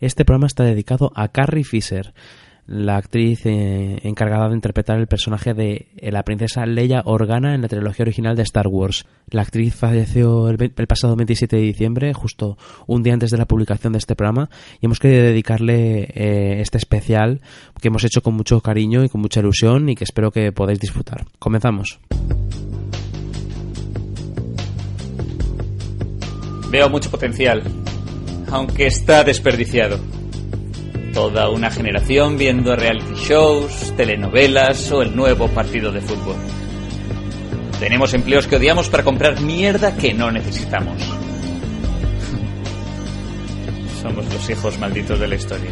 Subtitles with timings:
[0.00, 2.14] Este programa está dedicado a Carrie Fisher,
[2.66, 7.60] la actriz eh, encargada de interpretar el personaje de eh, la princesa Leia Organa en
[7.60, 9.04] la trilogía original de Star Wars.
[9.28, 13.92] La actriz falleció el, pasado 27 de diciembre, justo un día antes de la publicación
[13.92, 14.48] de este programa,
[14.80, 17.42] y hemos querido dedicarle eh, este especial
[17.78, 20.80] que hemos hecho con mucho cariño y con mucha ilusión y que espero que podáis
[20.80, 21.26] disfrutar.
[21.38, 22.00] Comenzamos.
[26.70, 27.62] Veo mucho potencial,
[28.50, 29.98] aunque está desperdiciado.
[31.14, 36.36] Toda una generación viendo reality shows, telenovelas o el nuevo partido de fútbol.
[37.78, 41.02] Tenemos empleos que odiamos para comprar mierda que no necesitamos.
[44.02, 45.70] Somos los hijos malditos de la historia.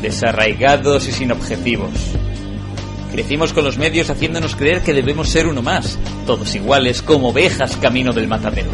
[0.00, 1.90] Desarraigados y sin objetivos.
[3.12, 7.76] Crecimos con los medios haciéndonos creer que debemos ser uno más, todos iguales como ovejas
[7.76, 8.70] camino del matadero.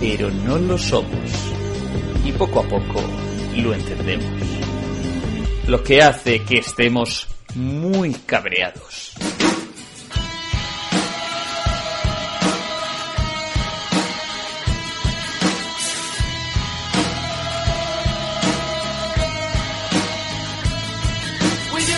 [0.00, 1.57] Pero no lo somos.
[2.28, 3.02] Y poco a poco
[3.56, 4.26] lo entendemos
[5.66, 9.12] lo que hace que estemos muy cabreados.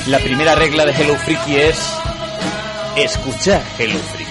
[0.06, 1.78] La primera regla de Hello Freaky es
[2.96, 4.29] escuchar Hello Freaky.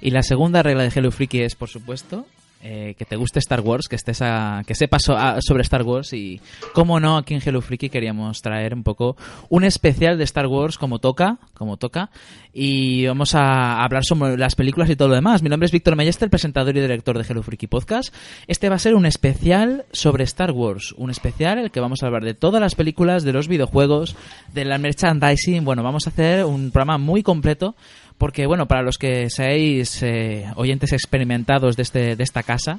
[0.00, 2.26] Y la segunda regla de Hello Freaky es, por supuesto,
[2.62, 6.42] eh, que te guste Star Wars, que estés a, que sepas sobre Star Wars y,
[6.74, 9.16] como no, aquí en Hello Freaky queríamos traer un poco
[9.48, 12.10] un especial de Star Wars como toca, como toca,
[12.52, 15.42] y vamos a hablar sobre las películas y todo lo demás.
[15.42, 18.14] Mi nombre es Víctor Mayester, presentador y director de Hello Freaky Podcast.
[18.46, 22.02] Este va a ser un especial sobre Star Wars, un especial en el que vamos
[22.02, 24.16] a hablar de todas las películas, de los videojuegos,
[24.52, 25.64] de la merchandising.
[25.64, 27.74] Bueno, vamos a hacer un programa muy completo
[28.20, 32.78] porque bueno, para los que seáis eh, oyentes experimentados de, este, de esta casa,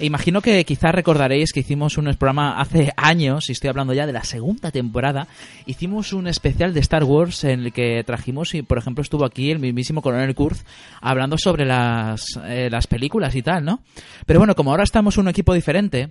[0.00, 4.14] imagino que quizás recordaréis que hicimos un programa hace años, y estoy hablando ya de
[4.14, 5.28] la segunda temporada,
[5.66, 9.50] hicimos un especial de Star Wars en el que trajimos, y por ejemplo estuvo aquí
[9.50, 10.64] el mismísimo Coronel Kurz
[11.02, 13.80] hablando sobre las, eh, las películas y tal, ¿no?
[14.24, 16.08] Pero bueno, como ahora estamos un equipo diferente,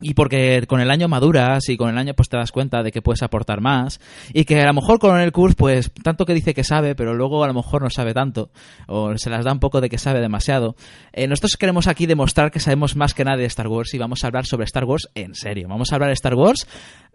[0.00, 2.92] y porque con el año maduras y con el año pues te das cuenta de
[2.92, 4.00] que puedes aportar más.
[4.32, 7.14] Y que a lo mejor con el curso pues tanto que dice que sabe pero
[7.14, 8.50] luego a lo mejor no sabe tanto.
[8.86, 10.76] O se las da un poco de que sabe demasiado.
[11.12, 14.24] Eh, nosotros queremos aquí demostrar que sabemos más que nadie de Star Wars y vamos
[14.24, 15.68] a hablar sobre Star Wars en serio.
[15.68, 16.66] Vamos a hablar de Star Wars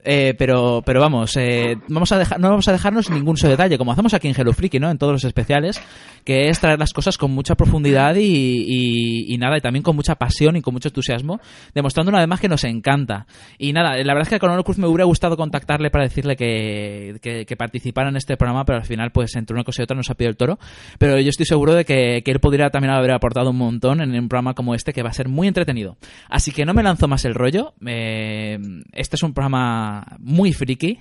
[0.04, 3.78] eh, pero, pero vamos, eh, vamos a dejar, no vamos a dejarnos ningún solo detalle,
[3.78, 4.92] como hacemos aquí en Hello Freaky, ¿no?
[4.92, 5.82] En todos los especiales,
[6.26, 10.16] que es traer las cosas con mucha profundidad y, y, nada, y también con mucha
[10.16, 11.40] pasión y con mucho entusiasmo,
[11.74, 13.28] demostrando una vez más que nos encanta.
[13.58, 16.36] Y nada, la verdad es que a Coronel Cruz me hubiera gustado contactarle para decirle
[16.36, 19.96] que, que, participara en este programa, pero al final, pues entre una cosa y otra
[19.96, 20.60] nos ha pedido el toro.
[20.98, 24.12] Pero yo estoy seguro de que, que él podría también haber aportado un montón en
[24.12, 25.98] un programa como este, que va a ser muy entretenido.
[26.30, 27.74] Así que no me lanzo más el rollo.
[27.86, 28.60] Eh,
[28.92, 31.00] este es un programa muy friki.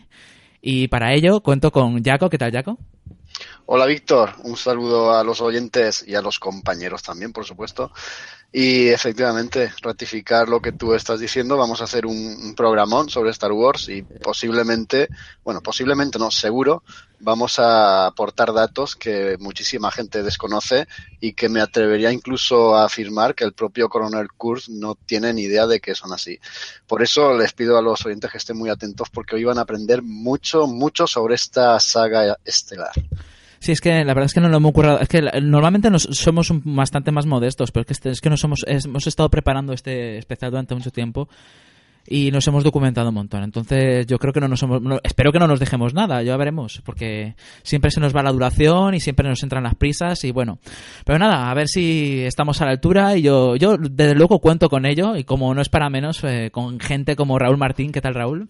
[0.61, 2.29] Y para ello cuento con Jaco.
[2.31, 2.79] ¿Qué tal, Jaco?
[3.65, 4.35] Hola, Víctor.
[4.43, 7.93] Un saludo a los oyentes y a los compañeros también, por supuesto.
[8.51, 13.53] Y efectivamente, ratificar lo que tú estás diciendo, vamos a hacer un, programón sobre Star
[13.53, 15.09] Wars y posiblemente,
[15.45, 16.83] bueno, posiblemente no, seguro,
[17.21, 20.87] vamos a aportar datos que muchísima gente desconoce
[21.21, 25.43] y que me atrevería incluso a afirmar que el propio coronel Kurz no tiene ni
[25.43, 26.39] idea de que son así.
[26.87, 29.63] Por eso les pido a los oyentes que estén muy atentos porque hoy van a
[29.63, 32.93] aprender mucho, mucho sobre esta saga estelar.
[33.63, 34.99] Sí, es que la verdad es que no lo hemos ocurrido.
[34.99, 38.43] Es que normalmente nos, somos bastante más modestos, pero es que, este, es que nos
[38.43, 41.29] hemos, hemos estado preparando este especial durante mucho tiempo
[42.05, 43.45] y nos hemos documentado un montón.
[43.45, 46.83] Entonces, yo creo que no nos somos, espero que no nos dejemos nada, ya veremos,
[46.85, 50.59] porque siempre se nos va la duración y siempre nos entran las prisas y bueno.
[51.05, 54.69] Pero nada, a ver si estamos a la altura y yo, yo desde luego cuento
[54.69, 57.93] con ello y como no es para menos, eh, con gente como Raúl Martín.
[57.93, 58.49] ¿Qué tal, Raúl?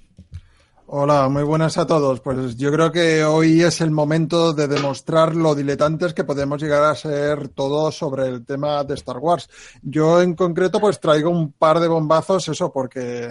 [0.94, 2.20] Hola, muy buenas a todos.
[2.20, 6.84] Pues yo creo que hoy es el momento de demostrar lo diletantes que podemos llegar
[6.84, 9.49] a ser todos sobre el tema de Star Wars.
[9.81, 13.26] Yo en concreto pues traigo un par de bombazos, eso porque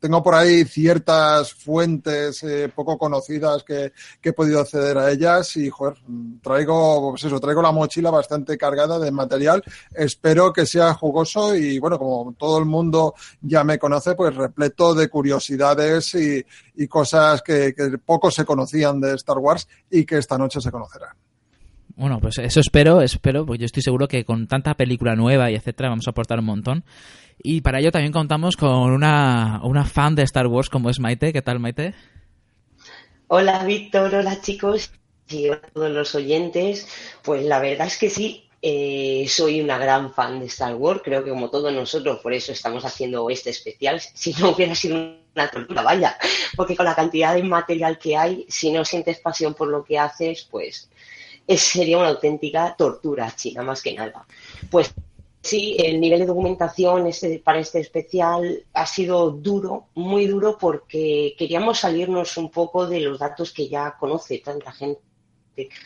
[0.00, 5.70] tengo por ahí ciertas fuentes eh, poco conocidas que, he podido acceder a ellas y
[5.70, 5.94] joder,
[6.42, 9.62] traigo, pues eso, traigo la mochila bastante cargada de material.
[9.94, 14.94] Espero que sea jugoso y bueno, como todo el mundo ya me conoce, pues repleto
[14.94, 16.44] de curiosidades y,
[16.74, 17.03] y cosas
[17.44, 17.74] que,
[18.04, 21.10] poco se conocían de Star Wars y que esta noche se conocerán.
[21.96, 25.54] Bueno, pues eso espero, espero, porque yo estoy seguro que con tanta película nueva y
[25.54, 26.84] etcétera vamos a aportar un montón.
[27.42, 31.32] Y para ello también contamos con una, una fan de Star Wars como es Maite.
[31.32, 31.94] ¿Qué tal, Maite?
[33.28, 34.14] Hola, Víctor.
[34.14, 34.92] Hola, chicos.
[35.28, 36.86] y a todos los oyentes,
[37.22, 41.22] pues la verdad es que sí, eh, soy una gran fan de Star Wars, creo
[41.22, 44.00] que como todos nosotros, por eso estamos haciendo este especial.
[44.00, 46.16] Si no hubiera sido una tortura, vaya,
[46.56, 49.98] porque con la cantidad de material que hay, si no sientes pasión por lo que
[49.98, 50.88] haces, pues
[51.46, 54.26] sería una auténtica tortura china, más que nada.
[54.70, 54.94] Pues
[55.42, 61.34] sí, el nivel de documentación este, para este especial ha sido duro, muy duro, porque
[61.38, 65.02] queríamos salirnos un poco de los datos que ya conoce tanta gente.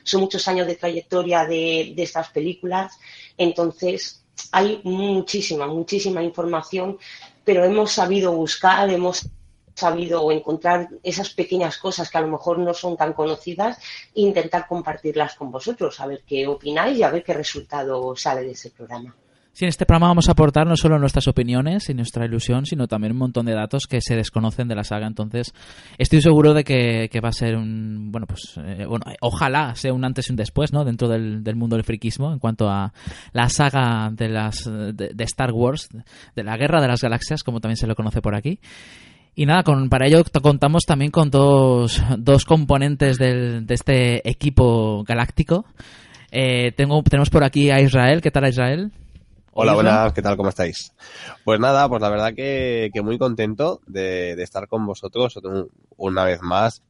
[0.03, 2.99] Son muchos años de trayectoria de, de estas películas,
[3.37, 6.99] entonces hay muchísima, muchísima información,
[7.44, 9.29] pero hemos sabido buscar, hemos
[9.75, 13.79] sabido encontrar esas pequeñas cosas que a lo mejor no son tan conocidas
[14.15, 18.43] e intentar compartirlas con vosotros, a ver qué opináis y a ver qué resultado sale
[18.43, 19.15] de ese programa.
[19.58, 22.87] Sí, en este programa vamos a aportar no solo nuestras opiniones y nuestra ilusión, sino
[22.87, 25.08] también un montón de datos que se desconocen de la saga.
[25.08, 25.52] Entonces,
[25.99, 28.12] estoy seguro de que, va a ser un.
[28.12, 28.55] Bueno, pues.
[28.56, 30.84] Eh, bueno, ojalá sea un antes y un después, ¿no?
[30.84, 32.93] Dentro del, mundo del friquismo en cuanto a
[33.32, 35.88] la saga de, las, de, Star Wars,
[36.37, 38.60] de la Guerra de las Galaxias, como también se lo conoce por aquí.
[39.34, 45.66] Y nada, con, para ello contamos también con dos, dos componentes de este equipo galáctico.
[46.31, 48.20] Eh, tengo, tenemos por aquí a Israel.
[48.20, 48.93] ¿Qué tal, Israel?
[49.60, 50.37] Hola, buenas, ¿qué tal?
[50.37, 50.94] ¿Cómo estáis?
[51.43, 55.37] Pues nada, pues la verdad que, que muy contento de, de, estar con vosotros
[55.96, 56.84] una vez más.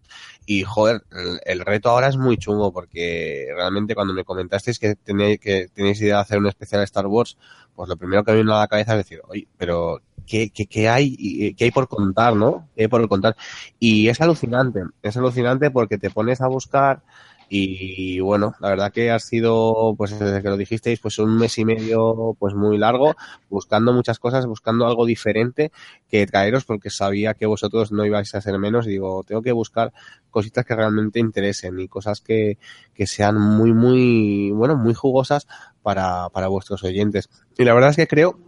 [0.44, 1.02] Y joder,
[1.46, 5.98] el, reto ahora es muy chungo porque realmente cuando me comentasteis que tenéis, que tenéis
[6.02, 7.38] idea de hacer un especial Star Wars,
[7.74, 10.66] pues lo primero que me vino a la cabeza es decir, oye, pero qué, qué,
[10.66, 12.68] qué hay, qué hay por contar, ¿no?
[12.76, 13.34] ¿Qué hay por contar?
[13.78, 17.00] Y es alucinante, es alucinante porque te pones a buscar
[17.48, 21.58] y bueno, la verdad que ha sido, pues desde que lo dijisteis, pues un mes
[21.58, 23.16] y medio, pues muy largo,
[23.48, 25.72] buscando muchas cosas, buscando algo diferente
[26.08, 28.86] que traeros, porque sabía que vosotros no ibais a ser menos.
[28.86, 29.92] Y digo, tengo que buscar
[30.30, 32.58] cositas que realmente interesen y cosas que,
[32.94, 35.46] que sean muy, muy, bueno, muy jugosas
[35.82, 37.28] para, para vuestros oyentes.
[37.56, 38.47] Y la verdad es que creo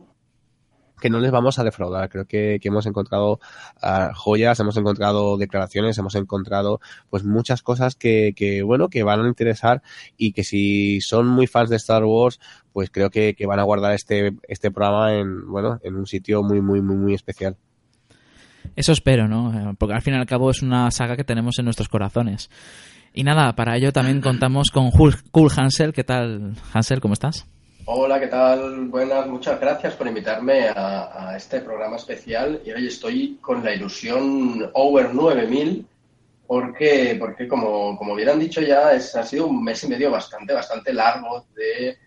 [1.01, 2.09] que no les vamos a defraudar.
[2.09, 3.41] Creo que, hemos encontrado
[3.83, 9.25] ah, joyas, hemos encontrado declaraciones, hemos encontrado pues muchas cosas que, que, bueno, que van
[9.25, 9.83] a interesar
[10.17, 12.39] y que si son muy fans de Star Wars,
[12.73, 16.61] pues creo que, van a guardar este, este programa en, bueno, en un sitio muy,
[16.61, 17.57] muy, muy, muy especial.
[18.77, 19.75] Eso espero, ¿no?
[19.79, 22.51] Porque al fin y al cabo es una saga que tenemos en nuestros corazones.
[23.13, 25.93] Y nada, para ello también contamos con Cool Hansel.
[25.93, 27.01] ¿Qué tal, Hansel?
[27.01, 27.47] ¿Cómo estás?
[27.93, 28.87] Hola, ¿qué tal?
[28.87, 32.63] Buenas, muchas gracias por invitarme a, este programa especial.
[32.65, 35.85] Y hoy estoy con la ilusión Over 9000
[36.47, 40.09] porque, porque como, como bien han dicho ya, es, ha sido un mes y medio
[40.09, 41.99] bastante, bastante largo de,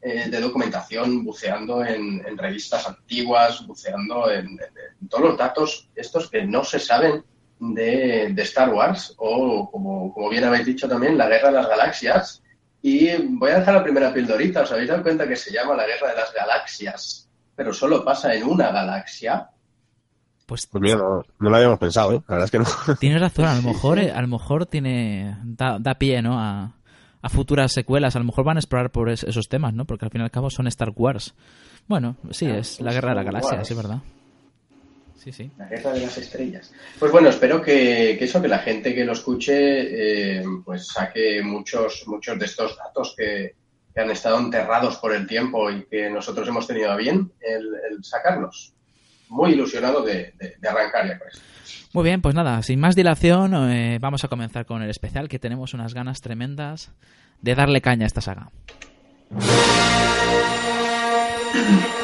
[0.00, 4.60] eh, documentación, buceando en, revistas antiguas, buceando en,
[5.08, 7.24] todos los datos estos que no se saben
[7.58, 11.68] de, de Star Wars o, como, como bien habéis dicho también, la Guerra de las
[11.68, 12.42] Galaxias
[12.82, 14.62] y voy a dejar la primera pildorita.
[14.62, 17.28] ¿Os habéis dado cuenta que se llama la Guerra de las Galaxias?
[17.54, 19.48] Pero solo pasa en una galaxia.
[20.46, 22.22] Pues, pues mira, no, lo habíamos pensado, ¿eh?
[22.26, 22.96] La verdad es que no.
[23.00, 26.40] Tienes razón, a lo mejor, eh, a lo mejor tiene da, pie, ¿no?
[26.40, 26.74] A,
[27.28, 28.16] futuras secuelas.
[28.16, 29.84] A lo mejor van a explorar por esos temas, ¿no?
[29.84, 31.34] Porque al fin y al cabo son Star Wars.
[31.86, 33.98] Bueno, sí, es la Guerra de las Galaxias, es verdad.
[35.22, 35.50] Sí, sí.
[35.56, 36.72] La guerra de las estrellas.
[36.98, 42.02] Pues bueno, espero que, eso, que la gente que lo escuche, eh, pues saque muchos,
[42.08, 43.54] muchos de estos datos que,
[43.94, 48.72] han estado enterrados por el tiempo y que nosotros hemos tenido a bien el, sacarlos.
[49.28, 50.32] Muy ilusionado de,
[50.66, 51.42] arrancar ya con esto.
[51.92, 55.38] Muy bien, pues nada, sin más dilación, eh, vamos a comenzar con el especial, que
[55.38, 56.90] tenemos unas ganas tremendas
[57.42, 58.50] de darle caña a esta saga.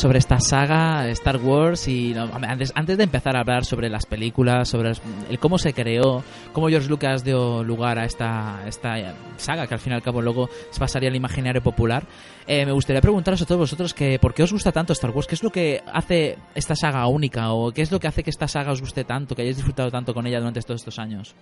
[0.00, 4.66] sobre esta saga Star Wars y antes, antes de empezar a hablar sobre las películas,
[4.66, 4.92] sobre
[5.28, 8.94] el cómo se creó, cómo George Lucas dio lugar a esta, esta
[9.36, 12.04] saga que al fin y al cabo luego se pasaría al imaginario popular,
[12.46, 15.26] eh, me gustaría preguntaros a todos vosotros que por qué os gusta tanto Star Wars,
[15.26, 18.30] qué es lo que hace esta saga única o qué es lo que hace que
[18.30, 21.34] esta saga os guste tanto, que hayáis disfrutado tanto con ella durante todos estos años.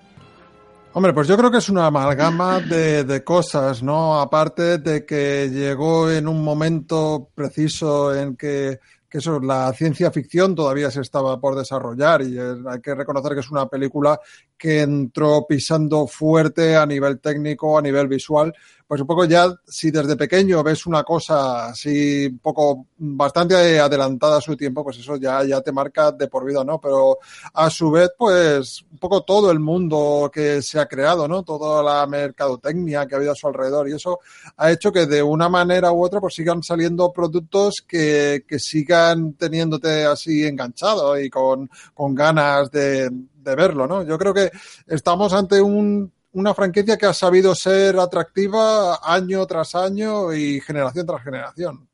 [0.94, 4.20] Hombre, pues yo creo que es una amalgama de, de, cosas, ¿no?
[4.20, 10.54] Aparte de que llegó en un momento preciso en que, que eso, la ciencia ficción
[10.54, 14.18] todavía se estaba por desarrollar y hay que reconocer que es una película
[14.58, 18.52] que entró pisando fuerte a nivel técnico, a nivel visual,
[18.88, 24.38] pues un poco ya, si desde pequeño ves una cosa así un poco bastante adelantada
[24.38, 26.80] a su tiempo, pues eso ya, ya te marca de por vida, ¿no?
[26.80, 27.18] Pero
[27.52, 31.42] a su vez, pues un poco todo el mundo que se ha creado, ¿no?
[31.42, 34.20] Toda la mercadotecnia que ha habido a su alrededor y eso
[34.56, 39.34] ha hecho que de una manera u otra pues sigan saliendo productos que, que sigan
[39.34, 43.10] teniéndote así enganchado y con, con ganas de,
[43.48, 44.02] de verlo, ¿no?
[44.02, 44.50] Yo creo que
[44.86, 51.06] estamos ante un una franquicia que ha sabido ser atractiva año tras año y generación
[51.06, 51.88] tras generación.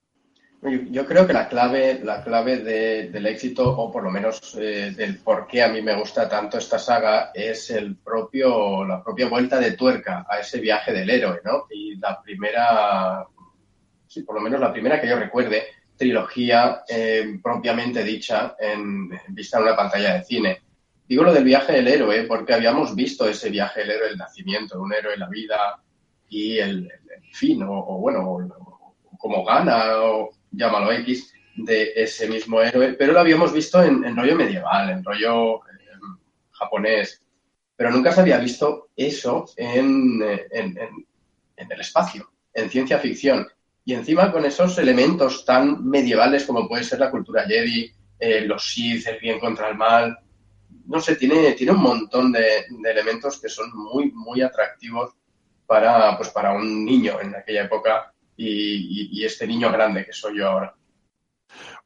[0.91, 5.19] Yo creo que la clave, la clave del éxito, o por lo menos eh, del
[5.19, 9.61] por qué a mí me gusta tanto esta saga, es el propio, la propia vuelta
[9.61, 11.67] de tuerca a ese viaje del héroe, ¿no?
[11.71, 13.27] Y la primera,
[14.07, 15.65] sí, por lo menos la primera que yo recuerde,
[15.99, 20.63] trilogía eh, propiamente dicha en, vista en una pantalla de cine.
[21.07, 24.77] Digo lo del viaje del héroe porque habíamos visto ese viaje del héroe, el nacimiento
[24.77, 25.83] de un héroe, la vida
[26.29, 26.91] y el,
[27.33, 28.39] fin, o, bueno,
[29.19, 34.35] como gana, o llámalo X, de ese mismo héroe, pero lo habíamos visto en, rollo
[34.35, 35.61] medieval, en rollo
[36.51, 37.23] japonés,
[37.77, 43.47] pero nunca se había visto eso en, el espacio, en ciencia ficción.
[43.85, 48.73] Y encima con esos elementos tan medievales como puede ser la cultura Jedi, eh, los
[48.73, 50.19] Sith, el bien contra el mal,
[50.87, 55.15] no sé, tiene, tiene un montón de, elementos que son muy, muy atractivos
[55.67, 60.49] para, pues, para un niño en aquella época y este niño grande que soy yo
[60.49, 60.75] ahora.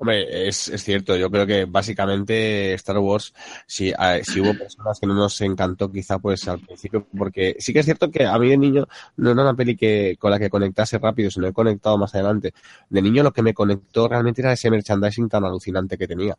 [0.01, 3.35] Hombre, es, es, cierto, yo creo que básicamente Star Wars,
[3.67, 7.81] si, si hubo personas que no nos encantó quizá pues al principio, porque sí que
[7.81, 8.87] es cierto que a mí de niño
[9.17, 12.55] no era una peli que con la que conectase rápido, sino he conectado más adelante.
[12.89, 16.39] De niño lo que me conectó realmente era ese merchandising tan alucinante que tenía.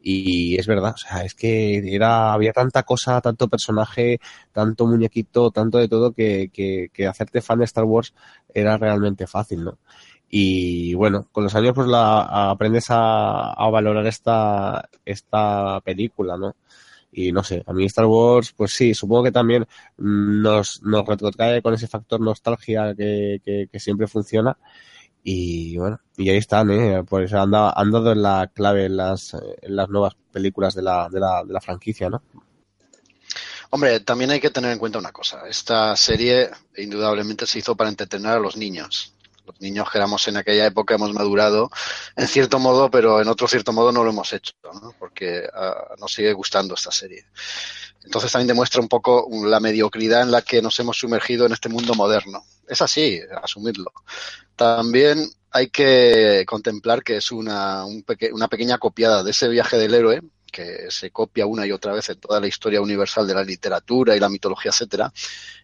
[0.00, 4.20] Y es verdad, o sea, es que era, había tanta cosa, tanto personaje,
[4.52, 8.14] tanto muñequito, tanto de todo que, que, que hacerte fan de Star Wars
[8.54, 9.78] era realmente fácil, ¿no?
[10.30, 16.54] Y bueno, con los años pues la aprendes a, a valorar esta, esta película, ¿no?
[17.12, 21.60] Y no sé, a mí Star Wars, pues sí, supongo que también nos, nos retrotrae
[21.62, 24.56] con ese factor nostalgia que, que, siempre funciona.
[25.24, 27.02] Y bueno, y ahí están, ¿eh?
[27.04, 31.08] Pues han dado, han dado la clave en las, en las nuevas películas de la,
[31.10, 32.22] de la, de la franquicia, ¿no?
[33.70, 35.48] Hombre, también hay que tener en cuenta una cosa.
[35.48, 39.14] Esta serie indudablemente se hizo para entretener a los niños
[39.50, 41.70] los niños que éramos en aquella época hemos madurado
[42.16, 44.94] en cierto modo, pero en otro cierto modo no lo hemos hecho, ¿no?
[44.98, 47.26] porque uh, nos sigue gustando esta serie.
[48.04, 51.68] Entonces también demuestra un poco la mediocridad en la que nos hemos sumergido en este
[51.68, 52.42] mundo moderno.
[52.66, 53.92] Es así, asumirlo.
[54.56, 59.76] También hay que contemplar que es una, un peque una pequeña copiada de ese viaje
[59.76, 63.34] del héroe, que se copia una y otra vez en toda la historia universal de
[63.34, 65.12] la literatura y la mitología, etcétera,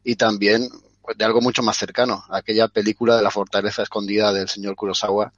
[0.05, 0.69] y también
[1.15, 5.33] de algo mucho más cercano, aquella película de la fortaleza escondida del señor Kurosawa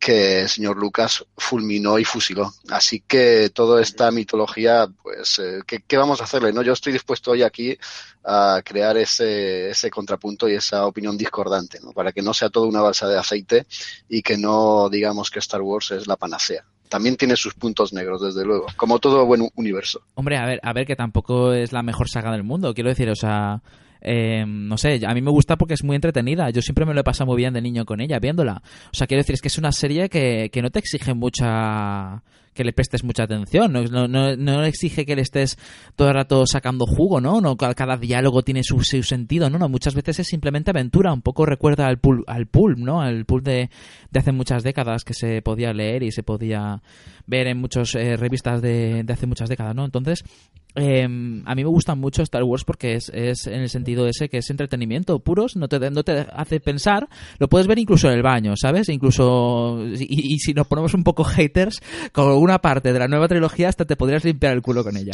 [0.00, 2.50] que el señor Lucas fulminó y fusiló.
[2.70, 6.54] Así que toda esta mitología, pues, eh, ¿qué, vamos a hacerle?
[6.54, 7.76] no Yo estoy dispuesto hoy aquí
[8.24, 11.92] a crear ese, ese contrapunto y esa opinión discordante, ¿no?
[11.92, 13.66] para que no sea todo una balsa de aceite
[14.08, 18.20] y que no digamos que Star Wars es la panacea también tiene sus puntos negros,
[18.20, 20.02] desde luego, como todo buen universo.
[20.14, 23.08] Hombre, a ver, a ver, que tampoco es la mejor saga del mundo, quiero decir,
[23.08, 23.62] o sea,
[24.00, 26.50] eh, no sé, a mí me gusta porque es muy entretenida.
[26.50, 28.62] Yo siempre me lo he pasado muy bien de niño con ella, viéndola.
[28.86, 32.22] O sea, quiero decir, es que es una serie que, que no te exige mucha
[32.54, 35.56] que le prestes mucha atención, no, no, no, exige que le estés
[35.94, 37.40] todo el rato sacando jugo, ¿no?
[37.40, 39.58] no cada diálogo tiene su, su, sentido, ¿no?
[39.58, 43.00] no Muchas veces es simplemente aventura, un poco recuerda al pulp, al pulp ¿no?
[43.00, 43.70] Al pulp de,
[44.10, 46.82] de hace muchas décadas que se podía leer y se podía
[47.26, 49.84] ver en muchas eh, revistas de, de hace muchas décadas, ¿no?
[49.84, 50.24] Entonces,
[50.74, 54.28] eh, a mí me gusta mucho Star Wars porque es, es, en el sentido ese
[54.28, 57.08] que es entretenimiento puros, no te, no te hace pensar,
[57.38, 58.88] lo puedes ver incluso en el baño, ¿sabes?
[58.88, 61.80] Incluso, y, si nos ponemos un poco haters,
[62.12, 65.12] con una parte de la nueva trilogía hasta te podrías limpiar el culo con ella.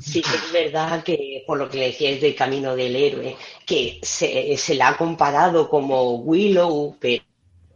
[0.00, 4.56] Sí, es verdad que por lo que le decíais del camino del héroe, que se,
[4.56, 7.22] se la ha comparado como Willow, pero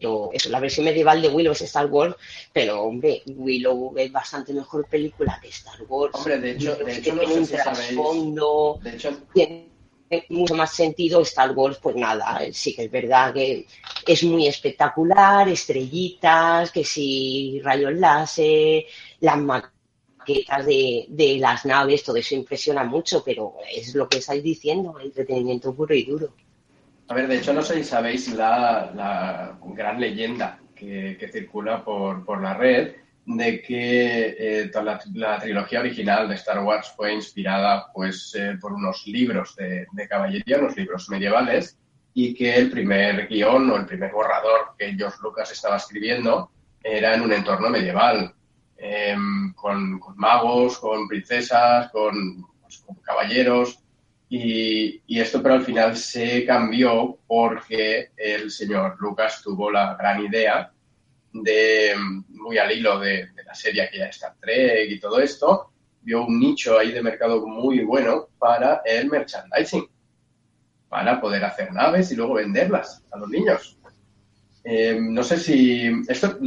[0.01, 2.15] eso, la versión medieval de Willow es Star Wars,
[2.53, 6.15] pero hombre, Willow es bastante mejor película que Star Wars.
[6.15, 9.69] Hombre, de hecho, de hecho tiene no un si trasfondo, De hecho, tiene
[10.31, 13.67] mucho más sentido Star Wars, pues nada, sí que es verdad que
[14.07, 18.85] es muy espectacular, estrellitas, que si rayos láser,
[19.21, 24.43] las maquetas de, de las naves, todo eso impresiona mucho, pero es lo que estáis
[24.43, 26.33] diciendo, entretenimiento puro y duro.
[27.09, 32.53] A ver, de hecho, no sé si sabéis la, gran leyenda que, circula por, la
[32.53, 34.71] red de que eh,
[35.15, 40.59] la, trilogía original de Star Wars fue inspirada pues, eh, por unos libros de, caballería,
[40.59, 41.79] unos libros medievales,
[42.13, 46.51] y que el primer guion o el primer borrador que George Lucas estaba escribiendo
[46.83, 48.35] era en un entorno medieval,
[48.77, 49.17] eh,
[49.55, 53.83] con, magos, con princesas, con, pues, con caballeros.
[54.31, 60.71] Y, esto pero al final se cambió porque el señor Lucas tuvo la gran idea
[61.33, 61.95] de,
[62.29, 66.39] muy al hilo de, la serie que ya Star Trek y todo esto, vio un
[66.39, 69.89] nicho ahí de mercado muy bueno para el merchandising,
[70.89, 73.79] para poder hacer naves y luego venderlas a los niños.
[74.65, 76.39] Eh, no sé si esto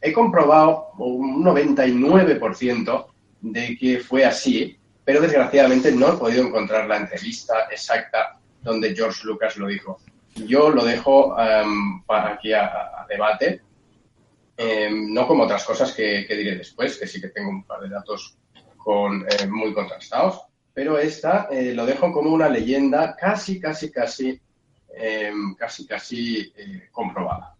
[0.00, 3.06] he comprobado un 99%
[3.40, 9.22] de que fue así, pero desgraciadamente no he podido encontrar la entrevista exacta donde George
[9.24, 9.98] Lucas lo dijo.
[10.34, 13.62] Yo lo dejo um, aquí a, debate,
[14.54, 17.88] eh, no como otras cosas que, diré después, que sí que tengo un par de
[17.88, 20.42] datos eh, muy contrastados,
[20.74, 24.38] pero esta eh, lo dejo como una leyenda casi, casi, casi,
[25.56, 26.52] casi, casi
[26.92, 27.56] comprobada.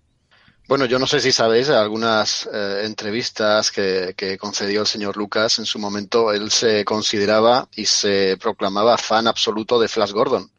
[0.69, 5.59] Bueno, yo no sé si sabéis algunas eh, entrevistas que, que, concedió el señor Lucas
[5.59, 6.31] en su momento.
[6.31, 10.51] Él se consideraba y se proclamaba fan absoluto de Flash Gordon,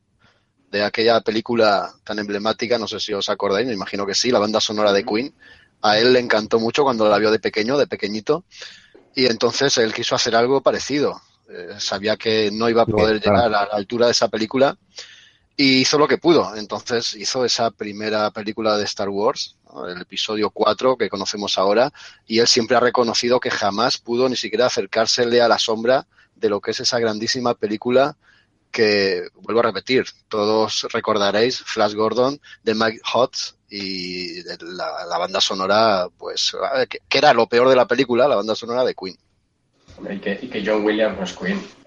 [0.71, 4.39] de aquella película tan emblemática, no sé si os acordáis, me imagino que sí, la
[4.39, 5.31] banda sonora de Queen.
[5.83, 8.45] A él le encantó mucho cuando la vio de pequeño, de pequeñito,
[9.13, 11.21] y entonces él quiso hacer algo parecido.
[11.47, 14.75] Eh, sabía que no iba a poder llegar a la altura de esa película
[15.55, 16.55] y hizo lo que pudo.
[16.55, 19.57] Entonces hizo esa primera película de Star Wars,
[19.87, 21.91] el episodio 4 que conocemos ahora,
[22.25, 26.49] y él siempre ha reconocido que jamás pudo ni siquiera acercársele a la sombra de
[26.49, 28.17] lo que es esa grandísima película
[28.71, 35.41] que, vuelvo a repetir, todos recordaréis Flash Gordon de Mike Hodges y la, la, banda
[35.41, 36.55] sonora, pues,
[36.89, 39.17] que, que, era lo peor de la película, la banda sonora de Queen.
[40.09, 41.78] Y que, y que John Williams no es Queen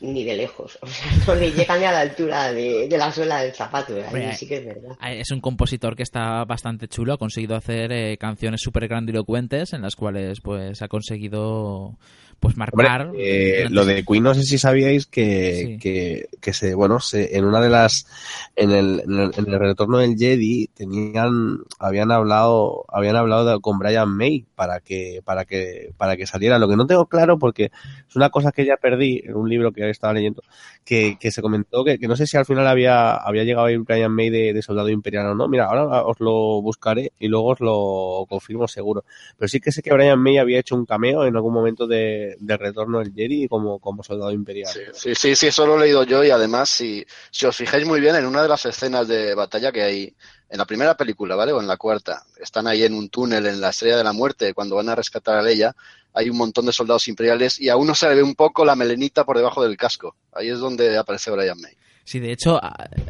[0.00, 0.78] ni de lejos.
[0.82, 3.94] O sea, no le llega ni a la altura de, de la suela del zapato.
[4.12, 4.96] Ahí sí que es verdad.
[5.02, 7.14] Es un compositor que está bastante chulo.
[7.14, 11.98] Ha conseguido hacer eh, canciones súper grandilocuentes en las cuales pues ha conseguido
[12.40, 13.06] pues marcar.
[13.06, 15.78] Hombre, eh, lo de Queen, no sé si sabíais que, sí.
[15.78, 18.06] que, que, se, bueno, se, en una de las,
[18.54, 23.60] en el, en el, en el retorno del Jedi tenían, habían hablado, habían hablado de,
[23.60, 26.58] con Brian May para que, para que, para que saliera.
[26.58, 27.70] Lo que no tengo claro porque
[28.08, 30.42] es una cosa que ya perdí en un libro que estaba leyendo,
[30.84, 33.72] que, que se comentó que, que, no sé si al final había, había llegado a
[33.72, 35.48] ir Brian May de, de soldado imperial o no.
[35.48, 39.04] Mira, ahora os lo buscaré y luego os lo confirmo seguro.
[39.36, 42.27] Pero sí que sé que Brian May había hecho un cameo en algún momento de,
[42.38, 44.72] de retorno del Jedi como, como soldado imperial.
[44.72, 47.86] Sí, sí, sí, sí, eso lo he leído yo y además, si, si os fijáis
[47.86, 50.14] muy bien, en una de las escenas de batalla que hay
[50.50, 51.52] en la primera película, ¿vale?
[51.52, 54.54] O en la cuarta, están ahí en un túnel en la Estrella de la Muerte
[54.54, 55.74] cuando van a rescatar a Leia,
[56.14, 58.74] hay un montón de soldados imperiales y a uno se le ve un poco la
[58.74, 60.16] melenita por debajo del casco.
[60.32, 61.72] Ahí es donde aparece Brian May.
[62.04, 62.58] Sí, de hecho,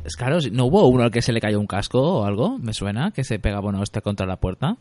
[0.05, 2.59] es claro, ¿no hubo uno al que se le cayó un casco o algo?
[2.59, 3.13] ¿Me suena?
[3.13, 4.77] Que se pega, bueno, este contra la puerta.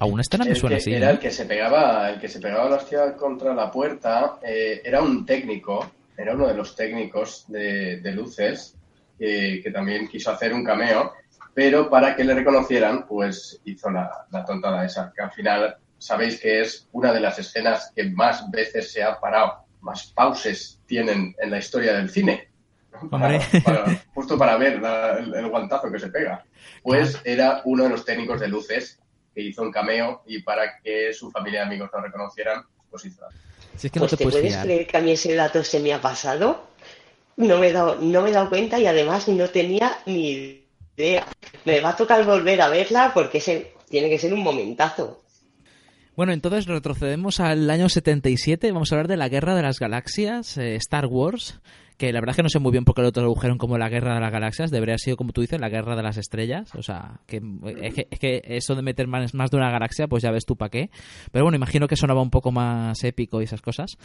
[0.00, 0.94] Aún esta no me suena que, así.
[0.94, 1.12] Era ¿no?
[1.12, 5.00] el que se pegaba, el que se pegaba la hostia contra la puerta, eh, era
[5.00, 8.74] un técnico, era uno de los técnicos de, de luces,
[9.18, 11.12] eh, que también quiso hacer un cameo,
[11.54, 16.40] pero para que le reconocieran, pues hizo la, la tontada esa, que al final sabéis
[16.40, 21.34] que es una de las escenas que más veces se ha parado, más pauses tienen
[21.38, 22.48] en la historia del cine.
[23.10, 26.42] Para, para, justo para ver la, el, el, guantazo que se pega.
[26.82, 28.98] Pues era uno de los técnicos de luces
[29.36, 33.22] que hizo un cameo y para que su familia y amigos lo reconocieran, pues hizo.
[33.76, 34.64] Si es que pues no te, te puedes, puedes fiar.
[34.64, 36.68] creer que a mí ese dato se me ha pasado.
[37.36, 40.64] No me he dado, no me he dado cuenta y además no tenía ni
[40.96, 41.26] idea.
[41.66, 45.22] Me va a tocar volver a verla porque ese tiene que ser un momentazo.
[46.16, 48.72] Bueno, entonces retrocedemos al año 77.
[48.72, 51.60] Vamos a hablar de la Guerra de las Galaxias, eh, Star Wars.
[51.98, 53.90] Que la verdad es que no sé muy bien por qué lo tradujeron como la
[53.90, 54.70] Guerra de las Galaxias.
[54.70, 56.74] Debería haber sido, como tú dices, la Guerra de las Estrellas.
[56.74, 57.42] O sea, que
[57.82, 60.46] es que, es que eso de meter más, más, de una galaxia, pues ya ves
[60.46, 60.90] tú para qué.
[61.32, 63.98] Pero bueno, imagino que sonaba un poco más épico y esas cosas.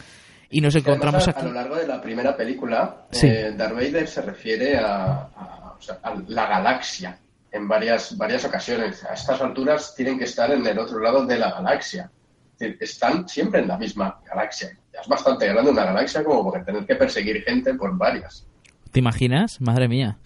[0.50, 1.40] Y nos encontramos a, aquí.
[1.40, 3.26] A lo largo de la primera película, sí.
[3.26, 7.18] eh, Darth Vader se refiere a, a, o sea, a la galaxia
[7.52, 9.04] en varias, varias ocasiones.
[9.04, 12.10] A estas alturas tienen que estar en el otro lado de la galaxia.
[12.54, 14.76] Es decir, Están siempre en la misma galaxia.
[14.92, 18.46] Ya es bastante grande una galaxia como para tener que perseguir gente por varias.
[18.90, 19.60] ¿Te imaginas?
[19.60, 20.18] Madre mía.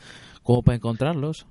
[0.43, 1.47] ¿Cómo para encontrarlos?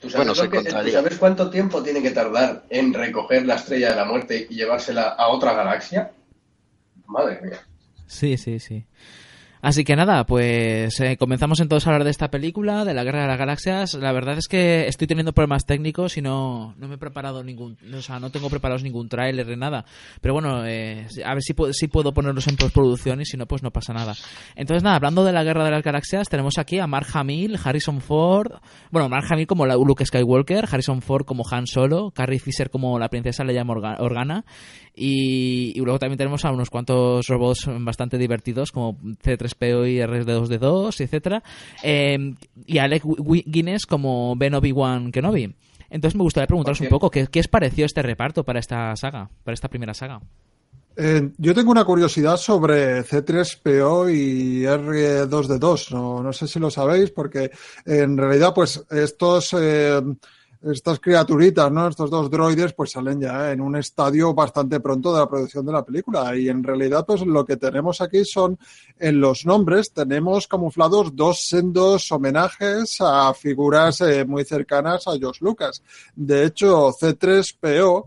[0.00, 0.70] ¿Tú sabes, Bueno, se que-.
[0.84, 4.54] ¿tú sabes cuánto tiempo tiene que tardar en recoger la estrella de la muerte y
[4.56, 6.12] llevársela a otra galaxia?
[7.06, 7.60] Madre mía.
[8.06, 8.84] Sí, sí, sí.
[9.62, 13.22] Así que nada, pues eh, comenzamos entonces a hablar de esta película, de la Guerra
[13.22, 13.94] de las Galaxias.
[13.94, 17.78] La verdad es que estoy teniendo problemas técnicos y no, no me he preparado ningún,
[17.94, 19.84] o sea, no tengo preparados ningún tráiler ni nada.
[20.20, 23.62] Pero bueno, eh, a ver si si puedo ponerlos en postproducción y si no, pues
[23.62, 24.14] no pasa nada.
[24.56, 28.00] Entonces nada, hablando de la Guerra de las Galaxias, tenemos aquí a Mark Hamill, Harrison
[28.00, 28.50] Ford,
[28.90, 33.08] bueno, Mark Hamill como Luke Skywalker, Harrison Ford como Han Solo, Carrie Fisher como la
[33.08, 34.44] princesa Leia Organa
[34.94, 41.00] y, y luego también tenemos a unos cuantos robots bastante divertidos como C3PO y R2D2,
[41.00, 41.42] etcétera,
[41.82, 42.34] eh,
[42.66, 43.02] y a Alec
[43.46, 45.54] Guinness como Ben Obi-Wan Kenobi.
[45.90, 49.28] Entonces me gustaría preguntaros un poco ¿qué, qué os pareció este reparto para esta saga,
[49.44, 50.20] para esta primera saga.
[50.96, 55.90] Eh, yo tengo una curiosidad sobre C3PO y R2D2.
[55.92, 57.50] No, no sé si lo sabéis, porque
[57.86, 60.02] en realidad, pues estos, eh,
[60.64, 61.88] estas criaturitas, ¿no?
[61.88, 65.72] Estos dos droides, pues salen ya en un estadio bastante pronto de la producción de
[65.72, 66.36] la película.
[66.36, 68.58] Y en realidad, pues lo que tenemos aquí son
[68.98, 75.44] en los nombres, tenemos camuflados dos sendos homenajes a figuras eh, muy cercanas a George
[75.44, 75.82] Lucas.
[76.14, 78.06] De hecho, C3PO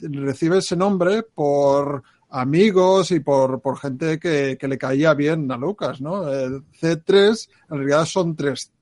[0.00, 5.56] recibe ese nombre por amigos y por, por gente que, que le caía bien a
[5.56, 6.28] Lucas, ¿no?
[6.32, 8.72] Eh, C3 en realidad son tres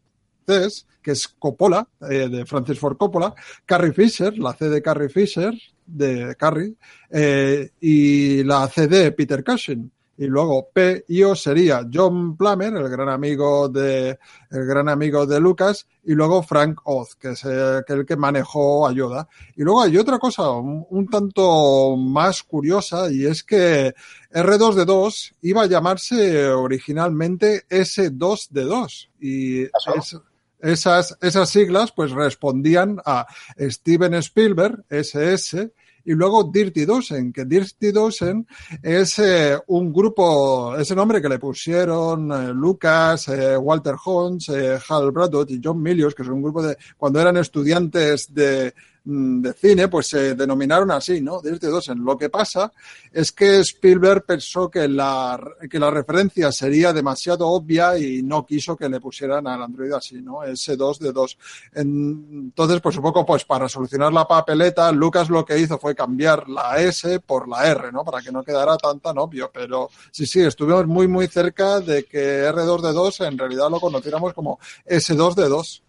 [1.03, 3.35] Que es Coppola, eh, de Francis Ford Coppola,
[3.67, 5.53] Carrie Fisher, la C de Carrie Fisher,
[5.87, 6.75] de Carrie,
[7.11, 9.91] eh, y la C de Peter Cushing.
[10.19, 14.19] Y luego P y O sería John Plummer, el gran amigo de
[14.51, 18.15] el gran amigo de Lucas, y luego Frank Oz, que es el que, el que
[18.17, 19.27] manejó a Yoda.
[19.57, 23.95] Y luego hay otra cosa un, un tanto más curiosa y es que
[24.33, 29.63] R2D2 iba a llamarse originalmente S2D2 y
[29.97, 30.17] es-
[30.63, 33.27] esas, esas siglas pues respondían a
[33.59, 35.73] Steven Spielberg, SS,
[36.05, 38.47] y luego Dirty Dozen, que Dirty Dozen
[38.83, 44.49] es eh, un grupo, ese nombre que le pusieron eh, Lucas, eh, Walter Holmes,
[44.89, 49.53] Hal Braddock y John Milius, que es un grupo de, cuando eran estudiantes de, de
[49.55, 51.41] cine, pues se denominaron así, ¿no?
[51.41, 52.05] Dirty Dozen.
[52.05, 52.73] Lo que pasa
[53.13, 58.77] es que Spielberg pensó que la, que la referencia sería demasiado obvia y no quiso
[58.77, 60.43] que le pusieran al androide así, ¿no?
[60.43, 61.39] S2 de 2.
[61.75, 66.49] Entonces, pues un poco, pues para solucionar la papeleta, Lucas lo que hizo fue cambiar
[66.49, 68.05] la S por la R, ¿no?
[68.05, 69.51] Para que no quedara tan tan obvio.
[69.53, 74.59] Pero sí, sí, estuvimos muy, muy cerca de que R2D2 en realidad lo conociéramos como
[74.87, 75.82] S2D2.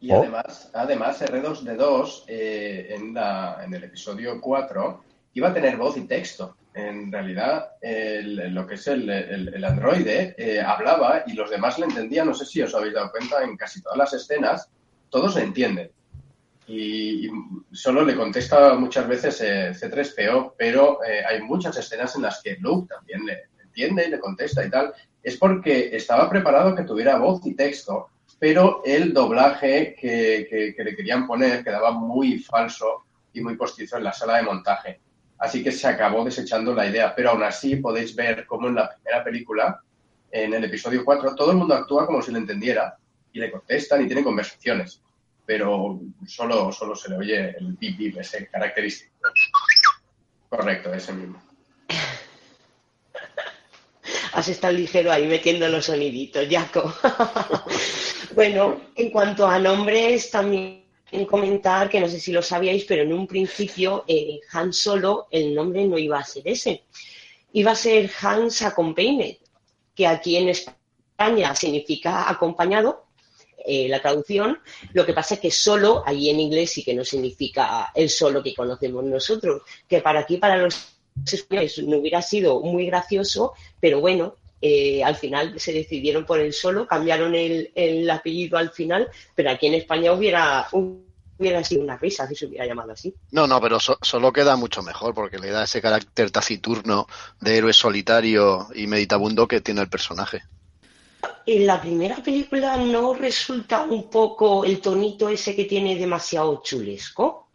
[0.00, 0.20] Y Oh.
[0.20, 5.02] además, además R2D2 eh, en, la, en el episodio 4
[5.34, 6.56] iba a tener voz y texto.
[6.74, 11.78] En realidad, el- lo que es el, el- el androide eh, hablaba y los demás
[11.78, 12.26] le entendían.
[12.28, 14.68] No sé si os habéis dado cuenta, en casi todas las escenas,
[15.10, 15.90] todos le entienden.
[16.68, 17.30] Y, y
[17.72, 22.56] solo le contesta muchas veces eh, C3PO, pero eh, hay muchas escenas en las que
[22.60, 24.92] Luke también le entiende y le contesta y tal.
[25.22, 28.08] Es porque estaba preparado que tuviera voz y texto,
[28.38, 34.04] pero el doblaje que, que- le querían poner quedaba muy falso y muy postizo en
[34.04, 35.00] la sala de montaje.
[35.38, 38.88] Así que se acabó desechando la idea, pero aún así podéis ver cómo en la
[38.90, 39.80] primera película,
[40.30, 42.96] en el episodio 4, todo el mundo actúa como si le entendiera
[43.32, 45.00] y le contestan y tienen conversaciones,
[45.46, 49.12] pero solo, solo se le oye el bip bip, ese característico.
[50.48, 51.40] Correcto, ese mismo.
[54.32, 56.94] Has estado ligero ahí metiendo los soniditos, Jaco.
[58.34, 60.84] bueno, en cuanto a nombres, también
[61.28, 65.54] comentar que no sé si lo sabíais, pero en un principio eh, Han Solo, el
[65.54, 66.84] nombre no iba a ser ese.
[67.52, 69.36] Iba a ser Hans Accompanied,
[69.94, 73.08] que aquí en España significa acompañado,
[73.64, 74.60] eh, la traducción.
[74.92, 78.42] Lo que pasa es que solo, ahí en inglés sí que no significa el solo
[78.42, 80.97] que conocemos nosotros, que para aquí, para los
[81.84, 86.86] no hubiera sido muy gracioso, pero bueno, eh, al final se decidieron por el solo,
[86.86, 92.26] cambiaron el, el apellido al final, pero aquí en España hubiera, hubiera sido una risa
[92.26, 93.14] si se hubiera llamado así.
[93.30, 97.06] No, no, pero so- solo queda mucho mejor porque le da ese carácter taciturno
[97.40, 100.42] de héroe solitario y meditabundo que tiene el personaje.
[101.46, 107.48] En la primera película no resulta un poco el tonito ese que tiene demasiado chulesco.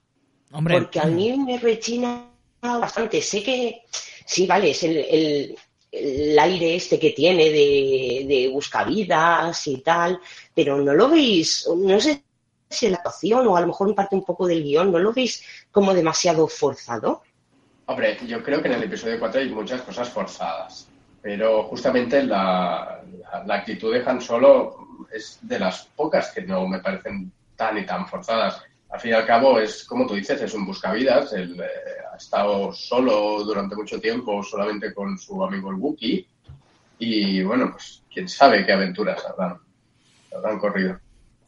[0.51, 2.32] Hombre, Porque a mí me rechina
[2.63, 3.21] bastante.
[3.21, 3.83] Sé que
[4.25, 5.57] sí, vale, es el, el-
[6.39, 10.19] aire este que tiene de, de buscavidas y tal,
[10.55, 12.23] pero no lo veis, no sé
[12.67, 15.13] si la actuación o a lo mejor en parte un poco del guion, ¿no lo
[15.13, 17.21] veis como demasiado forzado?
[17.85, 20.87] Hombre, yo creo que en el episodio 4 hay muchas cosas forzadas,
[21.21, 23.03] pero justamente la,
[23.45, 27.85] la, actitud de Han Solo es de las pocas que no me parecen tan y
[27.85, 28.63] tan forzadas.
[28.93, 31.33] Al fin y al cabo, es como tú dices, es un buscavidas.
[31.33, 31.65] Él eh,
[32.13, 36.27] ha estado solo durante mucho tiempo, solamente con su amigo el Wookiee.
[36.99, 39.57] Y bueno, pues quién sabe qué aventuras habrán,
[40.31, 40.99] habrán corrido.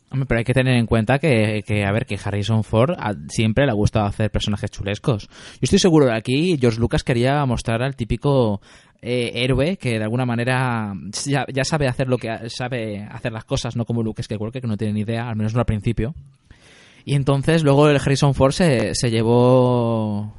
[0.10, 2.98] Hombre, pero hay que tener en cuenta que, a ver, que Harrison Ford
[3.30, 5.28] siempre le ha gustado hacer personajes chulescos.
[5.28, 8.60] Yo estoy seguro de aquí, George Lucas quería mostrar al típico
[9.04, 10.94] eh, héroe que de alguna manera
[11.26, 14.78] ya, sabe hacer lo que sabe hacer las cosas, no como Luke Skywalker que no
[14.78, 16.16] tiene ni idea, al menos no al principio.
[17.08, 20.34] Y entonces luego el Harrison Ford se, se llevó,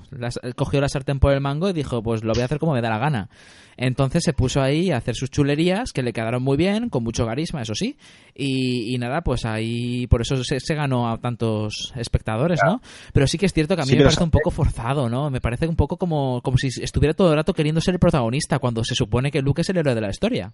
[0.56, 2.82] cogió la sartén por el mango y dijo, pues lo voy a hacer como me
[2.82, 3.30] da la gana.
[3.76, 7.24] Entonces se puso ahí a hacer sus chulerías, que le quedaron muy bien, con mucho
[7.24, 7.96] carisma, eso sí.
[8.34, 12.80] Y, nada, pues ahí, por eso se, ganó a tantos espectadores, ¿no?
[13.12, 15.30] Pero sí que es cierto que a mí me parece un poco forzado, ¿no?
[15.30, 18.58] Me parece un poco como, como si estuviera todo el rato queriendo ser el protagonista,
[18.58, 20.52] cuando se supone que Luke es el héroe de la historia.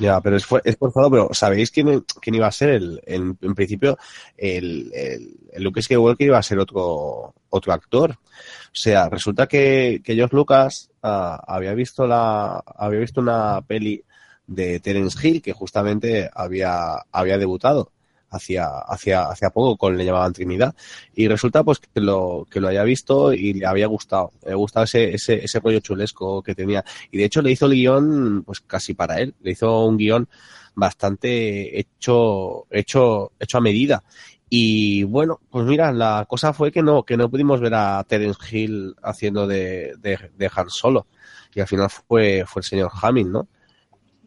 [0.00, 2.70] Ya, pero es, es forzado, pero ¿sabéis quién, quién iba a ser?
[2.70, 3.96] El, en, principio,
[4.36, 8.12] el, el, el Luke Skywalker iba a ser otro, otro actor.
[8.12, 14.04] O sea, resulta que, que George Lucas ah, había visto la, había visto una peli
[14.46, 17.92] de Terence Hill que justamente había, había debutado
[18.30, 20.74] hacia, hacia, hacia poco con le llamaban Trinidad.
[21.14, 24.84] Y resulta pues que lo, que lo haya visto y le había gustado, le gustado
[24.84, 26.84] ese, ese, ese rollo chulesco que tenía.
[27.10, 30.28] Y de hecho le hizo el guion pues casi para él, le hizo un guion
[30.74, 34.04] bastante hecho, hecho, hecho a medida.
[34.50, 38.40] Y bueno, pues mira, la cosa fue que no, que no pudimos ver a Terence
[38.50, 41.06] Hill haciendo de, de, de Han Solo.
[41.54, 43.48] Y al final fue, fue el señor Hamming, ¿no?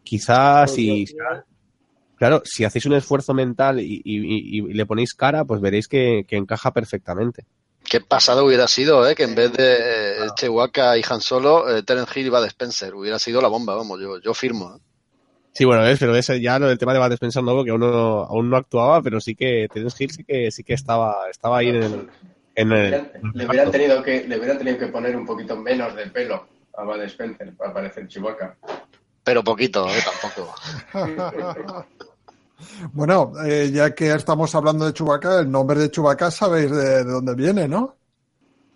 [0.04, 1.06] Quizás pues si,
[2.22, 7.46] claro, si hacéis un esfuerzo mental y, le ponéis cara, pues veréis que, encaja perfectamente.
[7.82, 9.16] Qué pasado hubiera sido, ¿eh?
[9.16, 12.94] Que en vez de eh, Chewbacca y Han Solo, eh, Terence Hill iba de Spencer.
[12.94, 14.72] Hubiera sido la bomba, vamos, yo, yo firmo.
[14.72, 14.78] ¿eh?
[15.52, 17.80] Sí, bueno, es, pero ese ya lo del tema de Bad Spencer no, porque aún
[17.80, 21.58] no, aún no actuaba, pero sí que Terence Hill sí que sí que estaba, estaba
[21.58, 22.08] ahí en el,
[22.54, 22.90] en el,
[23.34, 26.84] le, hubieran, tenido que, le hubieran tenido que poner un poquito menos de pelo a
[26.84, 28.54] Bad Spencer para parecer Chihuahua.
[29.24, 29.98] Pero poquito, ¿eh?
[30.04, 30.54] tampoco.
[32.92, 37.04] bueno, eh, ya que estamos hablando de Chubaca, el nombre de Chubaca sabéis de, de
[37.04, 37.96] dónde viene, ¿no?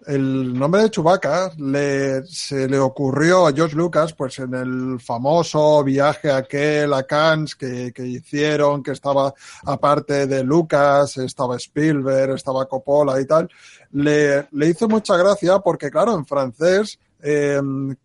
[0.06, 5.82] el nombre de Chewbacca le, se le ocurrió a George Lucas pues en el famoso
[5.82, 12.68] viaje aquel a Cannes que, que hicieron, que estaba aparte de Lucas, estaba Spielberg, estaba
[12.68, 13.48] Coppola y tal,
[13.92, 17.60] le, le hizo mucha gracia porque claro, en francés eh,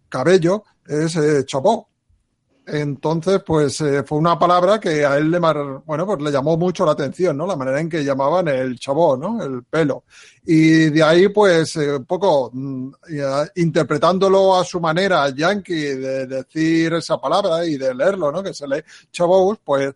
[0.09, 1.45] cabello es eh,
[2.73, 6.85] entonces, pues eh, fue una palabra que a él le, bueno, pues le llamó mucho
[6.85, 7.45] la atención, ¿no?
[7.45, 9.43] La manera en que llamaban el chabó, ¿no?
[9.43, 10.05] El pelo.
[10.45, 12.91] Y de ahí, pues, eh, un poco mm,
[13.55, 18.41] interpretándolo a su manera yankee de decir esa palabra y de leerlo, ¿no?
[18.41, 18.81] Que se lee
[19.11, 19.93] chabó, pues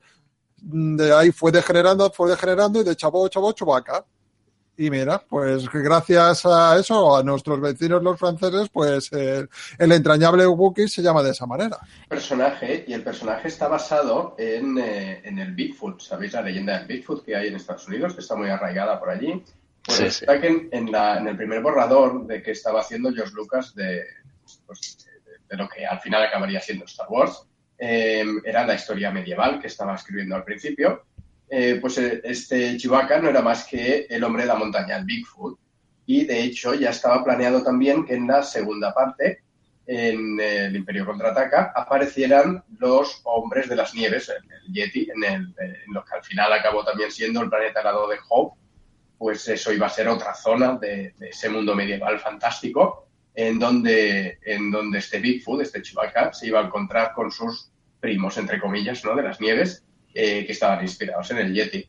[0.63, 4.05] mm, de ahí fue degenerando, fue degenerando y de chabó, chabó, chubaca.
[4.77, 9.47] Y mira, pues gracias a eso, a nuestros vecinos los franceses, pues el,
[9.79, 11.77] entrañable Wookiee se llama de esa manera.
[12.09, 16.01] Personaje, y el personaje está basado en, eh, en, el Bigfoot.
[16.01, 19.09] ¿Sabéis la leyenda del Bigfoot que hay en Estados Unidos, que está muy arraigada por
[19.09, 19.41] allí?
[19.85, 23.73] Pues está que en, la, en, el primer borrador de que estaba haciendo George Lucas
[23.75, 24.03] de,
[24.65, 25.07] pues,
[25.47, 27.45] de, lo que al final acabaría siendo Star Wars,
[27.77, 31.03] eh, era la historia medieval que estaba escribiendo al principio
[31.49, 35.05] eh, pues eh, este Chewbacca no era más que el hombre de la montaña, el
[35.05, 35.59] Bigfoot.
[36.07, 39.43] Y de hecho ya estaba planeado también que en la segunda parte,
[39.87, 45.55] en el Imperio Contraataca, aparecieran los hombres de las nieves, el, Yeti, en,
[45.93, 48.59] lo que al final acabó también siendo el planeta helado de Hope.
[49.17, 54.71] Pues eso iba a ser otra zona de, ese mundo medieval fantástico, en donde, en
[54.71, 59.15] donde este Bigfoot, este Chewbacca, se iba a encontrar con sus primos, entre comillas, ¿no?
[59.15, 59.84] de las nieves,
[60.15, 61.85] eh, que estaban inspirados en el Yeti.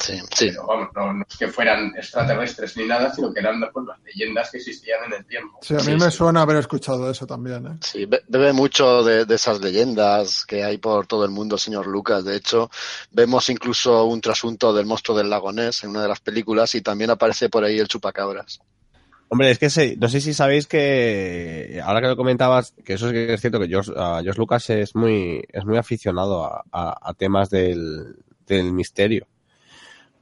[0.00, 0.48] Sí, sí.
[0.48, 4.50] Pero vamos, no, es que fueran extraterrestres ni nada, sino que eran pues, las leyendas
[4.50, 5.60] que existían en el tiempo.
[5.62, 7.64] Sí, a mí me suena haber escuchado eso también.
[7.66, 7.78] ¿eh?
[7.80, 12.24] Sí, bebe mucho de, esas leyendas que hay por todo el mundo, señor Lucas.
[12.24, 12.70] De hecho,
[13.12, 16.80] vemos incluso un trasunto del monstruo del lago Ness en una de las películas y
[16.80, 18.60] también aparece por ahí el chupacabras.
[19.34, 23.40] Hombre, es que no sé si sabéis que, ahora que lo comentabas, que eso es
[23.40, 23.90] cierto que George,
[24.36, 28.14] Lucas es muy, es muy aficionado a, temas del,
[28.48, 29.26] misterio.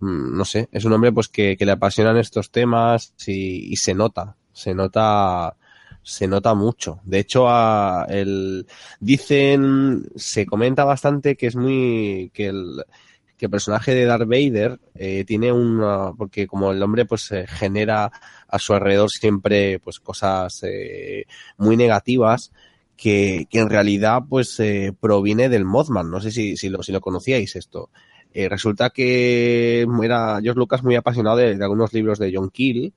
[0.01, 4.35] Mm, no sé, es un hombre pues que, le apasionan estos temas y, se nota,
[4.51, 5.59] se nota,
[6.03, 7.01] se nota mucho.
[7.05, 7.47] De hecho,
[8.09, 8.67] el,
[8.99, 12.83] dicen, se comenta bastante que es muy, que el,
[13.43, 17.45] que el personaje de Darth Vader eh, tiene una, porque como el hombre pues eh,
[17.49, 18.09] genera
[18.47, 21.25] a su alrededor siempre pues cosas eh,
[21.57, 22.53] muy negativas,
[22.97, 24.63] que, que, en realidad pues
[25.01, 26.09] proviene del Mothman.
[26.09, 27.91] No sé si, si, lo, si lo conocíais esto.
[28.33, 32.93] Resulta que era George Lucas muy apasionado de, de, algunos libros de John Keel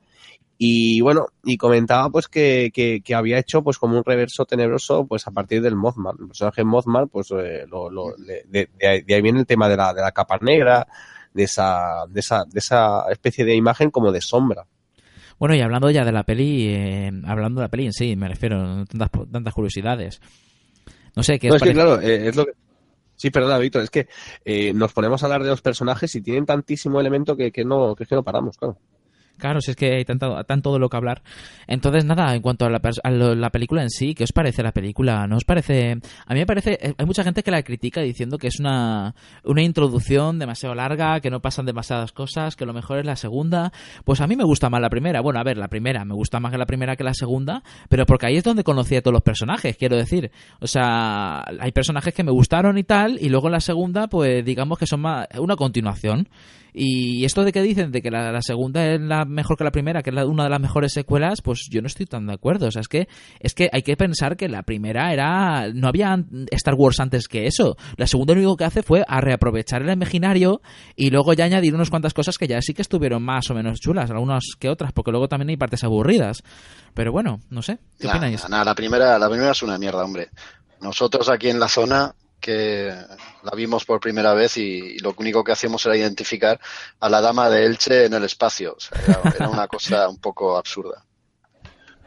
[0.57, 5.05] y bueno, y comentaba pues que, que, que, había hecho pues como un reverso tenebroso
[5.05, 6.15] pues a partir del Mothman.
[6.19, 9.75] El personaje Mothman pues eh, lo, lo, de, de, de, ahí viene el tema de
[9.75, 10.87] la, de la capa negra,
[11.33, 14.65] de esa, de esa, de esa especie de imagen como de sombra.
[15.37, 18.29] Bueno, y hablando ya de la peli, eh, hablando de la peli en sí, me
[18.29, 20.21] refiero, tantas, tantas curiosidades.
[21.15, 22.53] No sé, ¿qué no, es que claro, eh, es lo que...
[23.17, 24.07] Sí, perdona, Víctor, es que
[24.43, 27.95] eh, nos ponemos a hablar de los personajes y tienen tantísimo elemento que, que no,
[27.95, 28.77] que es que no paramos, claro.
[29.37, 31.21] Claro, si es que hay tanto, tanto de lo que hablar.
[31.67, 34.71] Entonces, nada, en cuanto a la, a la, película en sí, ¿qué os parece la
[34.71, 35.27] película?
[35.27, 35.97] ¿No os parece...?
[36.25, 36.77] A mí me parece...
[36.81, 41.19] eh, Hay mucha gente que la critica diciendo que es una, una introducción demasiado larga,
[41.19, 43.71] que no pasan demasiadas cosas, que lo mejor es la segunda.
[44.05, 45.21] Pues a mí me gusta más la primera.
[45.21, 46.05] Bueno, a ver, la primera.
[46.05, 48.95] Me gusta más que la primera que la segunda, pero porque ahí es donde conocí
[48.95, 50.31] a todos los personajes, quiero decir.
[50.59, 54.79] O sea, hay personajes que me gustaron y tal, y luego la segunda, pues digamos
[54.79, 56.29] que son más, una continuación.
[56.77, 59.71] Y esto de que dicen de que la, la, segunda es la mejor que la
[59.71, 62.33] primera, que es la, una de las mejores secuelas, pues yo no estoy tan de
[62.33, 62.67] acuerdo.
[62.67, 63.07] O sea, es que,
[63.39, 65.67] es que hay que pensar que la primera era.
[65.73, 66.17] No había
[66.51, 67.77] Star Wars antes que eso.
[67.97, 70.61] La segunda lo único que hace fue a reaprovechar el imaginario
[70.95, 73.79] y luego ya añadir unas cuantas cosas que ya sí que estuvieron más o menos
[73.79, 76.43] chulas, algunas que otras, porque luego también hay partes aburridas.
[76.93, 77.79] Pero bueno, no sé.
[77.99, 78.49] ¿Qué nah, opináis?
[78.49, 80.29] Nah, la, primera, la primera es una mierda, hombre.
[80.81, 82.13] Nosotros aquí en la zona
[82.45, 82.93] que
[83.41, 86.59] la vimos por primera vez y, lo único que hacíamos era identificar
[86.99, 88.75] a la dama de Elche en el espacio.
[88.77, 91.03] O sea, era, era, una cosa un poco absurda.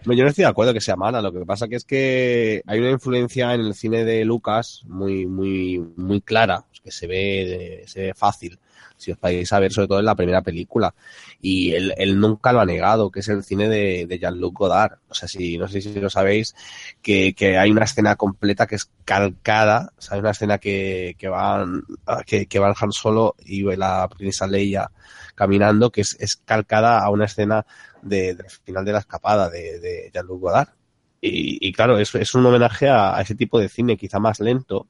[0.05, 2.79] Yo no estoy de acuerdo que sea mala, lo que pasa que es que hay
[2.79, 8.03] una influencia en el cine de Lucas muy, muy, muy clara, que se ve, se
[8.03, 8.61] ve fácil,
[8.97, 10.95] si os podéis saber, sobre todo en la primera película.
[11.41, 14.99] Y él, él nunca lo ha negado, que es el cine de, de Jean-Luc Godard.
[15.09, 16.55] O sea, si, no sé si lo sabéis,
[17.01, 21.15] que, que hay una escena completa que es calcada, o sea, hay una escena que,
[21.19, 21.85] que van,
[22.27, 24.91] que, que van Han Solo y la princesa Leia
[25.35, 27.65] caminando, que es, calcada a una escena
[28.03, 30.69] de, del final de la escapada de, de Jean-Luc Godard.
[31.21, 34.41] Y, y, claro, es, es un homenaje a, a, ese tipo de cine, quizá más
[34.41, 34.89] lento,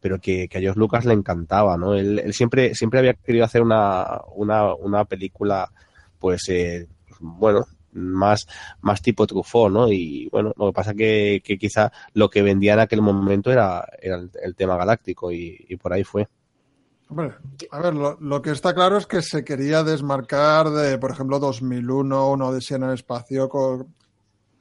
[0.00, 1.94] pero que, que a George Lucas le encantaba, ¿no?
[1.94, 5.70] Él, él, siempre, siempre había querido hacer una, una, una película,
[6.18, 6.86] pues, eh,
[7.20, 8.46] bueno, más,
[8.80, 9.90] más tipo Truffaut, ¿no?
[9.90, 13.86] Y bueno, lo que pasa que, que quizá lo que vendía en aquel momento era,
[14.00, 16.28] era el, el tema galáctico y, y por ahí fue.
[17.10, 17.32] Hombre,
[17.70, 21.38] a ver, lo, lo, que está claro es que se quería desmarcar de, por ejemplo,
[21.38, 23.94] 2001, una Odisea en el espacio, con,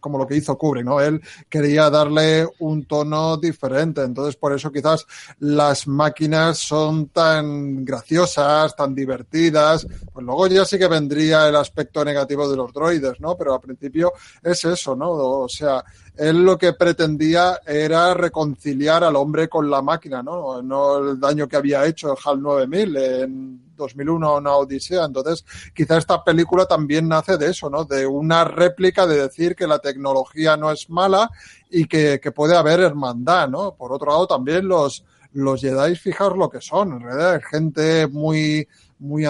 [0.07, 1.01] como lo que hizo Kubrick, ¿no?
[1.01, 5.05] Él quería darle un tono diferente, entonces por eso quizás
[5.39, 12.05] las máquinas son tan graciosas, tan divertidas, pues luego ya sí que vendría el aspecto
[12.05, 13.35] negativo de los droides, ¿no?
[13.35, 15.11] Pero al principio es eso, ¿no?
[15.11, 15.83] O sea,
[16.17, 20.61] él lo que pretendía era reconciliar al hombre con la máquina, ¿no?
[20.61, 25.05] No el daño que había hecho el HAL 9000 en 2001 una odisea.
[25.05, 27.85] Entonces, quizá esta película también nace de eso, ¿no?
[27.85, 31.29] De una réplica de decir que la tecnología no es mala
[31.69, 33.75] y que, que puede haber hermandad, ¿no?
[33.75, 38.67] Por otro lado, también los, los Jedi, fijaos lo que son, en realidad gente muy,
[38.99, 39.25] muy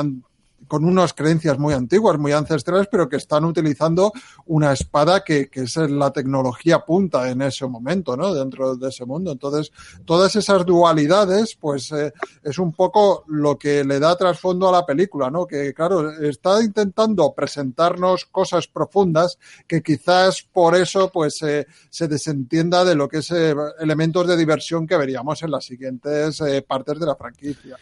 [0.67, 4.11] con unas creencias muy antiguas, muy ancestrales, pero que están utilizando
[4.45, 8.33] una espada que, es la tecnología punta en ese momento, ¿no?
[8.33, 9.31] Dentro de ese mundo.
[9.31, 9.71] Entonces,
[10.05, 14.85] todas esas dualidades, pues, eh, es un poco lo que le da trasfondo a la
[14.85, 15.45] película, ¿no?
[15.45, 22.83] Que, claro, está intentando presentarnos cosas profundas que quizás por eso, pues, eh, se desentienda
[22.83, 26.99] de lo que es eh, elementos de diversión que veríamos en las siguientes eh, partes
[26.99, 27.77] de la franquicia.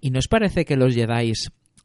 [0.00, 1.32] ¿Y nos parece que los Jedi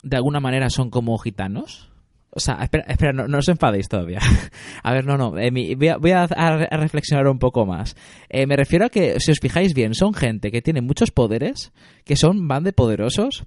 [0.06, 1.92] de alguna manera son como gitanos?
[2.30, 4.20] O sea, espera, espera no, os enfadéis todavía.
[4.84, 5.38] a ver, no, no.
[5.38, 7.96] Eh, voy, a, voy a, a, reflexionar un poco más.
[8.30, 11.72] Eh, me refiero a que, si os fijáis bien, son gente que tiene muchos poderes,
[12.04, 13.46] que son, van de poderosos,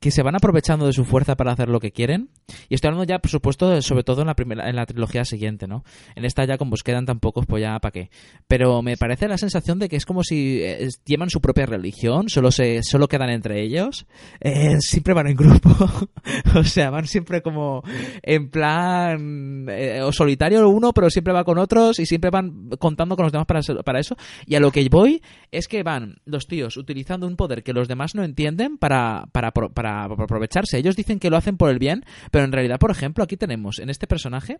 [0.00, 2.30] que se van aprovechando de su fuerza para hacer lo que quieren.
[2.68, 5.66] Y estoy hablando ya, por supuesto, sobre todo en la primera, en la trilogía siguiente,
[5.66, 5.84] ¿no?
[6.14, 8.10] En esta ya como os quedan tan pocos, pues ya para qué.
[8.46, 12.28] Pero me parece la sensación de que es como si eh, llevan su propia religión,
[12.28, 14.06] solo se, solo quedan entre ellos,
[14.40, 15.70] eh, siempre van en grupo,
[16.54, 17.82] o sea, van siempre como
[18.22, 23.16] en plan eh, o solitario uno, pero siempre va con otros y siempre van contando
[23.16, 24.16] con los demás para, eso.
[24.46, 27.88] Y a lo que voy es que van los tíos utilizando un poder que los
[27.88, 29.52] demás no entienden para, para,
[29.86, 30.78] para aprovecharse.
[30.78, 33.78] Ellos dicen que lo hacen por el bien, pero en realidad, por ejemplo, aquí tenemos
[33.78, 34.58] en este personaje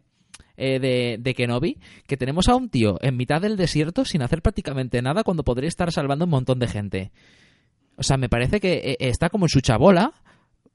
[0.57, 4.43] eh, de, de, Kenobi que tenemos a un tío en mitad del desierto sin hacer
[4.43, 7.12] prácticamente nada cuando podría estar salvando un montón de gente.
[7.97, 10.12] O sea, me parece que eh, está como en su chabola.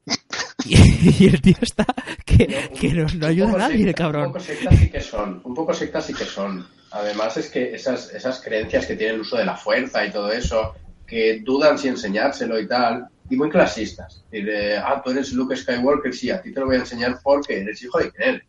[0.64, 0.76] Y,
[1.24, 1.88] y el tío está
[2.24, 4.28] que, que no, no ayuda a nadie, el cabrón.
[4.28, 6.68] Un poco sectas sí que son, un poco sectas sí que son.
[6.92, 10.32] Además es que esas, esas creencias que tienen el uso de la fuerza y todo
[10.32, 10.76] eso,
[11.08, 14.24] que dudan si enseñárselo y tal, y muy clasistas.
[14.32, 17.20] Y de, ah, tú eres Luke Skywalker, sí, a ti te lo voy a enseñar
[17.24, 18.42] porque eres hijo de Kennedy.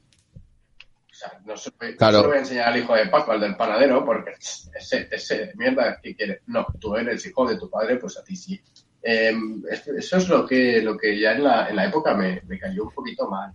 [1.11, 2.17] O sea, no se, no Claro.
[2.19, 4.33] se lo voy a enseñar al hijo de Paco, al del panadero, porque
[4.75, 6.43] ese, ese mierda que quiere.
[6.47, 8.61] No, tú eres hijo de tu padre, pues a ti sí.
[9.03, 9.33] Eh,
[9.71, 12.59] es- eso es lo que, lo que ya en la, en la época me, me
[12.59, 13.53] cayó un poquito mal.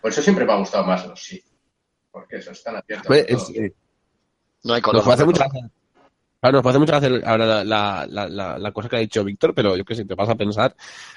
[0.00, 1.42] Por eso siempre me ha gustado más los sí.
[2.10, 3.16] Porque eso están abiertos.
[3.16, 3.72] Es- eh,
[4.64, 5.04] No hay nos color.
[5.04, 5.70] puede hacer mucha gracia.
[6.40, 9.52] Claro, nos puede hacer mucha gracia ahora la, la, la, cosa que ha dicho Víctor,
[9.54, 10.76] pero yo que sé, te vas a pensar,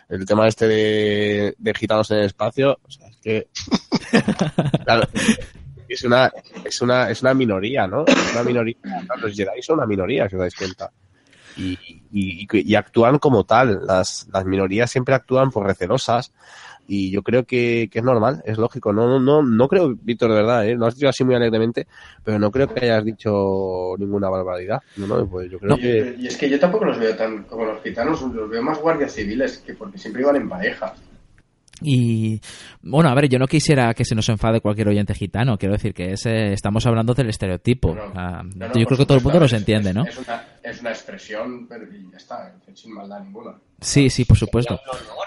[0.10, 3.48] el tema este de, de gitanos en el espacio, o sea, es que...
[4.84, 5.08] claro,
[5.92, 6.32] es una,
[6.64, 8.06] es una, es una minoría, ¿no?
[8.06, 8.78] Es una minoría.
[9.22, 10.92] Los Jedi son una minoría, si os dais cuenta.
[11.58, 11.78] Y,
[12.14, 13.86] y, y actúan como tal.
[13.86, 16.32] Las, las minorías siempre actúan por recelosas.
[16.94, 18.92] Y yo creo que, que es normal, es lógico.
[18.92, 20.76] No, no, no creo, Víctor, de verdad, ¿eh?
[20.76, 21.88] lo has dicho así muy alegremente,
[22.22, 24.82] pero no creo que hayas dicho ninguna barbaridad.
[24.98, 25.78] No, no, pues yo creo No.
[25.78, 26.16] que.
[26.20, 28.78] Y, y es que yo tampoco los veo tan como los gitanos, los veo más
[28.82, 30.94] guardias civiles, que porque siempre iban en pareja.
[31.82, 32.40] Y
[32.82, 35.58] bueno, a ver, yo no quisiera que se nos enfade cualquier oyente gitano.
[35.58, 37.96] Quiero decir que ese, estamos hablando del estereotipo.
[37.96, 40.04] No, Ah, no, yo creo que todo el mundo los entiende, es- ¿no?
[40.06, 43.54] Es una, es una expresión, pero y ya está, sin maldad ninguna.
[43.80, 44.80] Sí, sí, por supuesto.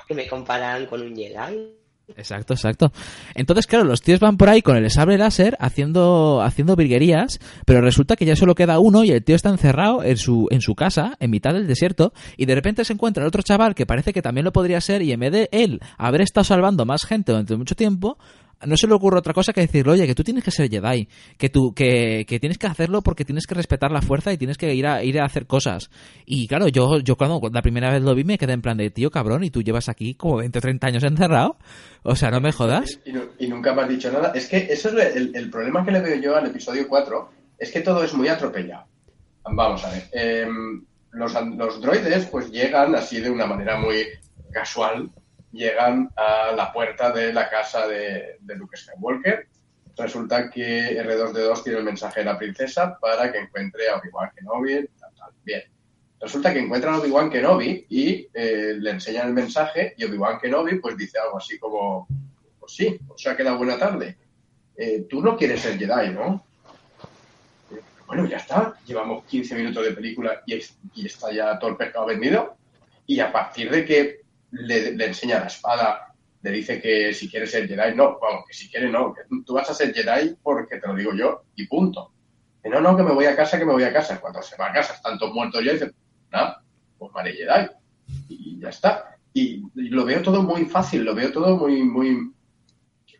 [0.06, 1.74] Que me compararan con un Jedi.
[2.16, 2.92] Exacto, exacto.
[3.34, 7.80] Entonces, claro, los tíos van por ahí con el sable láser haciendo, haciendo virguerías, pero
[7.80, 10.74] resulta que ya solo queda uno y el tío está encerrado en su, en su
[10.74, 14.12] casa, en mitad del desierto, y de repente se encuentra el otro chaval que parece
[14.12, 17.32] que también lo podría ser, y en vez de él haber estado salvando más gente
[17.32, 18.18] durante mucho tiempo,
[18.66, 21.08] no se le ocurre otra cosa que decirle, oye, que tú tienes que ser Jedi,
[21.38, 24.56] que tú, que, que tienes que hacerlo porque tienes que respetar la fuerza y tienes
[24.58, 25.90] que ir a, ir a hacer cosas.
[26.26, 28.90] Y claro, yo, yo cuando la primera vez lo vi me quedé en plan de,
[28.90, 31.56] tío cabrón, y tú llevas aquí como 20 o 30 años encerrado.
[32.02, 33.00] O sea, no me jodas.
[33.04, 34.32] Y, nu- y nunca me has dicho nada.
[34.34, 37.70] Es que eso es el, el problema que le veo yo al episodio 4, es
[37.72, 38.84] que todo es muy atropellado.
[39.44, 40.04] Vamos a ver.
[40.12, 44.04] em, los, los droides pues llegan así de una manera muy
[44.52, 45.10] casual,
[45.54, 49.46] llegan a la puerta de la casa de, de Luke Skywalker.
[49.96, 54.88] Resulta que R2D2 tiene el mensaje de la princesa para que encuentre a Obi-Wan Kenobi.
[55.44, 55.62] Bien.
[56.20, 60.76] Resulta que encuentran a Obi-Wan Kenobi y eh, le enseñan el mensaje y Obi-Wan Kenobi
[60.80, 62.08] pues dice algo así como,
[62.58, 64.16] pues sí, os ha quedado buena tarde.
[64.76, 66.44] Eh, Tú no quieres ser Jedi, ¿no?
[67.70, 68.74] Eh, Bueno, ya está.
[68.86, 70.54] Llevamos 15 minutos de película y,
[70.94, 72.56] y está ya todo el pescado vendido.
[73.06, 74.23] Y a partir de que
[74.54, 78.54] le, le enseña la espada, le dice que si quiere ser Jedi, no, vamos, que
[78.54, 81.66] si quiere no, que tú vas a ser Jedi porque te lo digo yo y
[81.66, 82.12] punto.
[82.62, 84.20] Que no, no, que me voy a casa, que me voy a casa.
[84.20, 85.92] Cuando se va a casa, están todos muertos ya y dice,
[86.32, 86.62] nada,
[86.98, 87.68] pues vale Jedi.
[88.28, 89.16] Y ya está.
[89.32, 92.30] Y, y lo veo todo muy fácil, lo veo todo muy, muy,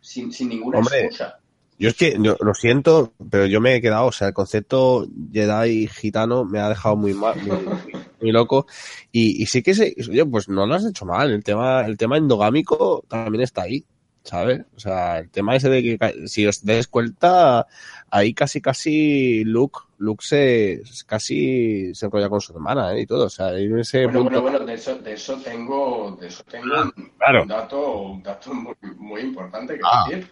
[0.01, 1.39] sin, sin ninguna Hombre, excusa.
[1.77, 5.07] Yo es que, yo, lo siento, pero yo me he quedado, o sea, el concepto
[5.33, 8.65] Jedi gitano me ha dejado muy mal, muy, muy- muy loco.
[9.11, 11.31] Y, y sí que se, oye, pues no lo has hecho mal.
[11.31, 13.85] El tema, el tema endogámico también está ahí,
[14.23, 14.61] ¿sabes?
[14.75, 17.67] O sea, el tema ese de que, si os des cuenta,
[18.09, 23.01] ahí casi, casi Luke, Luke se, casi se enrolla con su hermana, ¿eh?
[23.01, 24.41] Y todo, o sea, en ese Bueno, punto.
[24.41, 27.43] bueno, bueno, de eso, de eso tengo, de eso tengo un, Claro.
[27.43, 30.05] un dato, un dato muy, muy importante que Ah.
[30.09, 30.27] decir.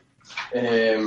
[0.53, 1.03] Eh,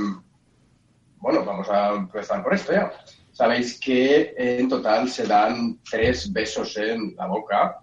[1.18, 2.93] bueno, vamos a empezar por esto ya.
[3.37, 7.80] Sabéis que en total se dan tres besos en la boca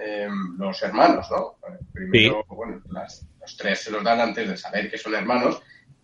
[0.00, 0.26] eh,
[0.58, 1.56] los hermanos, ¿no?
[1.92, 5.60] Primero, bueno, las- los tres se los dan antes de saber que son hermanos.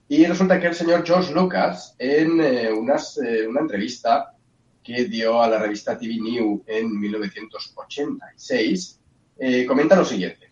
[0.06, 4.34] Y resulta que el señor George Lucas, en eh, unas, eh, una entrevista
[4.82, 9.00] que dio a la revista TV New en 1986,
[9.38, 10.50] eh, comenta lo siguiente.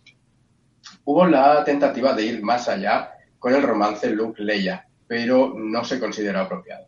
[1.05, 6.41] Hubo la tentativa de ir más allá con el romance Luke-Leia, pero no se consideró
[6.41, 6.87] apropiado.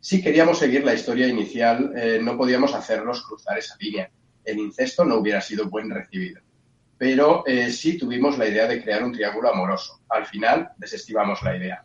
[0.00, 4.10] Si queríamos seguir la historia inicial, eh, no podíamos hacerlos cruzar esa línea.
[4.44, 6.40] El incesto no hubiera sido buen recibido.
[6.96, 10.00] Pero eh, sí tuvimos la idea de crear un triángulo amoroso.
[10.08, 11.84] Al final desestimamos la idea.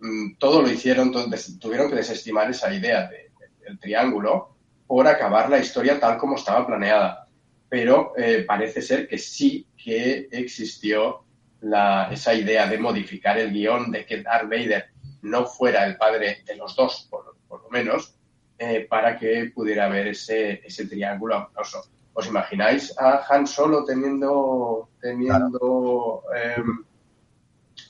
[0.00, 1.12] Mm, todo lo hicieron,
[1.60, 6.36] tuvieron que desestimar esa idea de- de- del triángulo por acabar la historia tal como
[6.36, 7.28] estaba planeada.
[7.68, 11.24] Pero eh, parece ser que sí que existió
[11.60, 14.86] la- esa idea de modificar el guion, de que Darth Vader
[15.22, 17.08] no fuera el padre de los dos,
[17.54, 18.14] por lo menos,
[18.58, 21.84] eh, para que pudiera haber ese, ese triángulo amoroso.
[22.12, 26.84] ¿Os imagináis a Han Solo teniendo, teniendo, em,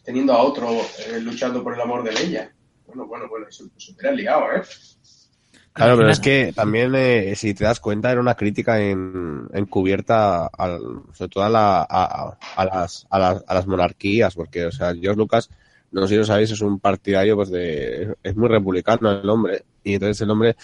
[0.04, 0.68] teniendo a otro
[1.06, 2.52] eh, luchando por el amor de Leia?
[2.86, 4.62] Bueno, bueno, bueno, eso se hubiera liado, ¿eh?
[5.72, 10.46] Claro, pero es que también, eh, si te das cuenta, era una crítica en, encubierta,
[10.46, 14.70] al, sobre todo a, la, a, a, las, a, las, a las monarquías, porque, o
[14.70, 15.50] sea, George Lucas,
[15.94, 19.64] no sé si lo sabéis, es un partidario, pues, de, es muy republicano el hombre,
[19.82, 20.56] y entonces el hombre,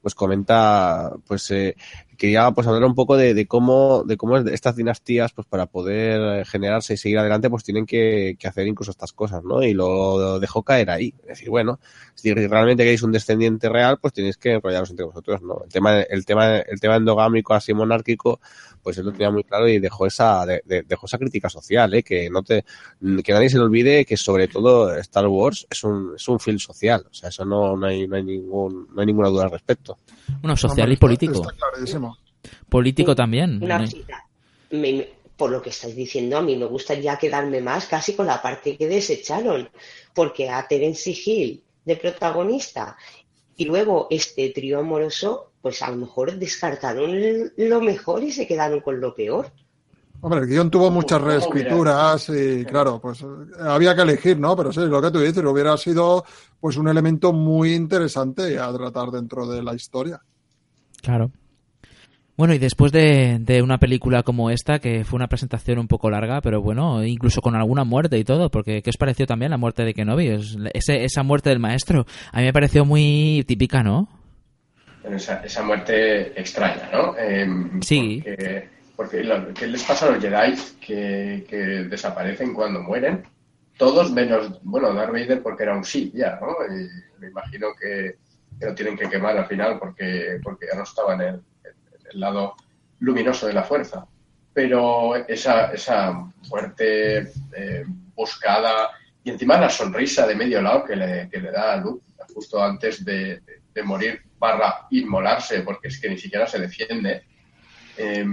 [0.00, 1.76] pues, comenta, pues, eh,
[2.16, 6.46] quería pues hablar un poco de, de, cómo de cómo estas dinastías pues para poder
[6.46, 10.38] generarse y seguir adelante pues tienen que, que hacer incluso estas cosas no y lo
[10.40, 11.14] dejó caer ahí.
[11.22, 11.78] Es decir bueno
[12.14, 16.00] si realmente queréis un descendiente real pues tenéis que enrollaros entre vosotros no el tema
[16.00, 18.40] el tema el tema endogámico así monárquico
[18.82, 21.94] pues él lo tenía muy claro y dejó esa de, de, dejó esa crítica social
[21.94, 22.02] ¿eh?
[22.02, 22.64] que no te
[23.24, 26.58] que nadie se le olvide que sobre todo Star Wars es un es un film
[26.58, 27.04] social.
[27.10, 29.98] O sea eso no, no hay no hay ningún no hay ninguna duda al respecto.
[30.40, 31.42] Bueno social y político.
[31.50, 32.11] está clarísimo
[32.72, 33.62] político también.
[33.62, 33.86] Una
[34.70, 38.40] me, por lo que estáis diciendo, a mí me gustaría quedarme más casi con la
[38.40, 39.68] parte que desecharon,
[40.14, 42.96] porque a Terence Hill de protagonista
[43.56, 47.12] y luego este trío amoroso, pues a lo mejor descartaron
[47.56, 49.52] lo mejor y se quedaron con lo peor.
[50.22, 53.24] Hombre, el guion tuvo muchas reescrituras y claro, pues
[53.58, 54.56] había que elegir, ¿no?
[54.56, 56.24] Pero sí, lo que tú dices, hubiera sido
[56.60, 60.22] pues un elemento muy interesante a tratar dentro de la historia.
[61.02, 61.32] Claro.
[62.36, 66.10] Bueno, y después de, de, una película como esta, que fue una presentación un poco
[66.10, 69.58] larga, pero bueno, incluso con alguna muerte y todo, porque ¿qué os pareció también la
[69.58, 70.38] muerte de Kenobi?
[70.72, 74.08] Ese, esa muerte del maestro, a mí me pareció muy típica, ¿no?
[75.04, 77.14] Esa, esa muerte extraña, ¿no?
[77.18, 77.46] Eh,
[77.82, 78.22] sí.
[78.24, 83.24] Porque, porque lo que les pasa a los Jedi que, que desaparecen cuando mueren,
[83.76, 86.54] todos menos, bueno, Darth Vader porque era un Sith ya, ¿no?
[86.66, 86.88] Y
[87.20, 88.14] me imagino que,
[88.58, 91.40] que lo tienen que quemar al final porque, porque ya no estaba en el
[92.12, 92.54] el lado
[93.00, 94.06] luminoso de la fuerza.
[94.54, 96.12] Pero esa, esa
[96.48, 97.84] muerte eh,
[98.14, 98.90] buscada
[99.24, 102.04] y encima la sonrisa de medio lado que le, que le da a Luke
[102.34, 107.24] justo antes de, de, de, morir barra inmolarse, porque es que ni siquiera se defiende,
[107.96, 108.24] eh,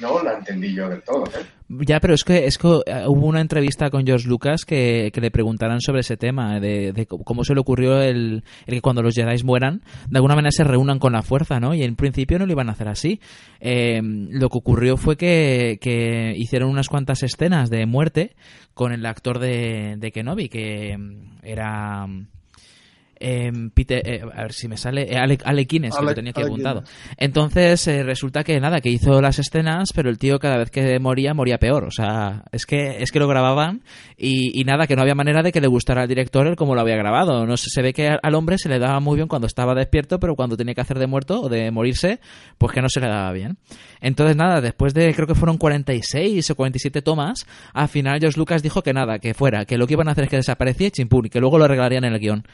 [0.00, 1.24] no la entendí yo del todo.
[1.26, 1.44] ¿eh?
[1.68, 5.30] Ya, pero es que, es que hubo una entrevista con George Lucas que, que le
[5.30, 9.42] preguntaran sobre ese tema, de, de, cómo se le ocurrió el, que cuando los Jedi
[9.44, 11.74] mueran, de alguna manera se reúnan con la fuerza, ¿no?
[11.74, 13.20] Y en principio no lo iban a hacer así.
[13.60, 18.34] Eh, lo que ocurrió fue que, que, hicieron unas cuantas escenas de muerte
[18.72, 20.96] con el actor de, de Kenobi, que
[21.42, 22.06] era...
[23.20, 26.42] Eh, Peter, eh, a ver si me sale eh, Ale, Alequines, que lo tenía aquí
[26.42, 26.84] apuntado.
[27.16, 30.98] Entonces eh, resulta que nada, que hizo las escenas, pero el tío cada vez que
[30.98, 31.84] moría moría peor.
[31.84, 33.82] O sea, es que es que lo grababan
[34.16, 36.74] y, y, nada, que no había manera de que le gustara al director el como
[36.74, 37.46] lo había grabado.
[37.46, 40.18] No sé, se ve que al hombre se le daba muy bien cuando estaba despierto,
[40.20, 42.20] pero cuando tenía que hacer de muerto o de morirse,
[42.56, 43.58] pues que no se le daba bien.
[44.00, 48.62] Entonces nada, después de creo que fueron 46 o 47 tomas, al final George Lucas
[48.62, 50.90] dijo que nada, que fuera, que lo que iban a hacer es que desaparecía y
[50.90, 52.44] chimpún, y que luego lo arreglarían en el guion.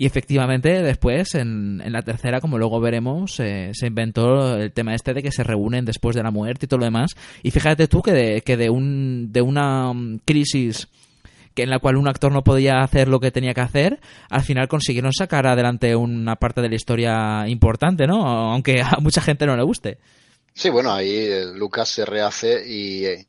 [0.00, 4.94] Y efectivamente, después, en, en, la tercera, como luego veremos, eh, se inventó el tema
[4.94, 7.14] este de que se reúnen después de la muerte y todo lo demás.
[7.42, 9.92] Y fíjate tú que de, que de, un, de una
[10.24, 10.88] crisis
[11.54, 14.40] que en la cual un actor no podía hacer lo que tenía que hacer, al
[14.40, 18.26] final consiguieron sacar adelante una parte de la historia importante, ¿no?
[18.26, 19.98] Aunque a mucha gente no le guste.
[20.54, 23.26] Sí, bueno, ahí eh, Lucas se rehace y, eh,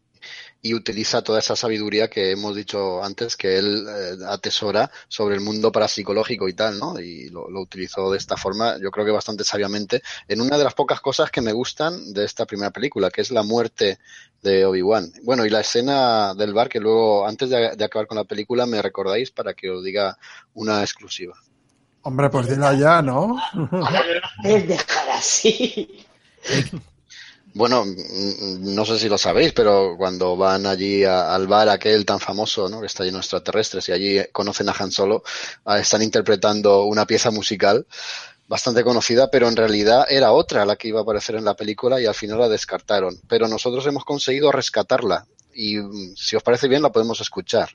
[0.62, 5.42] y utiliza toda esa sabiduría que hemos dicho antes que él eh, atesora sobre el
[5.42, 7.00] mundo parapsicológico y tal, ¿no?
[7.00, 10.64] Y lo, lo, utilizó de esta forma, yo creo que bastante sabiamente, en una de
[10.64, 14.00] las pocas cosas que me gustan de esta primera película, que es la muerte
[14.42, 15.12] de Obi-Wan.
[15.24, 18.66] Bueno, y la escena del bar, que luego, antes de, de acabar con la película,
[18.66, 20.18] me recordáis para que os diga
[20.54, 21.36] una exclusiva.
[22.04, 23.38] Hombre, pues dila ya, ¿no?
[24.44, 26.06] Es dejar así.
[27.54, 32.20] Bueno, no sé si lo sabéis, pero cuando van allí a, al bar aquel tan
[32.20, 32.80] famoso, ¿no?
[32.80, 35.24] que está lleno de extraterrestres, y allí conocen a Han Solo,
[35.78, 37.86] están interpretando una pieza musical
[38.48, 42.02] bastante conocida, pero en realidad era otra la que iba a aparecer en la película
[42.02, 43.18] y al final la descartaron.
[43.28, 45.78] Pero nosotros hemos conseguido rescatarla y
[46.16, 47.70] si os parece bien la podemos escuchar.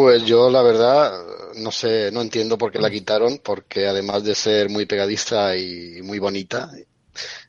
[0.00, 1.12] Pues yo, la verdad,
[1.56, 6.00] no sé, no entiendo por qué la quitaron, porque además de ser muy pegadiza y
[6.00, 6.70] muy bonita,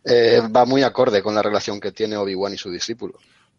[0.03, 3.13] eh, va muy acorde con la relación que tiene Obi-Wan y su discípulo.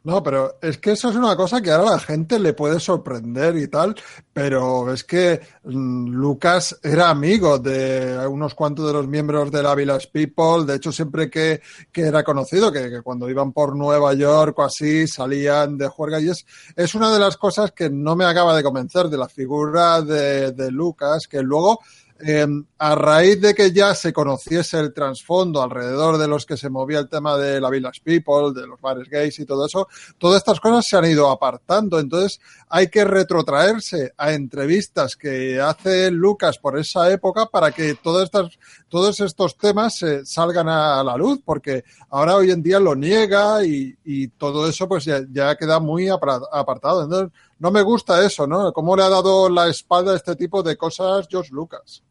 [0.04, 3.56] No, pero es que eso es una cosa que ahora la gente le puede sorprender
[3.56, 3.94] y tal,
[4.32, 9.76] pero es que mm, Lucas era amigo de unos cuantos de los miembros de la
[9.76, 11.60] Village People, de hecho siempre que,
[11.92, 16.20] que era conocido, que, que cuando iban por Nueva York o así salían de juerga.
[16.20, 16.44] Y es,
[16.74, 20.50] es una de las cosas que no me acaba de convencer de la figura de,
[20.50, 21.78] de Lucas, que luego
[22.24, 22.46] eh,
[22.78, 27.00] a raíz de que ya se conociese el trasfondo alrededor de los que se movía
[27.00, 30.60] el tema de la Village People, de los bares gays y todo eso, todas estas
[30.60, 31.98] cosas se han ido apartando.
[31.98, 38.24] Entonces hay que retrotraerse a entrevistas que hace Lucas por esa época para que todas
[38.24, 38.58] estas,
[38.88, 43.64] todos estos temas eh, salgan a la luz, porque ahora hoy en día lo niega
[43.64, 47.02] y, y todo eso pues ya, ya queda muy apartado.
[47.02, 48.72] Entonces no me gusta eso, ¿no?
[48.72, 52.02] ¿Cómo le ha dado la espalda a este tipo de cosas George Lucas?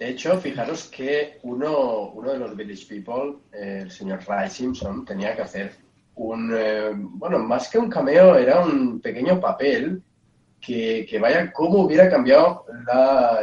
[0.00, 5.36] De hecho, fijaros que uno, uno de los Village People, el señor Ray Simpson, tenía
[5.36, 5.76] que hacer
[6.14, 10.02] un, eh, bueno, más que un cameo, era un pequeño papel
[10.58, 12.64] que, que vaya, cómo hubiera cambiado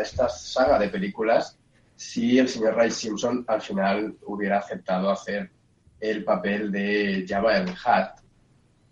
[0.02, 1.60] esta saga de películas
[1.96, 5.52] si el señor Ray Simpson al final hubiera aceptado hacer
[6.00, 8.24] el papel de Jabba el Hutt,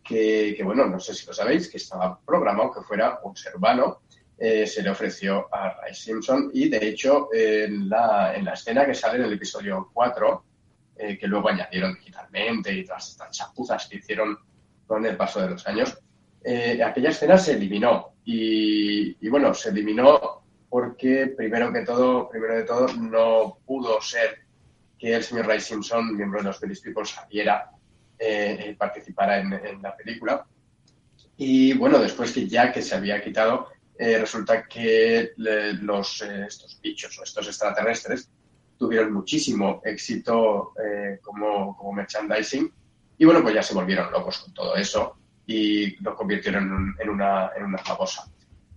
[0.03, 3.55] que, que, bueno, no sé si lo sabéis, que estaba programado que fuera un ser
[3.55, 4.01] humano,
[4.37, 8.85] eh, se le ofreció a Ray Simpson y de hecho en la, en la escena
[8.85, 10.45] que sale en el episodio 4,
[10.97, 14.37] eh, que luego añadieron digitalmente y todas estas chapuzas que hicieron
[14.85, 15.97] con el paso de los años,
[16.43, 22.63] eh, aquella escena se eliminó y, bueno, se eliminó porque primero que todo, primero de
[22.63, 24.39] todo, no pudo ser
[24.99, 27.71] que el señor Ray Simpson, miembro de los Village People, saliera,
[28.77, 30.45] participara en, la película.
[31.37, 35.79] Y bueno, después que ya que se había quitado, eh, resulta que eh,
[36.47, 38.29] estos bichos o estos extraterrestres
[38.77, 42.71] tuvieron muchísimo éxito eh, como, como, merchandising
[43.17, 45.17] y bueno, pues ya se volvieron locos con todo eso
[45.47, 48.29] y lo convirtieron en, un, en, una, en una famosa.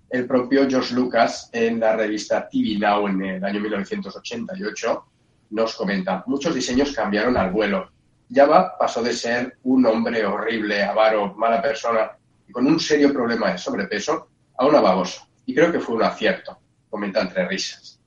[0.09, 5.05] El propio George Lucas en la revista TV Now en el año 1988
[5.51, 7.91] nos comenta, muchos diseños cambiaron al vuelo.
[8.33, 12.13] Java pasó de ser un hombre horrible, avaro, mala persona
[12.47, 14.29] y con un serio problema de sobrepeso
[14.67, 15.27] una babosa.
[15.47, 16.59] Y creo que fue un acierto,
[16.91, 18.01] comenta entre risas.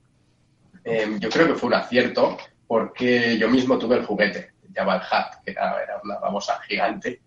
[0.84, 2.36] Eh, yo creo que fue un acierto
[2.66, 7.20] porque yo mismo tuve el juguete, el Hat, que era, una babosa gigante.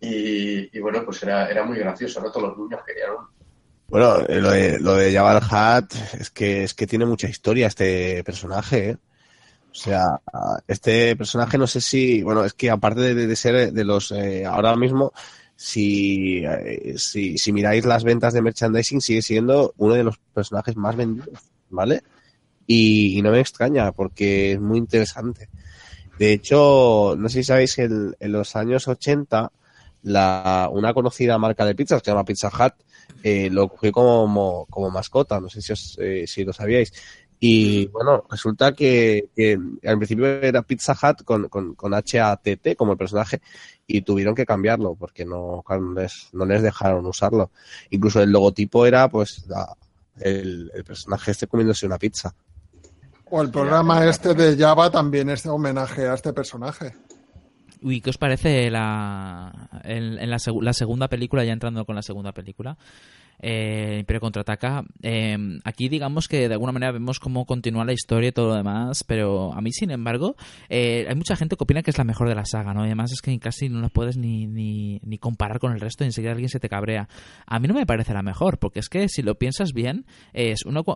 [0.00, 2.30] Y, bueno, pues era, era muy gracioso, ¿no?
[2.30, 3.30] Todos los niños querían uno.
[3.88, 7.68] Bueno, lo de, lo de Jabba el Hat es que, es que tiene mucha historia
[7.68, 8.96] este personaje, ¿eh?
[9.70, 10.20] O sea,
[10.66, 14.46] este personaje no sé si, bueno, es que aparte de, de ser de los, eh,
[14.46, 15.12] ahora mismo,
[15.56, 20.76] si, eh, si, si, miráis las ventas de merchandising, sigue siendo uno de los personajes
[20.76, 21.40] más vendidos,
[21.70, 22.02] ¿vale?
[22.66, 25.48] Y, no me extraña porque es muy interesante.
[26.18, 29.50] De hecho, no sé si sabéis en, en los años 80,
[30.02, 32.74] la, una conocida marca de pizzas que se llama Pizza Hut
[33.22, 36.92] eh, lo cogió como, como mascota, no sé si, os, eh, si lo sabíais.
[37.38, 42.92] Y bueno, resulta que, que, al principio era Pizza Hut con, con, con H-A-T-T como
[42.92, 43.42] el personaje
[43.86, 47.50] y tuvieron que cambiarlo porque no, no, les, no les dejaron usarlo.
[47.90, 49.76] Incluso el logotipo era pues la,
[50.20, 52.34] el, el, personaje este comiéndose una pizza.
[53.28, 56.94] O el programa este de Java también es homenaje a este personaje.
[57.82, 61.94] Uy, ¿qué os parece la, en, en la, seg la, segunda película, ya entrando con
[61.94, 62.78] la segunda película?
[63.40, 64.84] Eh, Imperio contraataca.
[65.02, 68.54] Eh, aquí digamos que de alguna manera vemos cómo continúa la historia y todo lo
[68.54, 70.36] demás, pero a mí, sin embargo,
[70.68, 72.82] eh, hay mucha gente que opina que es la mejor de la saga, ¿no?
[72.82, 76.08] Y además es que casi no la puedes ni, ni, comparar con el resto y
[76.08, 77.08] enseguida alguien se te cabrea.
[77.46, 80.64] A mí no me parece la mejor, porque es que si lo piensas bien, es
[80.64, 80.94] una co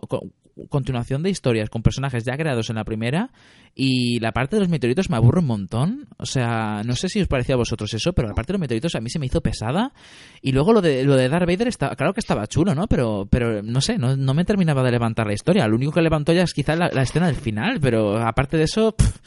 [0.69, 3.31] continuación de historias con personajes ya creados en la primera
[3.73, 6.07] y la parte de los meteoritos me aburre un montón.
[6.17, 8.61] O sea, no sé si os parecía a vosotros eso, pero la parte de los
[8.61, 9.93] meteoritos a mí se me hizo pesada.
[10.41, 12.87] Y luego lo de, lo de Darth Vader, está, claro que estaba chulo, ¿no?
[12.87, 15.67] Pero, pero no sé, no, no me terminaba de levantar la historia.
[15.67, 18.63] Lo único que levantó ya es quizá la, la escena del final, pero aparte de
[18.63, 19.19] eso, pff,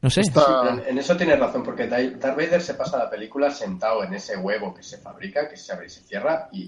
[0.00, 0.20] no sé.
[0.20, 0.80] Está...
[0.86, 4.72] En eso tienes razón, porque Darth Vader se pasa la película sentado en ese huevo
[4.72, 6.60] que se fabrica, que se abre y se cierra, y,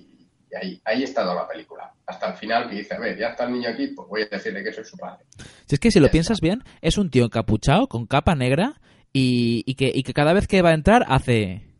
[0.51, 1.93] y ahí, ahí está toda la película.
[2.07, 4.27] Hasta el final que dice, a ver, ya está el niño aquí, pues voy a
[4.27, 5.25] decirle que soy su padre.
[5.67, 8.81] Si es que si lo piensas bien, es un tío encapuchado, con capa negra,
[9.13, 11.73] y, y, que, y que cada vez que va a entrar hace...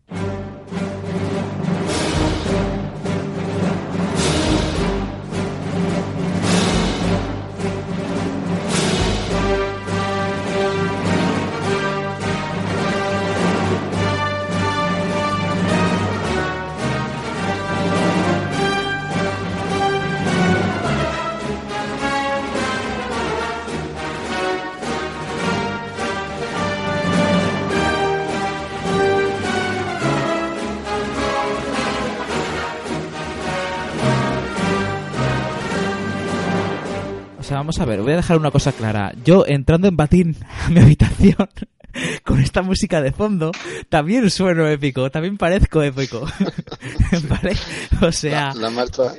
[37.51, 39.13] vamos a ver, voy a dejar una cosa clara.
[39.25, 41.49] Yo entrando en batín a mi habitación
[42.25, 43.53] con esta música de fondo,
[43.89, 46.27] también sueno épico, también parezco épico.
[47.29, 47.57] ¿Vale?
[48.03, 49.15] O sea, La, la marcha.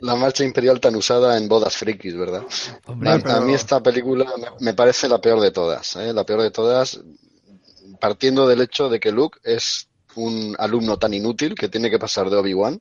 [0.00, 2.42] La marcha imperial tan usada en bodas frikis, ¿verdad?
[2.84, 5.96] Hombre, a, pero- a mí esta película me, me parece la peor de todas.
[5.96, 6.12] ¿eh?
[6.12, 7.00] La peor de todas,
[7.98, 12.28] partiendo del hecho de que Luke es un alumno tan inútil que tiene que pasar
[12.28, 12.80] de Obi-Wan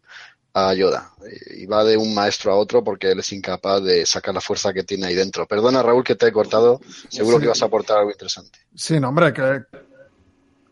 [0.57, 1.11] a Yoda.
[1.57, 4.71] Y va de un maestro a otro porque él es incapaz de sacar la fuerza
[4.73, 5.45] que tiene ahí dentro.
[5.45, 6.79] Perdona, Raúl, que te he cortado.
[7.09, 7.41] Seguro Sí.
[7.41, 8.57] que ibas a aportar algo interesante.
[8.73, 9.63] Sí, no, hombre, que,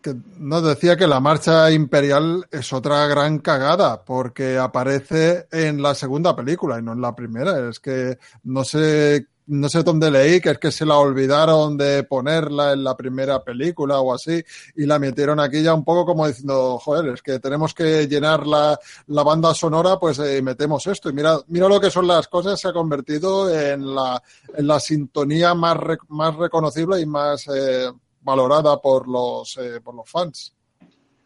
[0.01, 5.95] que nos decía que la marcha imperial es otra gran cagada, porque aparece en la
[5.95, 7.69] segunda película y no en la primera.
[7.69, 12.03] Es que no sé, no sé dónde leí, que es que se la olvidaron de
[12.03, 14.43] ponerla en la primera película o así,
[14.75, 18.47] y la metieron aquí ya un poco como diciendo, joder, es que tenemos que llenar
[18.47, 21.09] la, la banda sonora, pues eh, metemos esto.
[21.09, 24.21] Y mira, mira lo que son las cosas, se ha convertido en la,
[24.55, 25.77] en la sintonía más,
[26.09, 27.91] más reconocible y más eh,
[28.21, 30.53] valorada por los, eh, por los fans.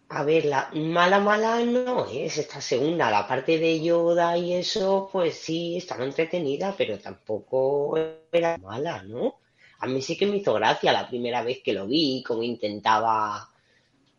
[0.10, 3.12] A ver, la mala, mala no es esta segunda.
[3.12, 7.97] La parte de Yoda y eso, pues sí, estaba entretenida, pero tampoco
[8.32, 9.41] era mala, ¿no?
[9.80, 13.49] A mí sí que me hizo gracia la primera vez que lo vi, como intentaba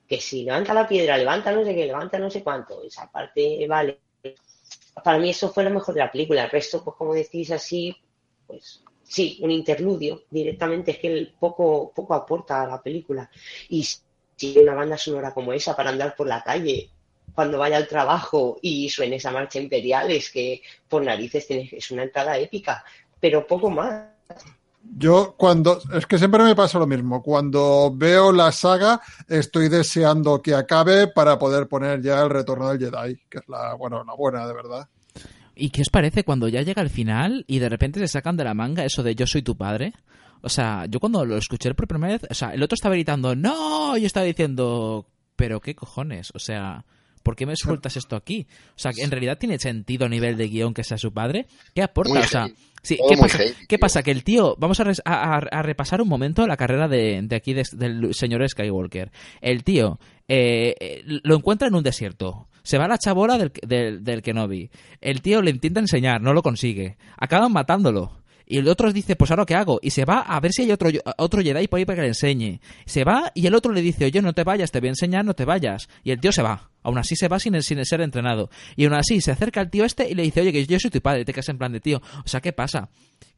[0.07, 2.82] que si levanta la piedra, levanta no sé qué, levanta no sé cuánto.
[2.82, 4.01] Esa parte, vale.
[5.05, 6.45] Para mí eso fue lo mejor de la película.
[6.45, 7.97] El resto, pues como decís así,
[8.47, 10.93] pues sí, un interludio directamente.
[10.93, 13.30] Es que el poco, poco aporta a la película.
[13.68, 13.86] Y
[14.39, 16.91] si una banda sonora como esa para andar por la calle
[17.34, 21.91] cuando vaya al trabajo y suene esa marcha imperial, es que por narices tienes, es
[21.91, 22.84] una entrada épica,
[23.20, 24.07] pero poco más.
[24.97, 30.41] Yo cuando, es que siempre me pasa lo mismo, cuando veo la saga estoy deseando
[30.41, 34.14] que acabe para poder poner ya el retorno del Jedi, que es la, bueno, la
[34.14, 34.89] buena de verdad.
[35.59, 38.45] ¿y qué os parece cuando ya llega el final y de repente se sacan de
[38.45, 39.93] la manga eso de yo soy tu padre?
[40.43, 43.34] O sea, yo cuando lo escuché por primera vez, o sea, el otro estaba gritando,
[43.34, 46.84] no, y yo estaba diciendo, pero qué cojones, o sea,
[47.22, 48.47] ¿por qué me sueltas esto aquí?
[48.70, 51.47] O sea, en realidad tiene sentido a nivel de guion que sea su padre.
[51.74, 52.11] ¿Qué aporta?
[52.14, 52.49] Muy o sea,
[52.82, 53.78] sí, ¿qué, pasa, heavy, ¿qué tío.
[53.78, 54.03] pasa?
[54.03, 57.20] Que el tío, vamos a, res- a- a- a repasar un momento la carrera de,
[57.22, 59.11] de aquí de- del señor Skywalker.
[59.41, 62.49] El tío eh, eh, lo encuentra en un desierto.
[62.62, 64.70] Se va a la chabola del, del, del Kenobi.
[65.01, 66.97] El tío le intenta enseñar, no lo consigue.
[67.16, 68.18] Acaban matándolo.
[68.51, 69.78] Y el otro dice, pues ahora qué hago.
[69.82, 70.88] Y se va a ver si hay otro,
[71.18, 72.61] otro Jedi por ahí para que le enseñe.
[72.86, 75.22] Se va y el otro le dice, oye, no te vayas, te voy a enseñar,
[75.24, 75.86] no te vayas.
[76.03, 76.70] Y el tío se va.
[76.82, 78.49] Aún así se va sin, sin ser entrenado.
[78.74, 80.90] Y aún así se acerca al tío este y le dice, oye, que yo soy
[80.90, 81.20] tu padre.
[81.20, 82.01] Y te quedas en plan de tío.
[82.24, 82.88] O sea, ¿qué pasa?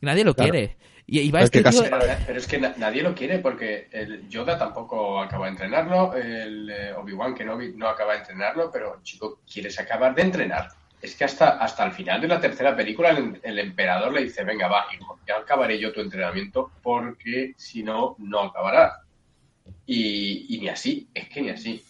[0.00, 0.52] Nadie lo Claro.
[0.52, 0.76] quiere.
[1.08, 1.80] Y, y va Es este que tío...
[1.80, 5.50] casi- Pero, pero es que na- nadie lo quiere porque el Yoda tampoco acaba de
[5.52, 10.68] entrenarlo, el eh, Obi-Wan Kenobi no acaba de entrenarlo, pero chico, ¿quieres acabar de entrenar?
[11.01, 14.68] Es que hasta, hasta el final de la tercera película el, emperador le dice, venga,
[14.68, 19.03] va, hijo, ya acabaré yo tu entrenamiento porque si no, no acabará.
[19.86, 21.82] Y, y ni así, es que ni así.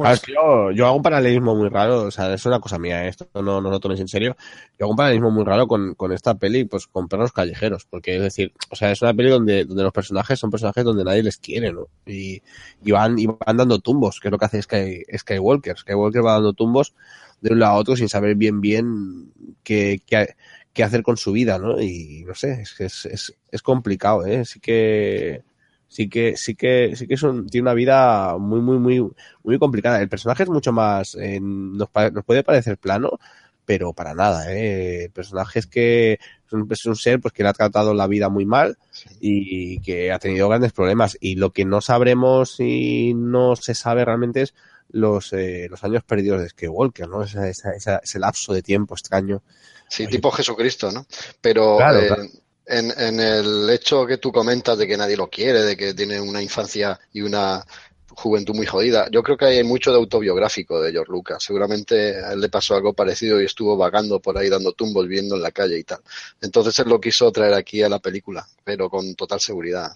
[0.00, 2.60] Ah, es Pues que yo, yo hago un paralelismo muy raro, o sea, es una
[2.60, 3.08] cosa mía, ¿eh?
[3.08, 4.36] esto no, no lo tomes en serio.
[4.78, 8.16] Yo hago un paralelismo muy raro con, con esta peli, pues con perros callejeros, porque
[8.16, 11.22] es decir, o sea, es una peli donde, donde los personajes son personajes donde nadie
[11.24, 11.88] les quiere, ¿no?
[12.06, 12.42] Y,
[12.84, 15.76] y van, y van dando tumbos, que es lo que hace Sky, Skywalker.
[15.78, 16.94] Skywalker va dando tumbos
[17.40, 19.32] de un lado a otro sin saber bien bien
[19.64, 20.36] qué, qué,
[20.72, 21.80] qué hacer con su vida, ¿no?
[21.80, 24.44] Y no sé, es es, es, es complicado, ¿eh?
[24.44, 25.42] Sí que,
[25.88, 29.10] sí que, sí que, sí que es un- tiene una vida muy, muy, muy,
[29.42, 30.00] muy complicada.
[30.00, 33.18] El personaje es mucho más, eh, nos, nos puede parecer plano,
[33.64, 35.04] pero para nada, ¿eh?
[35.04, 38.06] El personaje es que es un, es un ser pues que le ha tratado la
[38.06, 38.78] vida muy mal
[39.20, 41.16] y que ha tenido grandes problemas.
[41.20, 44.54] Y lo que no sabremos y no se sabe realmente es
[44.90, 47.22] los, eh, los años perdidos de Skywalker, ¿no?
[47.22, 49.42] Esa- esa- esa- ese lapso de tiempo extraño.
[49.90, 50.12] Sí, Oye.
[50.12, 51.06] tipo Jesucristo, ¿no?
[51.42, 52.22] Pero Claro, eh, claro.
[52.70, 56.20] En, en el hecho que tú comentas de que nadie lo quiere, de que tiene
[56.20, 57.64] una infancia y una
[58.10, 61.42] juventud muy jodida, yo creo que hay mucho de autobiográfico de George Lucas.
[61.42, 65.36] Seguramente a él le pasó algo parecido y estuvo vagando por ahí dando tumbos, viendo
[65.36, 66.00] en la calle y tal.
[66.40, 69.92] Entonces él lo quiso traer aquí a la película, pero con total seguridad.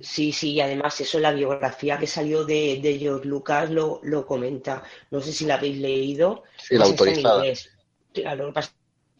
[0.00, 4.26] Sí, sí, y además eso la biografía que salió de, de George Lucas lo, lo
[4.26, 4.82] comenta.
[5.10, 6.42] No sé si la habéis leído.
[6.56, 7.42] Sí, la autorizada.
[8.12, 8.52] Claro,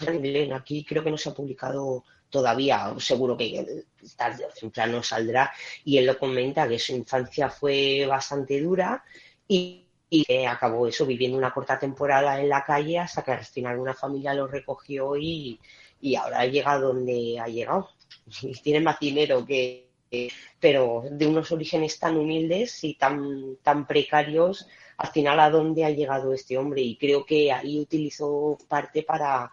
[0.07, 0.51] en inglés.
[0.53, 2.94] Aquí creo que no se ha publicado todavía.
[2.98, 3.84] Seguro que
[4.16, 5.52] tarde o temprano saldrá.
[5.84, 9.04] Y él lo comenta que su infancia fue bastante dura
[9.46, 13.44] y, y que acabó eso viviendo una corta temporada en la calle hasta que al
[13.44, 15.60] final una familia lo recogió y,
[16.00, 17.90] y ahora ha llegado donde ha llegado.
[18.42, 19.88] Y tiene más dinero que,
[20.60, 24.66] pero de unos orígenes tan humildes y tan, tan precarios,
[24.98, 26.82] al final a dónde ha llegado este hombre.
[26.82, 29.50] Y creo que ahí utilizó parte para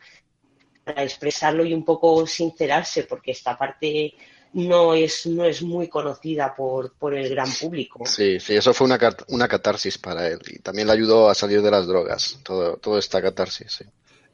[0.90, 4.14] para expresarlo y un poco sincerarse, porque esta parte
[4.54, 8.04] no es, no es muy conocida por, por el gran público.
[8.06, 11.62] Sí, sí, eso fue una, una catarsis para él y también le ayudó a salir
[11.62, 13.72] de las drogas, todo, toda esta catarsis.
[13.72, 13.86] Sí.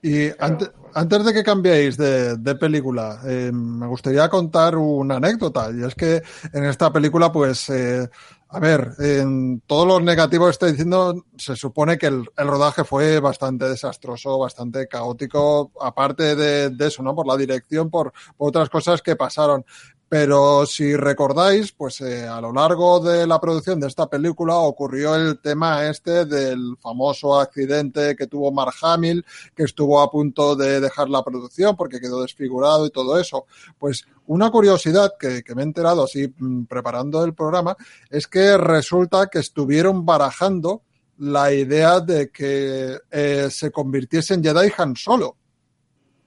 [0.02, 5.70] Y ante- antes de que cambiéis de, de película, eh, me gustaría contar una anécdota.
[5.76, 6.22] Y es que
[6.54, 8.08] en esta película, pues, eh,
[8.56, 13.20] a ver, en todos los negativos que estoy diciendo, se supone que el, rodaje fue
[13.20, 17.14] bastante desastroso, bastante caótico, aparte de, eso, ¿no?
[17.14, 19.66] Por la dirección, por, por otras cosas que pasaron.
[20.08, 25.16] Pero si recordáis, pues eh, a lo largo de la producción de esta película ocurrió
[25.16, 30.80] el tema este del famoso accidente que tuvo Mark Hamill, que estuvo a punto de
[30.80, 33.48] dejar la producción porque quedó desfigurado y todo eso.
[33.78, 37.76] Pues una curiosidad que, me he enterado así mm, preparando el programa
[38.10, 40.82] es que resulta que estuvieron barajando
[41.18, 45.38] la idea de que eh, se convirtiese en Jedi Han Solo.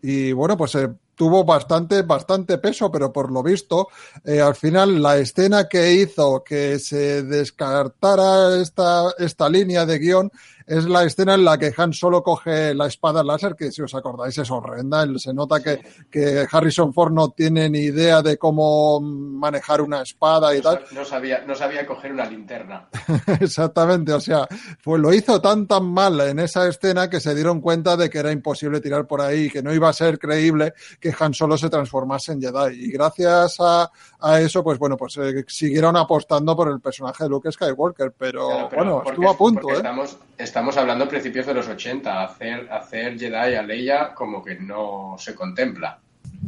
[0.00, 0.88] Y bueno, pues eh,
[1.18, 3.88] tuvo bastante, bastante peso, pero por lo visto,
[4.24, 10.30] eh, al final la escena que hizo que se descartara esta, esta línea de guion
[10.68, 13.94] es la escena en la que Han solo coge la espada láser, que si os
[13.94, 15.06] acordáis es horrenda.
[15.18, 20.54] Se nota que, que Harrison Ford no tiene ni idea de cómo manejar una espada
[20.54, 20.84] y No, tal.
[20.92, 22.88] no sabía, no sabía coger una linterna.
[23.40, 24.46] Exactamente, o sea,
[24.84, 28.18] pues lo hizo tan tan mal en esa escena que se dieron cuenta de que
[28.18, 31.70] era imposible tirar por ahí, que no iba a ser creíble que Han Solo se
[31.70, 32.84] transformase en Jedi.
[32.86, 33.90] Y gracias a,
[34.20, 38.48] a eso, pues bueno, pues eh, siguieron apostando por el personaje de Luke Skywalker, pero,
[38.48, 39.74] Claro, pero bueno, estuvo a punto, ¿eh?
[39.76, 44.54] Estamos, estamos hablando a principios de los 80, hacer, hacer Jedi a Leia como que
[44.56, 45.98] no se contempla.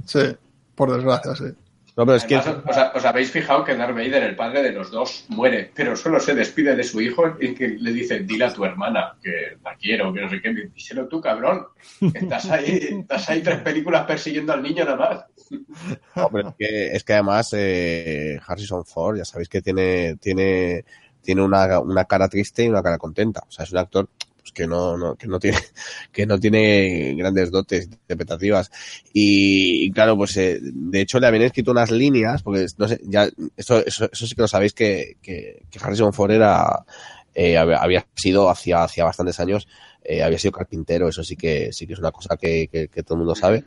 [0.06, 0.36] Sí,
[0.74, 1.52] por desgracia, sí.
[1.96, 4.90] No, pero es que os, os habéis fijado que Darth Vader, el padre de los
[4.90, 8.54] dos, muere, pero solo se despide de su hijo y que le dice, dile a
[8.54, 10.70] tu hermana que la quiero, que no sé qué.
[10.72, 11.66] Díselo tú, cabrón.
[12.14, 15.24] Estás ahí, estás ahí tres películas persiguiendo al niño nada más.
[16.14, 20.84] No, pero es que, es que además eh, Harrison Ford, ya sabéis que tiene, tiene,
[21.22, 23.44] tiene una, una cara triste y una cara contenta.
[23.48, 24.08] O sea, es un actor
[24.50, 25.58] pues, que no, no, que no tiene,
[26.12, 28.70] que no tiene grandes dotes interpretativas.
[29.12, 33.00] Y, y claro, pues eh, de hecho le habían escrito unas líneas, porque no sé,
[33.04, 36.84] ya, eso, eso, eso sí que lo sabéis que, que, que Harrison Ford era,
[37.34, 39.68] eh, había, sido hacia, hacia bastantes años,
[40.02, 43.14] eh, había sido carpintero, eso sí que, sí que es una cosa que, que todo
[43.14, 43.64] el mundo sabe.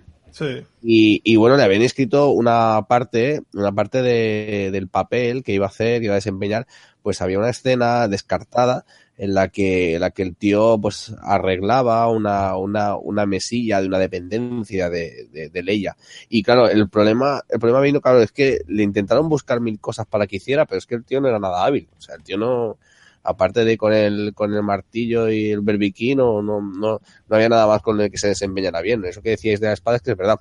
[0.82, 5.66] Y, y bueno, le habían escrito una parte, una parte de, del papel que iba
[5.66, 6.68] a hacer, que iba a desempeñar,
[7.02, 8.86] pues había una escena descartada
[9.18, 13.88] en la que, en la que el tío pues arreglaba una, una, una mesilla de
[13.88, 15.96] una dependencia de, de, de Leia.
[16.30, 20.08] Y claro, el problema, el problema vino, claro, es que le intentaron buscar mil cosas
[20.08, 21.88] para que hiciera, pero es que el tío no era nada hábil.
[21.96, 22.78] O sea, el tío no,
[23.24, 27.00] aparte de con el, con el martillo y el berbiquín, no, no, no,
[27.30, 29.04] había nada más con el que se desempeñara bien.
[29.06, 30.40] Eso que decíais de la espada es que es verdad.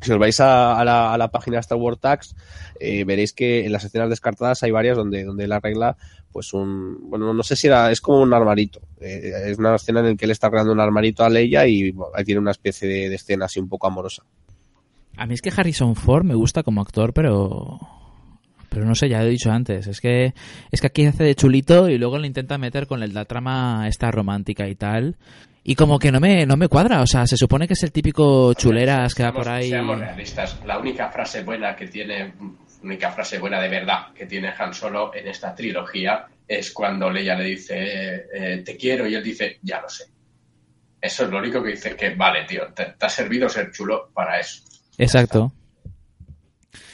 [0.00, 2.34] Si os vais a, a la, a la página Star Wars Tags,
[2.80, 5.96] eh, veréis que en las escenas descartadas hay varias donde, donde él arregla,
[6.32, 8.80] pues un, bueno, no sé si era, es como un armarito.
[9.00, 11.94] Eh, es una escena en la que él está arreglando un armarito a Leia y
[12.14, 14.24] ahí tiene una especie de, de escena así un poco amorosa.
[15.16, 17.78] A mí es que Harrison Ford me gusta como actor, pero
[18.72, 20.32] pero no sé, ya lo he dicho antes, es que
[20.70, 23.86] es que aquí hace de chulito y luego le intenta meter con el- la trama
[23.88, 25.16] esta romántica y tal.
[25.64, 27.92] Y como que no me no me cuadra, o sea, se supone que es el
[27.92, 29.68] típico chuleras que va por ahí.
[29.68, 30.58] Seamos realistas.
[30.66, 32.32] La única frase buena que tiene,
[32.82, 37.36] única frase buena de verdad que tiene Han Solo en esta trilogía es cuando Leia
[37.36, 37.74] le dice
[38.34, 40.04] eh, te quiero y él dice ya lo sé.
[41.00, 44.10] Eso es lo único que dice que vale, tío, te, te ha servido ser chulo
[44.12, 44.62] para eso.
[44.98, 45.52] Exacto.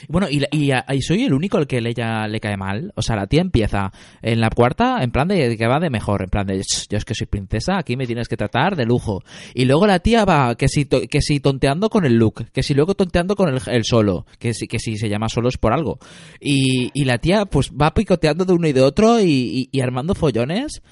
[0.07, 2.91] Bueno, y, y, y soy el único al que Leia le cae mal.
[2.95, 3.91] O sea, la tía empieza
[4.21, 6.23] en la cuarta en plan de que va de mejor.
[6.23, 8.85] En plan de, "Ch, yo es que soy princesa, aquí me tienes que tratar de
[8.85, 9.23] lujo.
[9.53, 12.73] Y luego la tía va que si, que si tonteando con el look, que si
[12.73, 15.73] luego tonteando con el, el solo, que si, que si se llama solo es por
[15.73, 15.99] algo.
[16.39, 20.83] Y, la tía pues va picoteando de uno y de otro y armando follones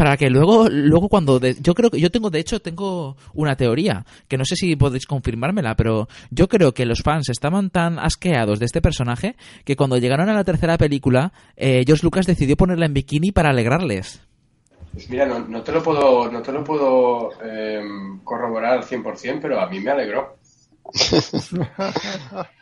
[0.00, 3.54] para que luego luego cuando de- yo creo que yo tengo de hecho tengo una
[3.54, 7.98] teoría que no sé si podéis confirmármela pero yo creo que los fans estaban tan
[7.98, 9.36] asqueados de este personaje
[9.66, 13.50] que cuando llegaron a la tercera película eh, George Lucas decidió ponerla en bikini para
[13.50, 14.22] alegrarles
[14.94, 17.82] Pues mira, no, no te lo puedo, no te lo puedo eh,
[18.24, 20.38] corroborar al 100%, pero a mí me alegró.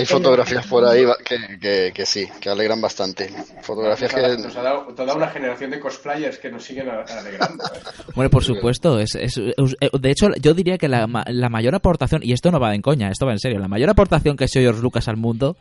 [0.00, 3.28] Hay fotografías por ahí que, que, que sí, que alegran bastante.
[3.62, 4.42] Fotografías Nos ha, que...
[4.42, 7.64] nos ha dado toda una generación de cosplayers que nos siguen alegrando.
[7.64, 7.78] ¿eh?
[8.14, 9.54] bueno por supuesto es, es- es-
[10.00, 12.82] de hecho yo diría que la, ma- la mayor aportación y esto no va en
[12.82, 15.56] coña esto va en serio la mayor aportación que ha hecho George Lucas al mundo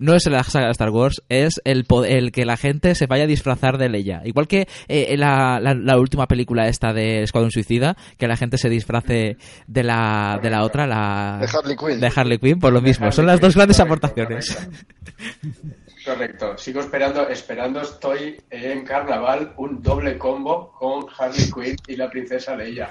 [0.00, 3.06] no es la saga de Star Wars, es el, po- el que la gente se
[3.06, 4.22] vaya a disfrazar de Leia.
[4.24, 8.58] Igual que eh, la, la- la última película esta de Escuadrón Suicida, que la gente
[8.58, 9.36] se disfrace
[9.68, 11.38] de la, de la otra, la...
[11.40, 12.00] De Harley Quinn.
[12.00, 13.12] De Harley Quinn, por lo mismo.
[13.12, 14.54] Son las dos grandes correcto, aportaciones.
[14.56, 15.76] correcto.
[16.02, 22.08] Correcto, sigo esperando, esperando estoy en carnaval un doble combo con Harley Quinn y la
[22.08, 22.90] princesa Leia.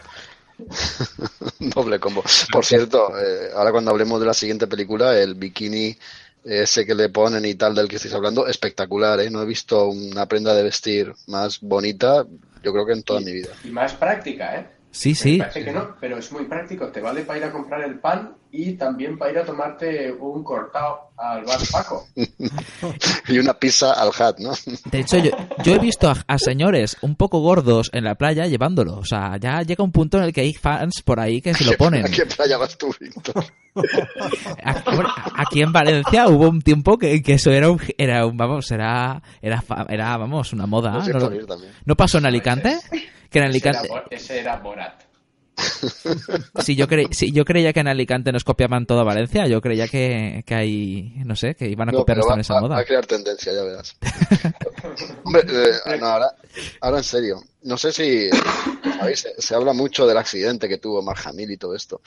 [1.59, 2.23] Doble combo.
[2.51, 5.97] Por cierto, eh, ahora cuando hablemos de la siguiente película, el bikini
[6.43, 9.29] ese que le ponen y tal del que estáis hablando, espectacular, ¿eh?
[9.29, 12.25] No he visto una prenda de vestir más bonita,
[12.63, 13.49] yo creo que en toda mi vida.
[13.63, 14.78] Y más práctica, ¿eh?
[14.91, 15.37] Sí, Me sí.
[15.37, 16.87] Parece que no, pero es muy práctico.
[16.91, 20.43] Te vale para ir a comprar el pan y también para ir a tomarte un
[20.43, 22.07] cortado al bar Paco.
[23.27, 24.51] Y una pizza al hat, ¿no?
[24.91, 25.29] De hecho, yo,
[25.63, 28.95] yo he visto a, a señores un poco gordos en la playa llevándolo.
[28.97, 31.65] O sea, ya llega un punto en el que hay fans por ahí que se
[31.65, 32.03] lo ponen.
[32.07, 33.45] ¿A qué playa vas tú, Víctor?
[35.35, 39.21] Aquí, en Valencia hubo un tiempo que, que eso era un, era un vamos, era,
[39.41, 40.91] era, fa- era, vamos, una moda.
[41.07, 41.19] ¿no?
[41.45, 41.71] también.
[41.85, 42.77] ¿No pasó en Alicante?
[43.29, 45.03] Que en Ese era, Alicante, ese era Borat.
[46.63, 49.59] si yo, cre- si yo creía que en Alicante nos copiaban todo a Valencia, yo
[49.59, 52.75] creía que, que hay, no sé, que iban a No, copiarnos también esa va- moda.
[52.75, 53.97] va a crear tendencia, ya verás.
[55.25, 56.31] Hombre, eh, no, ahora,
[56.81, 58.29] ahora en serio, no sé si
[58.97, 59.19] ¿sabéis?
[59.19, 62.01] Se, se habla mucho del accidente que tuvo Mark Hamill y todo esto,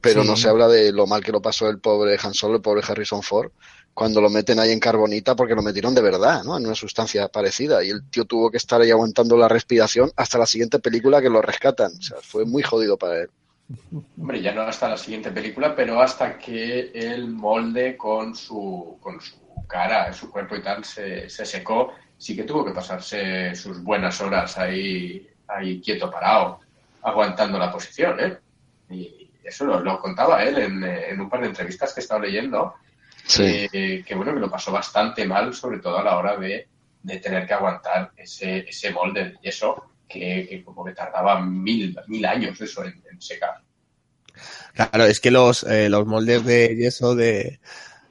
[0.00, 0.28] pero Sí.
[0.28, 2.82] no se habla de lo mal que lo pasó el pobre Han Solo, el pobre
[2.86, 3.50] Harrison Ford,
[3.94, 6.58] cuando lo meten ahí en carbonita porque lo metieron de verdad, ¿no?
[6.58, 10.36] En una sustancia parecida y el tío tuvo que estar ahí aguantando la respiración hasta
[10.36, 11.92] la siguiente película que lo rescatan.
[11.96, 13.30] O sea, fue muy jodido para él.
[14.20, 19.20] Hombre, ya no hasta la siguiente película, pero hasta que el molde con su, con
[19.20, 19.36] su
[19.66, 24.20] cara, su cuerpo y tal se, se secó, sí que tuvo que pasarse sus buenas
[24.20, 26.60] horas ahí, ahí quieto parado,
[27.02, 28.38] aguantando la posición, ¿eh?
[28.90, 32.20] Y eso lo, lo contaba él en, en un par de entrevistas que he estado
[32.20, 32.74] leyendo,
[33.26, 33.68] Sí.
[33.70, 36.68] que, que, bueno, que lo pasó bastante mal, sobre todo a la hora de,
[37.02, 41.96] de tener que aguantar ese, ese molde de yeso que, que como que tardaba mil,
[42.06, 43.62] mil años eso en, en secar.
[44.74, 47.60] Claro, es que los, eh, los moldes de yeso de,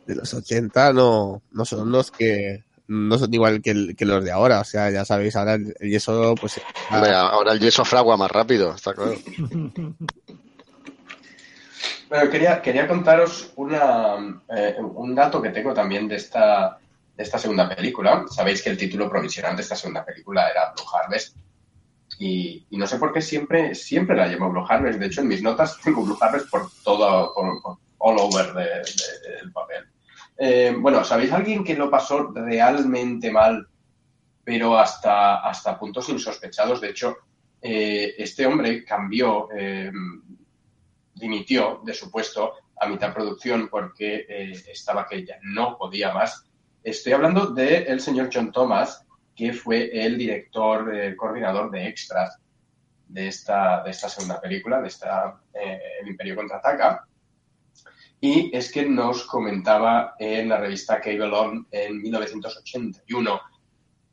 [0.06, 4.32] de los 80 no, no son los que no son igual que, que los de
[4.32, 4.62] ahora.
[4.62, 6.62] O sea, ya sabéis, ahora el, yeso, pues.
[6.92, 9.16] Hombre, ahora el yeso fragua más rápido, está claro.
[12.14, 16.78] Bueno, quería, quería contaros una, eh, un dato que tengo también de esta,
[17.18, 18.26] de esta segunda película.
[18.30, 21.36] Sabéis que el título provisional de esta segunda película era Blue Harvest.
[22.20, 25.00] Y, y no sé por qué siempre, siempre la llamo Blue Harvest.
[25.00, 28.64] De hecho, en mis notas tengo Blue Harvest por todo, por, por all over de-
[28.64, 29.86] de- del papel.
[30.38, 33.68] Eh, bueno, ¿sabéis alguien que lo pasó realmente mal,
[34.44, 36.82] pero hasta, hasta puntos insospechados?
[36.82, 37.18] De hecho,
[37.62, 39.92] eh, este hombre cambió, eh,
[41.24, 46.46] dimitió de su puesto a mitad producción porque eh, estaba que ya no podía más.
[46.84, 52.38] Estoy hablando del señor John Thomas, que fue el director, eh, coordinador de extras
[53.08, 57.08] de esta, de esta segunda película, de esta eh, El Imperio Contraataca.
[58.20, 63.42] Y es que nos comentaba en la revista Cable On en 1981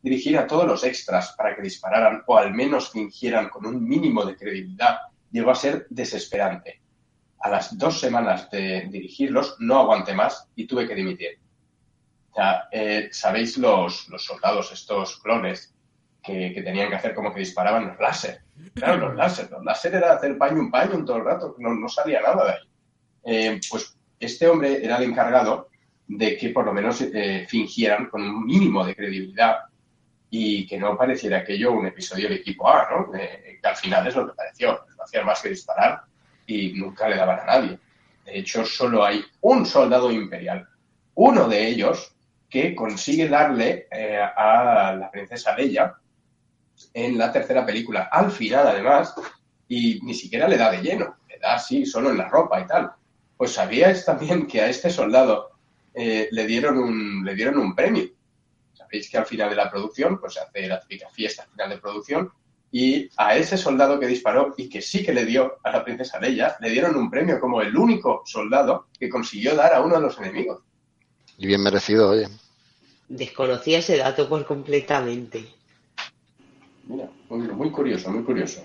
[0.03, 4.25] dirigir a todos los extras para que dispararan o al menos fingieran con un mínimo
[4.25, 4.99] de credibilidad
[5.31, 6.81] llegó a ser desesperante.
[7.41, 11.39] A las dos semanas de dirigirlos no aguanté más y tuve que dimitir.
[12.33, 15.75] O eh, ¿sabéis los, los soldados, estos clones,
[16.23, 18.43] que, tenían que hacer como que disparaban los láser?
[18.75, 19.51] Claro, los láser.
[19.51, 22.53] Los láser era hacer paño un paño todo el rato, no, no salía nada de
[22.53, 22.69] ahí.
[23.25, 25.69] Eh, pues este hombre era el encargado
[26.07, 29.61] de que por lo menos eh, fingieran con un mínimo de credibilidad
[30.29, 33.11] y que no pareciera aquello un episodio del equipo A, ¿no?
[33.11, 34.85] Que al final es lo que pareció.
[34.97, 36.03] No hacían más que disparar
[36.51, 37.79] y nunca le daban a nadie.
[38.25, 40.69] De hecho, solo hay un soldado imperial,
[41.15, 42.15] uno de ellos,
[42.49, 45.95] que consigue darle eh, a la princesa Leia
[46.93, 49.15] en la tercera película, al final además,
[49.69, 52.67] y ni siquiera le da de lleno, le da así, solo en la ropa y
[52.67, 52.91] tal.
[53.37, 55.53] Pues sabíais también que a este soldado
[55.95, 58.09] eh, le, dieron un, le dieron un premio.
[58.73, 61.79] Sabéis que al final de la producción, pues se hace la típica fiesta final de
[61.79, 62.33] producción,
[62.73, 66.21] y a ese soldado que disparó y que sí que le dio a la princesa
[66.21, 70.03] Leia, le dieron un premio como el único soldado que consiguió dar a uno de
[70.03, 70.61] los enemigos.
[71.37, 72.29] Y bien merecido, oye.
[73.09, 75.45] Desconocía ese dato por completamente.
[76.87, 78.65] Mira, muy, muy curioso, muy curioso.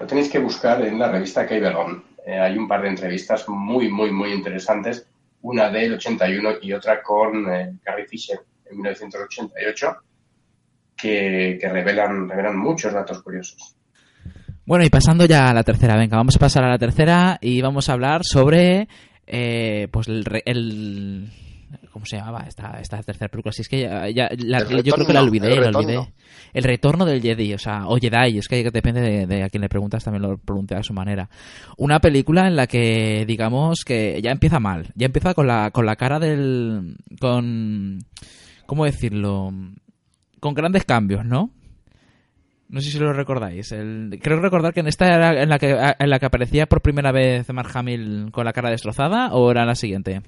[0.00, 2.04] Lo tenéis que buscar en la revista Cable On.
[2.26, 5.06] Eh, hay un par de entrevistas muy, muy, muy interesantes.
[5.42, 9.96] Una del 81 y otra con eh, Carrie Fisher en 1988,
[11.04, 13.76] que, que revelan, revelan muchos datos curiosos.
[14.64, 17.60] Bueno, y pasando ya a la tercera, venga, vamos a pasar a la tercera y
[17.60, 18.88] vamos a hablar sobre,
[19.26, 21.28] eh, pues, el, re- el-
[21.92, 23.52] ¿cómo se llamaba esta, esta tercera película?
[23.52, 25.78] Si es que ya, ya- la- El yo creo que la olvidé, el la retorno.
[26.00, 26.12] olvidé.
[26.54, 29.60] El retorno del Jedi, o sea, o Jedi, es que depende de, de a quien
[29.60, 31.28] le preguntas, también lo pronuncia a su manera.
[31.76, 34.86] Una película en la que, digamos, que ya empieza mal.
[34.94, 36.96] Ya empieza con la, con la cara del.
[37.20, 37.98] con.
[38.66, 39.52] ¿Cómo decirlo?
[40.44, 41.48] Con grandes cambios, ¿no?
[42.68, 43.72] No sé si lo recordáis.
[43.72, 46.82] El- creo recordar que en esta era en la que, en la que aparecía por
[46.82, 50.20] primera vez Mark Hamill con la cara destrozada o era la siguiente.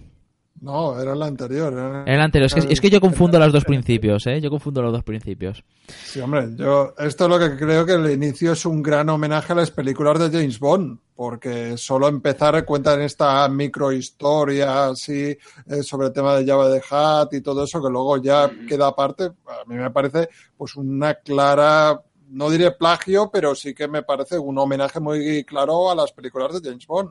[0.61, 1.73] No, era la anterior.
[2.07, 2.47] Era, anterior.
[2.47, 4.41] Es que, es que yo confundo los dos principios, ¿eh?
[4.41, 5.63] Yo confundo los dos principios.
[5.87, 9.53] Sí, hombre, yo esto es lo que creo que el inicio es un gran homenaje
[9.53, 15.37] a las películas de James Bond, porque solo empezar cuentan esta microhistoria así
[15.67, 18.89] eh, sobre el tema de Java de Hat y todo eso, que luego ya queda
[18.89, 22.01] aparte, a mí me parece pues una clara,
[22.31, 26.61] no diré plagio, pero sí que me parece un homenaje muy claro a las películas
[26.61, 27.11] de James Bond.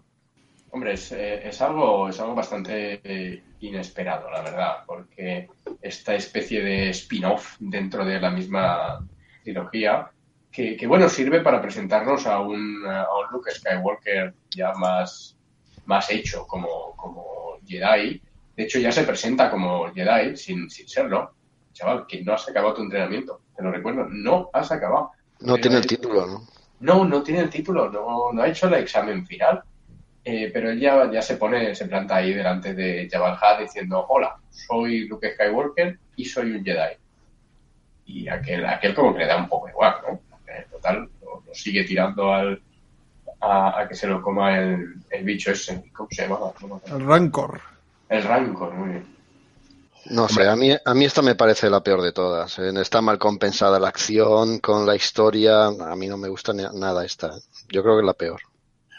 [0.75, 5.47] Hombre, es, eh, es algo, es algo bastante eh, inesperado, la verdad, porque
[5.81, 8.99] esta especie de spin-off dentro de la misma
[9.41, 10.11] trilogía,
[10.51, 15.37] que, que, bueno, sirve para presentarnos a un, a un Luke Skywalker ya más,
[15.85, 17.23] más hecho como, como
[17.65, 18.21] Jedi.
[18.57, 21.35] De hecho, ya se presenta como Jedi sin, sin serlo.
[21.71, 25.11] Chaval, que no has acabado tu entrenamiento, te lo recuerdo, no has acabado.
[25.39, 26.45] No tiene el título, ¿no?
[26.81, 29.63] no, no tiene el título, no, no ha hecho el examen final.
[30.27, 34.05] Eh, pero él ya, ya se pone, se planta ahí delante de Jabal Had diciendo,
[34.09, 36.95] hola, soy Luke Skywalker y soy un Jedi.
[38.07, 40.19] Y aquel, aquel como que le da un poco igual, ¿no?
[40.51, 42.59] En total, lo, lo sigue tirando al,
[43.41, 45.83] a, a que se lo coma el, el bicho ese.
[45.93, 46.39] ¿Cómo se llama?
[46.87, 47.61] El Rancor.
[48.09, 49.15] El Rancor, muy bien.
[50.11, 52.59] No sé, a mí, a mí esta me parece la peor de todas.
[52.59, 52.71] ¿eh?
[52.79, 55.65] Está mal compensada la acción con la historia.
[55.65, 57.31] A mí no me gusta ni- nada esta.
[57.69, 58.39] Yo creo que es la peor.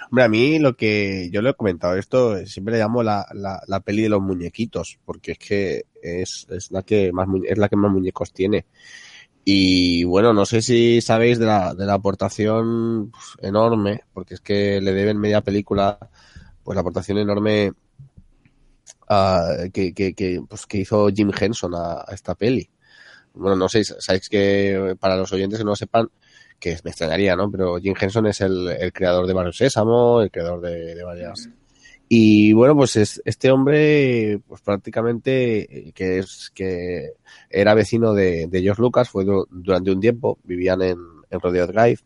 [0.08, 3.60] Hombre, a mí lo que yo le he comentado esto, siempre le llamo la, la,
[3.66, 7.68] la peli de los muñequitos, porque es que es, es la que más es la
[7.68, 8.66] que más muñecos tiene.
[9.44, 14.80] Y bueno, no sé si sabéis de la, de la aportación enorme, porque es que
[14.80, 15.98] le deben media película,
[16.64, 17.72] pues la aportación enorme
[19.72, 22.68] que, que, que, pues, que hizo Jim Henson a, a esta peli.
[23.34, 26.08] Bueno, no sé, sabéis que para los oyentes que no lo sepan,
[26.58, 27.50] que me extrañaría, ¿no?
[27.50, 31.48] Pero Jim Henson es el, el creador de Barrio Sésamo, el creador de, de varias.
[32.08, 37.14] Y bueno, pues es, este hombre, pues prácticamente, eh, que es, que
[37.50, 40.98] era vecino de, de George Lucas, fue du- durante un tiempo, vivían en,
[41.30, 42.00] en Rodeo Drive,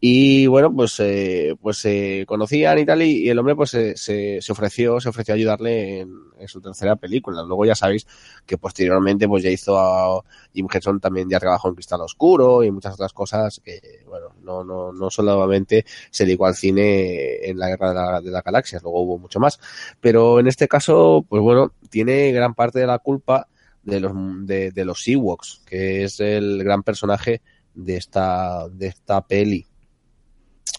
[0.00, 4.40] y bueno, pues, eh, pues se conocían y tal, y, el hombre pues se, se,
[4.40, 7.42] se ofreció, se ofreció a ayudarle en, en su tercera película.
[7.42, 8.06] Luego ya sabéis
[8.46, 10.22] que posteriormente pues ya hizo a
[10.52, 14.64] Jim Henson también ya trabajó en Cristal Oscuro y muchas otras cosas que, bueno, no,
[14.64, 18.82] no, no solamente se dedicó al cine en la Guerra de, la, de las Galaxias,
[18.82, 19.58] luego hubo mucho más.
[20.00, 23.48] Pero en este caso, pues bueno, tiene gran parte de la culpa
[23.82, 24.12] de los,
[24.46, 27.42] de, de los Ewoks, que es el gran personaje
[27.74, 29.66] de esta, de esta peli.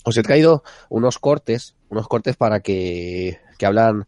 [0.03, 4.07] Os he traído unos cortes, unos cortes para que, que hablan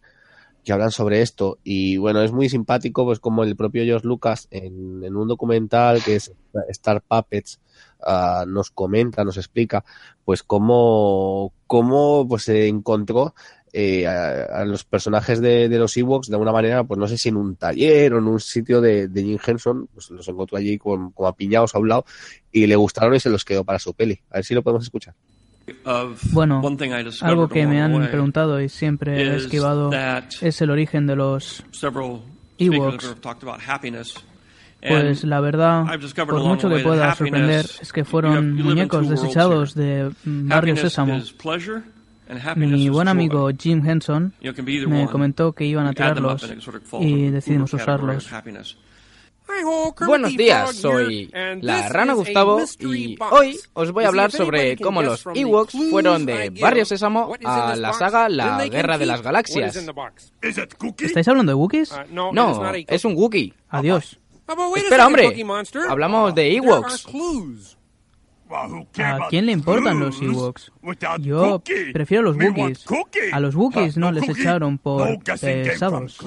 [0.68, 4.49] que hablan sobre esto y bueno es muy simpático pues como el propio George Lucas
[4.51, 6.34] en, en un documental que es
[6.68, 7.61] Star Puppets
[8.03, 9.85] ah, nos comenta nos explica
[10.26, 13.34] pues cómo cómo pues se encontró
[13.80, 17.16] eh, a, a los personajes de, de los Ewoks de alguna manera pues no sé
[17.16, 20.58] si en un taller o en un sitio de, de Jim Henson pues los encontró
[20.58, 22.06] allí con, como apiñados a un lado
[22.52, 24.84] y le gustaron y se los quedó para su peli a ver si lo podemos
[24.84, 25.14] escuchar
[26.32, 26.62] Bueno,
[27.22, 29.91] algo que me han preguntado y siempre he esquivado
[30.41, 31.64] es el origen de los
[32.58, 33.04] Ewoks.
[34.90, 35.86] Pues la verdad,
[36.26, 41.14] por mucho que pueda sorprender, es que fueron muñecos desechados de Barrio Sésamo.
[42.56, 44.34] Mi buen amigo Jim Henson
[44.88, 46.49] me comentó que iban a tirarlos
[46.99, 48.30] y decidimos usarlos.
[50.06, 51.32] Buenos días, soy
[51.62, 56.49] la Rana Gustavo y hoy os voy a hablar sobre cómo los Ewoks fueron de
[56.49, 59.76] Barrio Sésamo a la saga La Guerra de las Galaxias.
[60.99, 61.94] ¿Estáis hablando de Wookiees?
[62.12, 63.54] No, es un Wookiee.
[63.70, 64.20] Adiós.
[64.76, 65.45] Espera, hombre,
[65.90, 67.08] hablamos de Ewoks.
[68.49, 70.72] ¿A quién le importan los Ewoks?
[71.19, 71.61] Yo
[71.94, 72.86] prefiero los Wookiees.
[73.32, 76.18] A los Wookiees no les echaron por pesados.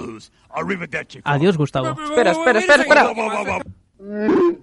[1.24, 1.96] Adiós, Gustavo.
[2.04, 3.62] Espera, espera, espera, espera.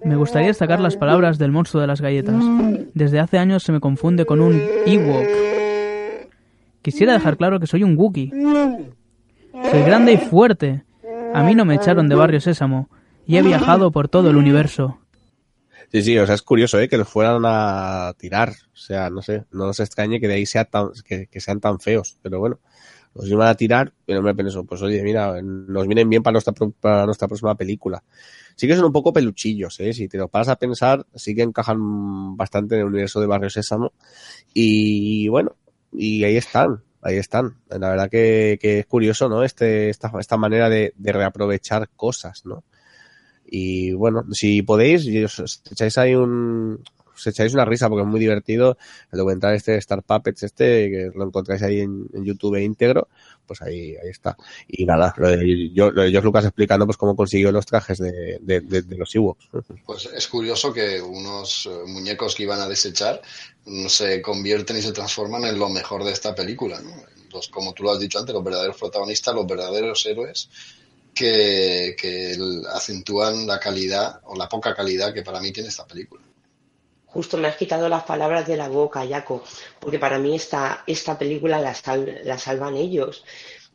[0.04, 2.42] Me gustaría destacar las palabras del monstruo de las galletas.
[2.94, 5.26] Desde hace años se me confunde con un Ewok.
[6.82, 8.30] Quisiera dejar claro que soy un Wookiee.
[9.70, 10.84] Soy grande y fuerte.
[11.34, 12.88] A mí no me echaron de Barrio Sésamo
[13.26, 14.98] y he viajado por todo el universo.
[15.90, 16.88] Sí, sí, o sea, es curioso, ¿eh?
[16.88, 18.50] Que los fueran a tirar.
[18.50, 21.60] O sea, no sé, no nos extrañe que de ahí sea tan, que, que sean
[21.60, 22.18] tan feos.
[22.22, 22.60] Pero bueno,
[23.14, 26.54] Los iban a tirar, pero me pensó, pues oye, mira, nos vienen bien para nuestra,
[26.80, 28.02] para nuestra próxima película.
[28.56, 29.92] Sí que son un poco peluchillos, ¿eh?
[29.94, 33.50] Si te lo paras a pensar, sí que encajan bastante en el universo de Barrio
[33.50, 33.92] Sésamo.
[34.54, 35.56] Y bueno,
[35.92, 37.58] y ahí están, ahí están.
[37.70, 39.44] La verdad que, que es curioso, ¿no?
[39.44, 42.64] Este, esta, esta manera de, de reaprovechar cosas, ¿no?
[43.50, 45.06] Y bueno, si podéis,
[45.38, 46.82] os, echáis ahí un,
[47.24, 48.76] echáis una risa porque es muy divertido
[49.10, 53.08] el documental este Star Puppets este, que lo encontráis ahí en, YouTube íntegro,
[53.46, 54.36] pues ahí, ahí está.
[54.68, 57.98] Y nada, lo de, yo, lo de George Lucas explicando pues cómo consiguió los trajes
[57.98, 59.48] de, de, de, de los Ewoks.
[59.86, 63.22] Pues es curioso que unos eh, muñecos que iban a desechar
[63.88, 66.90] se convierten y se transforman en lo mejor de esta película, ¿no?
[67.32, 70.48] Los, como tú lo has dicho antes, los verdaderos protagonistas, los verdaderos héroes
[71.18, 72.36] que,
[72.72, 76.22] acentúan la calidad o la poca calidad que para mí tiene esta película.
[77.06, 79.42] Justo me has quitado las palabras de la boca, Jaco,
[79.80, 83.24] porque para mí esta, esta película la, sal- la salvan ellos.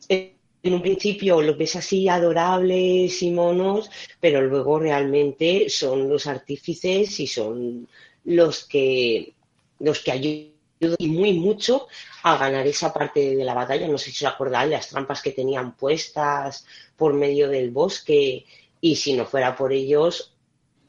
[0.08, 3.90] En un principio los ves así adorables y monos,
[4.20, 7.88] pero luego realmente son los artífices y son
[8.24, 9.34] los que,
[9.80, 10.53] los que ayudan
[10.98, 11.88] y muy mucho
[12.22, 13.88] a ganar esa parte de la batalla.
[13.88, 16.66] No sé si os acordáis las trampas que tenían puestas
[16.96, 18.44] por medio del bosque
[18.80, 20.34] y si no fuera por ellos,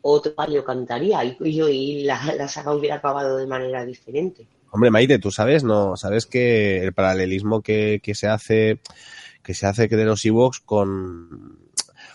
[0.01, 4.47] otro gallo cantaría y, y, y la, la saga hubiera acabado de manera diferente.
[4.71, 8.79] Hombre, Maite, tú sabes, no, sabes que el paralelismo que, que se hace,
[9.41, 11.59] que se hace de los Ewoks con,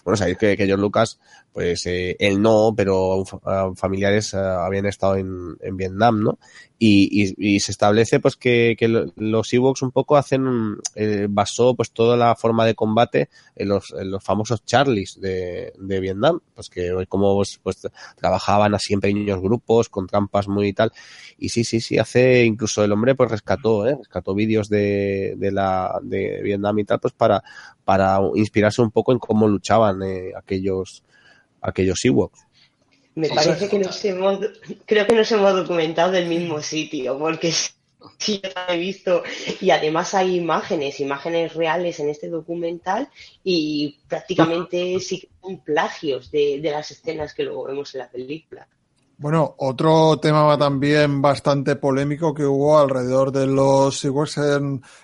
[0.05, 1.20] bueno, sabéis que, que George Lucas,
[1.52, 6.39] pues eh, él no, pero uh, familiares uh, habían estado en, en Vietnam, ¿no?
[6.82, 8.74] Y, y, y, se establece pues que,
[9.16, 13.90] los Ewoks un poco hacen, eh, basó pues toda la forma de combate en los,
[13.90, 17.86] los famosos Charlies de, de Vietnam, pues que como pues, pues,
[18.16, 20.90] trabajaban así en pequeños grupos con trampas muy y tal.
[21.36, 23.97] Y sí, sí, sí, hace incluso el hombre pues rescató, ¿eh?
[23.98, 25.51] rescató vídeos de, de
[26.02, 27.43] de Vietnam y tal, pues para,
[27.85, 31.02] para inspirarse un poco en cómo luchaban eh, aquellos,
[31.61, 32.41] aquellos Ewoks.
[33.15, 34.39] Me parece que nos hemos,
[34.87, 37.53] creo que nos hemos documentado del mismo sitio, porque
[38.19, 39.23] sí, yo he visto,
[39.61, 43.09] y además hay imágenes, imágenes reales en este documental,
[43.43, 48.69] y prácticamente sí son plagios de, de las escenas que luego vemos en la película.
[49.20, 54.41] Bueno, otro tema también bastante polémico que hubo alrededor de los Ewoks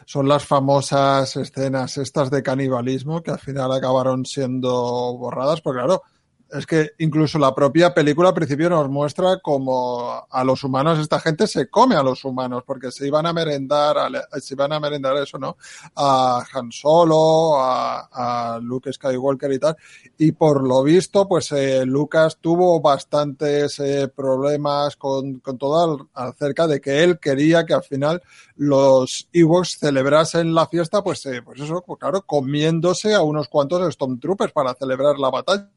[0.07, 4.71] son las famosas escenas estas de canibalismo que al final acabaron siendo
[5.19, 6.03] borradas, porque claro,
[6.51, 11.19] es que incluso la propia película al principio nos muestra como a los humanos esta
[11.19, 14.09] gente se come a los humanos porque se iban a merendar a,
[14.41, 15.57] se iban a merendar eso no
[15.97, 19.77] a Han Solo a, Luke Skywalker y tal.
[20.19, 26.67] Y por lo visto pues eh, Lucas tuvo bastantes eh, problemas con, con todo acerca
[26.67, 28.23] de que él quería que al final
[28.57, 33.93] los Ewoks celebrasen la fiesta pues eh, pues eso pues claro comiéndose a unos cuantos
[33.95, 35.69] Stormtroopers para celebrar la batalla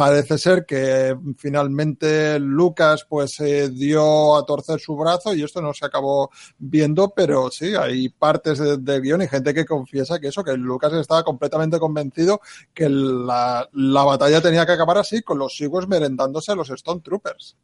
[0.00, 5.74] parece ser que finalmente Lucas pues eh, dio a torcer su brazo y esto no
[5.74, 10.42] se acabó viendo, pero sí, hay partes de guion y gente que confiesa que eso,
[10.42, 12.40] que Lucas estaba completamente convencido
[12.72, 17.02] que la, la batalla tenía que acabar así, con los Ewoks merendándose a los Stone
[17.02, 17.58] Troopers.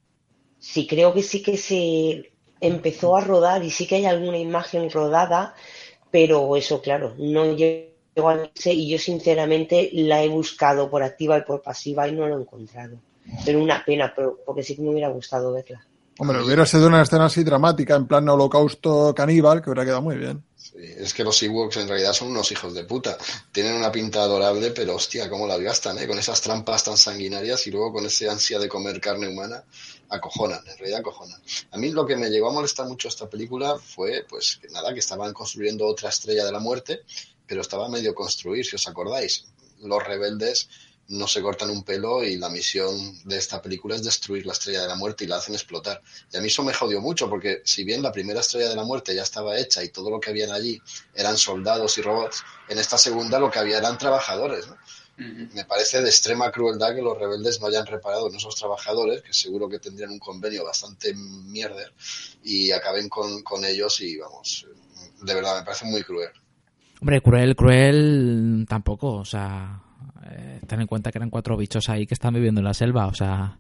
[0.59, 4.91] Sí, creo que sí que se empezó a rodar y sí que hay alguna imagen
[4.91, 5.55] rodada,
[6.11, 7.96] pero eso, claro, no llegó
[8.65, 12.41] y yo sinceramente la he buscado por activa y por pasiva y no lo he
[12.43, 12.97] encontrado.
[13.45, 15.85] Pero una pena, pero porque sí que me hubiera gustado verla.
[16.19, 20.17] Hombre, hubiera sido una escena así dramática, en plan holocausto caníbal, que hubiera quedado muy
[20.17, 20.43] bien.
[20.57, 23.19] Sí, es que los Ewoks en realidad son unos hijos de puta.
[23.53, 26.07] Tienen una pinta adorable, pero hostia, cómo las gastan, ¿eh?
[26.07, 29.63] Con esas trampas tan sanguinarias y luego con ese ansia de comer carne humana,
[30.09, 31.41] acojonan, en realidad acojonan.
[31.73, 34.95] A mí lo que me llegó a molestar mucho esta película fue, pues, que nada,
[34.95, 37.03] que estaban construyendo otra estrella de la muerte,
[37.47, 39.47] pero estaba medio construir, si os acordáis.
[39.81, 40.69] Los rebeldes
[41.09, 44.83] no se cortan un pelo y la misión de esta película es destruir la estrella
[44.83, 46.03] de la muerte y la hacen explotar.
[46.33, 48.85] Y a mí eso me jodió mucho porque si bien la primera estrella de la
[48.85, 50.81] muerte ya estaba hecha y todo lo que habían allí
[51.15, 54.67] eran soldados y robots, en esta segunda lo que había eran trabajadores.
[54.67, 54.77] ¿no?
[55.19, 55.53] Uh -huh.
[55.53, 59.33] Me parece de extrema crueldad que los rebeldes no hayan reparado en esos trabajadores, que
[59.33, 61.93] seguro que tendrían un convenio bastante mierder,
[62.43, 64.67] y acaben con, con ellos y vamos,
[65.23, 66.31] de verdad me parece muy cruel.
[67.01, 69.83] Hombre, cruel, cruel tampoco, o sea,
[70.31, 73.07] eh, ten en cuenta que eran cuatro bichos ahí que están viviendo en la selva,
[73.07, 73.59] o sea,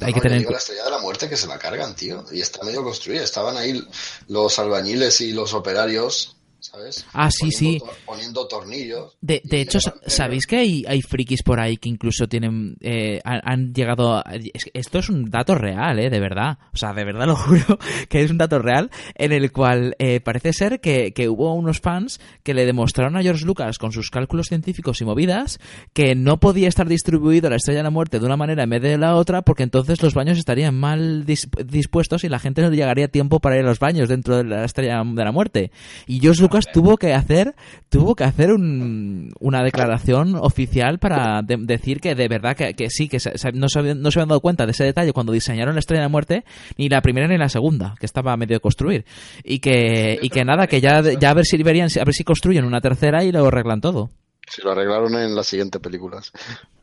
[0.00, 0.38] hay no, que tener.
[0.40, 3.22] Digo, la estrella de la muerte que se la cargan, tío, y está medio construida.
[3.22, 3.80] Estaban ahí
[4.28, 6.36] los albañiles y los operarios
[6.70, 7.04] ¿sabes?
[7.12, 7.78] Ah, sí, sí.
[7.78, 9.16] Poniendo to- Poniendo tornillos.
[9.20, 13.20] De, de hecho, sa- ¿sabéis que hay, hay frikis por ahí que incluso tienen eh,
[13.24, 14.24] han, han llegado a-
[14.72, 16.58] esto es un dato real, eh, de verdad.
[16.72, 17.78] O sea, de verdad lo juro
[18.08, 21.80] que es un dato real en el cual eh, parece ser que, que hubo unos
[21.80, 25.58] fans que le demostraron a George Lucas con sus cálculos científicos y movidas
[25.92, 28.82] que no podía estar distribuido la Estrella de la Muerte de una manera en vez
[28.82, 32.70] de la otra porque entonces los baños estarían mal dis- dispuestos y la gente no
[32.70, 35.70] llegaría a tiempo para ir a los baños dentro de la Estrella de la Muerte.
[36.06, 37.54] Y George Lucas tuvo que hacer
[37.88, 42.90] tuvo que hacer un- una declaración oficial para de- decir que de verdad que, que
[42.90, 45.12] sí, que se- se- no, se habían, no se habían dado cuenta de ese detalle
[45.12, 46.44] cuando diseñaron la Estrella de la Muerte,
[46.76, 49.04] ni la primera ni la segunda, que estaba a medio de construir.
[49.44, 52.24] Y que, y que nada, que ya, ya a ver si verían, a ver si
[52.24, 54.10] construyen una tercera y lo arreglan todo.
[54.48, 56.32] Si lo arreglaron en las siguientes películas.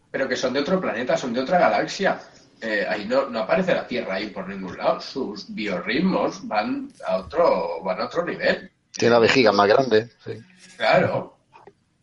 [0.10, 2.20] Pero que son de otro planeta, son de otra galaxia.
[2.62, 5.00] Eh, ahí no, no aparece la Tierra ahí por ningún lado.
[5.02, 8.70] Sus biorritmos van a otro, van a otro nivel.
[8.98, 10.10] Tiene la vejiga más grande.
[10.78, 11.38] Claro.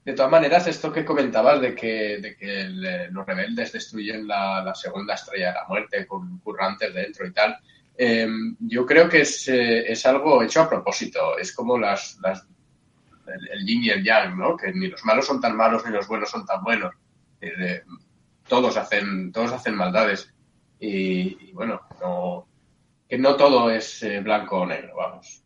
[0.04, 4.72] De todas maneras, esto que comentabas de que, de que eh, los rebeldes destruyen la,
[4.74, 7.58] segunda estrella de la muerte con currantes dentro y tal,
[7.96, 8.26] eh,
[8.60, 11.36] yo creo que es, eh, es algo hecho a propósito.
[11.36, 12.46] Es como las, las
[13.26, 14.56] el, yin y el yang, ¿no?
[14.56, 16.94] Que ni los malos son tan malos ni los buenos son tan buenos.
[17.40, 17.82] Eh,
[18.48, 20.32] todos hacen todos hacen maldades
[20.80, 22.48] y, y bueno, no,
[23.06, 25.44] que no todo es blanco o negro, vamos.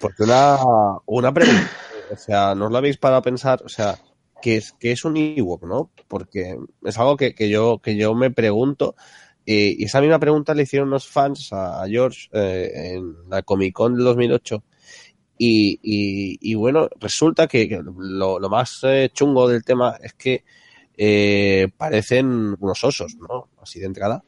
[0.00, 0.58] Porque una,
[1.06, 1.70] una pregunta,
[2.12, 3.62] o sea, ¿no os lo habéis parado a pensar?
[3.64, 3.98] O sea,
[4.42, 5.90] ¿qué es, qué es un Ewok, no?
[6.08, 8.94] Porque es algo que, que yo, que yo me pregunto.
[9.46, 13.74] eh, y esa misma pregunta le hicieron unos fans a, George eh, en la Comic
[13.74, 14.62] Con del 2008.
[15.38, 20.44] Y, y, y bueno, resulta que, lo, lo más eh, chungo del tema es que
[21.76, 23.48] parecen unos osos, ¿no?
[23.62, 24.24] Así de entrada.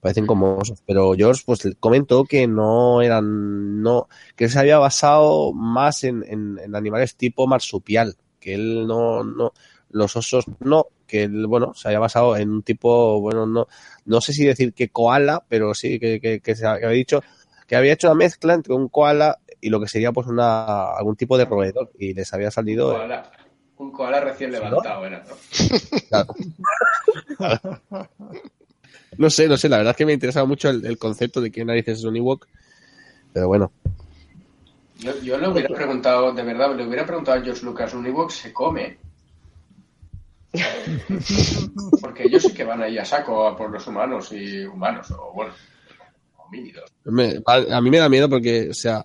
[0.00, 0.82] Parecen como osos.
[0.86, 6.24] Pero George pues comentó que no eran, no, que él se había basado más en,
[6.26, 8.16] en, en animales tipo marsupial.
[8.38, 9.52] Que él no, no,
[9.90, 13.66] los osos no, que él, bueno, se había basado en un tipo, bueno, no,
[14.04, 17.22] no sé si decir que koala, pero sí que, que, que se había dicho
[17.66, 21.14] que había hecho una mezcla entre un koala y lo que sería pues una algún
[21.14, 23.30] tipo de roedor y les había Un salido koala,
[23.76, 24.58] un koala recién ¿no?
[24.58, 25.36] levantado era, ¿no?
[26.08, 26.34] Claro.
[29.20, 31.50] No sé, no sé, la verdad es que me interesaba mucho el, el concepto de
[31.50, 32.46] qué narices es un Ewok,
[33.34, 33.70] pero bueno,
[34.98, 38.30] Yo, yo le hubiera preguntado, de verdad, le hubiera preguntado a George Lucas, ¿un Ewok
[38.30, 38.96] se come?
[42.00, 45.32] Porque ellos sí que van ahí a saco a por los humanos y humanos, o
[45.34, 45.52] bueno,
[46.38, 46.90] homínidos.
[47.04, 49.04] me- a, a mí me da miedo porque, o sea,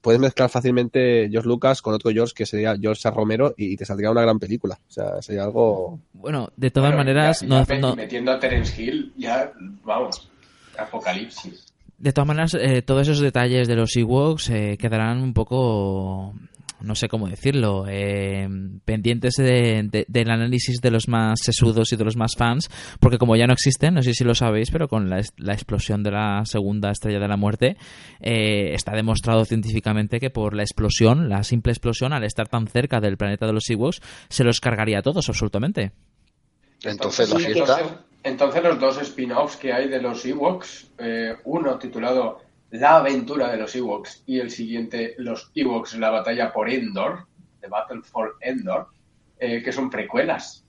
[0.00, 3.10] puedes mezclar fácilmente George Lucas con otro George que sería George A.
[3.10, 5.98] Romero y te saldría una gran película, o sea, sería algo...
[6.12, 9.52] Bueno, de todas Bueno, maneras, ya- no, ya no- metiendo a Terence Hill, ya,
[9.84, 10.30] vamos,
[10.78, 11.66] apocalipsis.
[11.98, 16.34] de todas maneras, eh, todos esos detalles de los Ewoks eh, quedarán un poco,
[16.82, 18.48] no sé cómo decirlo, eh,
[18.84, 22.68] pendientes de- de- del análisis de los más sesudos y de los más fans,
[23.00, 26.10] porque como ya no existen, no sé si lo sabéis, pero con la, explosión de
[26.10, 27.76] la segunda estrella de la muerte,
[28.20, 33.00] eh, está demostrado científicamente que por la explosión, la simple explosión, al estar tan cerca
[33.00, 35.92] del planeta de los Ewoks, se los cargaría a todos absolutamente.
[36.84, 37.78] Entonces la sí, fiesta.
[37.78, 42.38] entonces- entonces los dos spin-offs que hay de los Ewoks, eh, uno titulado
[42.70, 47.26] La aventura de los Ewoks y el siguiente Los Ewoks, la batalla por Endor,
[47.60, 48.86] The Battle for Endor,
[49.38, 50.64] eh, que son precuelas.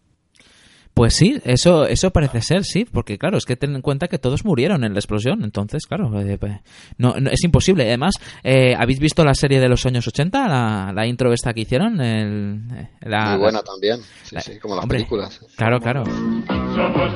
[0.94, 4.18] Pues sí, eso, eso parece ser, sí, porque claro, es que ten en cuenta que
[4.20, 6.60] todos murieron en la explosión, entonces, claro, eh, pues,
[6.98, 7.84] no, no- es imposible.
[7.88, 11.62] Además, eh, ¿habéis visto la serie de los años 80, la, la intro esta que
[11.62, 12.02] hicieron?
[12.02, 14.00] El, eh, la- Muy buena también.
[14.24, 15.40] Sí, la- sí, como las hombre, películas.
[15.56, 16.04] Claro, claro.
[16.06, 17.14] Somos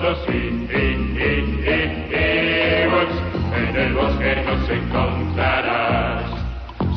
[3.76, 6.24] en el bosque nos encontrarás.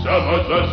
[0.04, 0.72] Somos los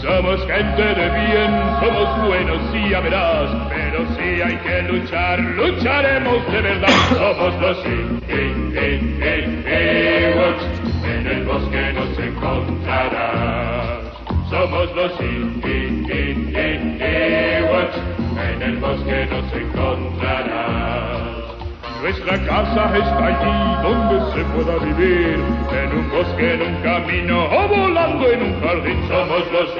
[0.00, 6.46] Somos gente de bien, somos buenos y ya verás, pero si hay que luchar, lucharemos
[6.52, 6.88] de verdad.
[7.10, 10.64] Somos los Ewoks,
[11.04, 13.98] en el bosque nos encontrarás.
[14.48, 15.58] Somos los Ewoks,
[18.68, 21.18] el bosque nos encontrarás.
[22.02, 25.38] Nuestra casa está allí donde se pueda vivir,
[25.72, 28.98] en un bosque, en un camino o volando en un jardín.
[29.08, 29.70] Somos los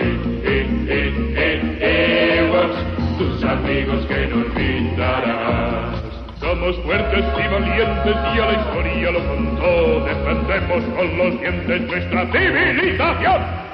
[1.81, 2.79] Ewoks,
[3.19, 6.03] tus amigos que no olvidarás.
[6.41, 12.27] Somos fuertes y valientes y a la historia lo contó, defendemos con los dientes nuestra
[12.33, 13.68] civilización.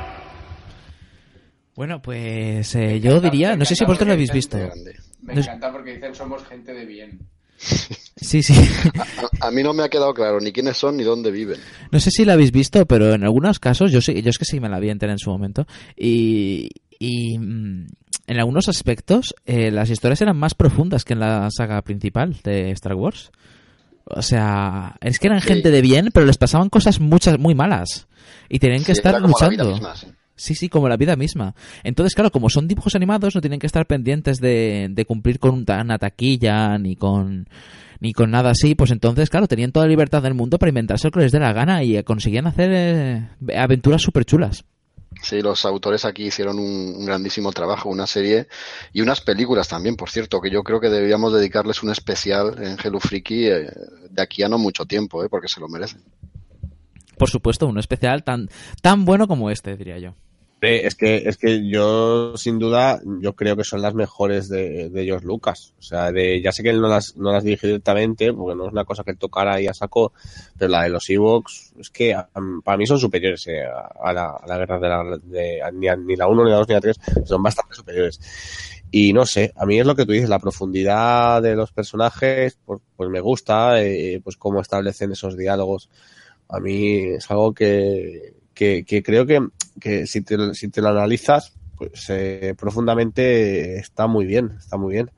[1.76, 4.56] Bueno, pues eh, yo diría, no sé si vosotros lo habéis visto.
[5.22, 7.18] Me No encanta porque dicen somos gente de bien.
[8.16, 8.54] Sí, sí.
[9.40, 11.58] A, a mí no me ha quedado claro ni quiénes son ni dónde viven.
[11.90, 14.44] No sé si la habéis visto, pero en algunos casos, yo sí, yo es que
[14.46, 17.86] sí me la vi entera en su momento, y, y mm,
[18.28, 22.70] en algunos aspectos eh, las historias eran más profundas que en la saga principal de
[22.70, 23.30] Star Wars.
[24.04, 25.48] O sea, es que eran Sí.
[25.48, 28.06] gente de bien, pero les pasaban cosas muchas muy malas.
[28.48, 29.72] Y tenían que Sí, estar luchando.
[29.72, 30.06] misma, sí.
[30.36, 31.54] Sí, sí, como la vida misma.
[31.84, 35.54] Entonces, claro, como son dibujos animados, no tienen que estar pendientes de, de cumplir con
[35.54, 37.48] un una taquilla ni con
[38.00, 38.74] ni con nada así.
[38.74, 41.38] Pues entonces, claro, tenían toda la libertad del mundo para inventarse lo que les dé
[41.38, 44.64] la gana y eh, conseguían hacer eh, aventuras súper chulas.
[45.22, 48.48] Sí, los autores aquí hicieron un, un grandísimo trabajo, una serie
[48.92, 52.76] y unas películas también, por cierto, que yo creo que deberíamos dedicarles un especial en
[52.82, 53.70] Hello Freaky eh,
[54.10, 56.02] de aquí a no mucho tiempo, eh, porque se lo merecen.
[57.16, 58.48] Por supuesto, uno especial tan,
[58.82, 60.14] tan bueno como este, diría yo.
[60.64, 65.04] Es que, es que yo, sin duda, yo creo que son las mejores de, de
[65.04, 65.74] George Lucas.
[65.78, 68.66] O sea, de, ya sé que él no las, no las dirige directamente, porque no
[68.66, 70.12] es una cosa que él tocara y a saco,
[70.58, 72.16] pero la de los Ewoks, es que
[72.64, 75.88] para mí son superiores eh, a, a la, a la guerra de la, de, ni,
[75.88, 78.20] a- ni la 1, ni la 2, ni la 3, son bastante superiores.
[78.90, 82.58] Y no sé, a mí es lo que tú dices, la profundidad de los personajes,
[82.64, 85.90] pues, pues me gusta, eh, pues cómo establecen esos diálogos.
[86.48, 89.40] A mí es algo que, que, que creo que,
[89.80, 94.94] que si, te, si te lo analizas, pues eh, profundamente está muy bien, está muy
[94.94, 95.10] bien.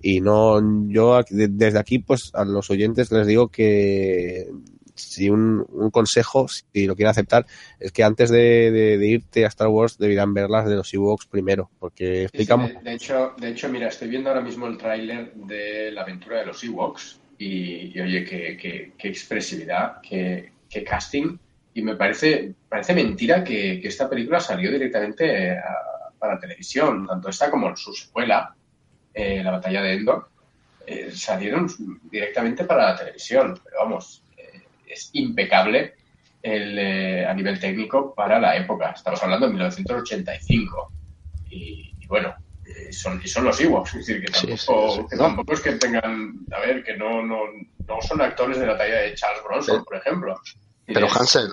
[0.00, 4.48] Y no, yo desde aquí, pues a los oyentes les digo que
[4.94, 7.46] si un, un consejo, si lo quieren aceptar,
[7.78, 10.92] es que antes de, de- de irte a Star Wars deberían ver las de los
[10.92, 14.42] Ewoks primero, porque Sí, sí, explicamos de, de hecho, de hecho, mira, estoy viendo ahora
[14.42, 19.08] mismo el tráiler de la aventura de los Ewoks y, y, oye, qué, qué- qué
[19.08, 21.38] expresividad, qué, qué casting.
[21.74, 27.30] Y me parece, parece mentira que, que esta película salió directamente a- para televisión, tanto
[27.30, 28.54] esta como su secuela,
[29.12, 30.30] eh, La batalla de Endor,
[30.86, 31.66] eh, salieron
[32.02, 33.58] directamente para la televisión.
[33.64, 35.94] Pero vamos, eh, es impecable
[36.42, 38.90] el, eh, a nivel técnico para la época.
[38.90, 40.92] Estamos hablando de 1985
[41.50, 42.34] y, y bueno,
[42.64, 45.06] eh, son, y son los Ewoks, es decir, que tampoco, sí, sí.
[45.10, 45.22] que No.
[45.24, 47.40] tampoco es que tengan, a ver, que no, no,
[47.86, 50.40] no son actores de la talla de Charles Bronson, por ejemplo.
[50.86, 51.48] Pero Hansel,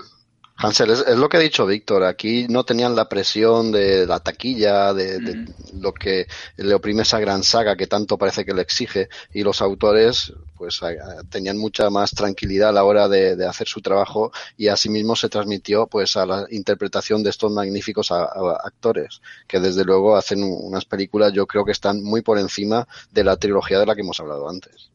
[0.57, 4.19] Hansel, es, es lo que ha dicho Víctor, aquí no tenían la presión de la
[4.19, 5.37] taquilla, de, de
[5.73, 6.27] lo que
[6.57, 10.83] le oprime esa gran saga que tanto parece que le exige, y los autores pues
[10.83, 15.15] a- tenían mucha más tranquilidad a la hora de, de hacer su trabajo y asimismo
[15.15, 20.17] se transmitió pues a la interpretación de estos magníficos a- a- actores, que desde luego
[20.17, 23.85] hacen un- unas películas yo creo que están muy por encima de la trilogía de
[23.85, 24.89] la que hemos hablado antes.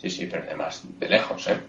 [0.00, 1.60] Sí, sí, pero además, de lejos, ¿eh?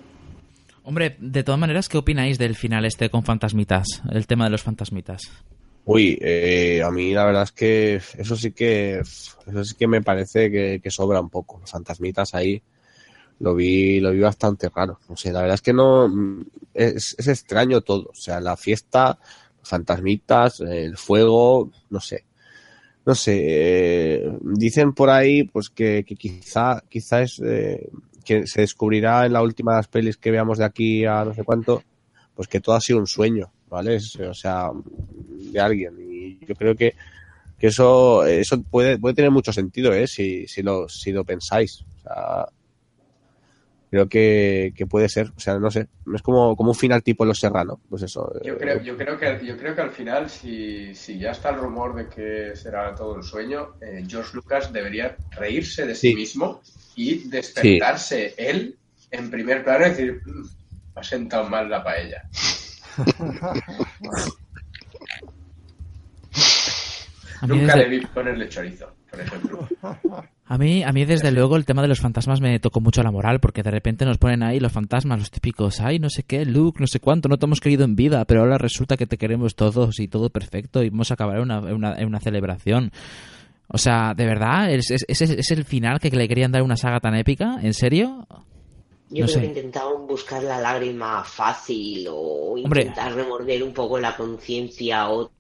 [0.86, 4.02] Hombre, de todas maneras, ¿qué opináis del final este con fantasmitas?
[4.12, 5.22] El tema de los fantasmitas.
[5.86, 10.02] Uy, eh, a mí la verdad es que eso sí que eso sí que me
[10.02, 11.60] parece que, sobra un poco.
[11.60, 12.62] Los fantasmitas ahí
[13.40, 15.00] lo vi lo vi bastante raro.
[15.10, 16.10] No sé, la verdad es que no
[16.74, 18.10] es, es extraño todo.
[18.12, 19.18] O sea, la fiesta,
[19.60, 22.26] los fantasmitas, el fuego, no sé.
[23.06, 27.90] No sé, eh, dicen por ahí pues que, que quizá quizá es eh,
[28.24, 31.34] que se descubrirá en la última de las pelis que veamos de aquí a no
[31.34, 31.84] sé cuánto,
[32.36, 33.98] pues que todo ha sido un sueño, ¿vale?
[33.98, 34.70] O sea,
[35.52, 35.96] de alguien.
[36.00, 36.96] Y yo creo que,
[37.58, 40.08] que eso, eso puede, puede tener mucho sentido, ¿eh?
[40.08, 41.82] Si, si, lo, si lo pensáis.
[41.82, 42.46] O sea,
[43.94, 45.32] creo que, que puede ser.
[45.38, 45.88] O sea, no sé.
[46.16, 47.80] Es como, como un final tipo Los Serrano.
[47.88, 48.34] Pues eso.
[48.44, 51.52] Yo eh, creo, yo creo que yo creo que al final, si, si ya está
[51.52, 56.10] el rumor de que será todo un sueño, eh, George Lucas debería reírse de sí,
[56.10, 56.16] Sí.
[56.16, 56.62] mismo
[56.96, 58.76] y despertarse él
[59.12, 60.48] en primer plano y decir, "Mm, me
[60.96, 62.24] ha sentado mal la paella.
[67.46, 69.70] Nunca desde, debí ponerle chorizo, por ejemplo.
[70.46, 73.12] a, mí, a mí, desde luego, el tema de los fantasmas me tocó mucho la
[73.12, 76.46] moral, porque de repente nos ponen ahí los fantasmas, los típicos, ay, no sé qué,
[76.46, 79.18] Luke, no sé cuánto, no te hemos querido en vida, pero ahora resulta que te
[79.18, 82.92] queremos todos y todo perfecto y vamos a acabar en una, una, una celebración.
[83.70, 84.70] O sea, ¿de verdad?
[84.72, 87.58] ¿Es, es, es- es el final que le querían dar a una saga tan épica?
[87.64, 88.28] ¿En serio?
[89.10, 89.42] Yo No creo sé.
[89.42, 92.82] que intentaron buscar la lágrima fácil o Hombre.
[92.82, 95.32] intentar remorder un poco la conciencia o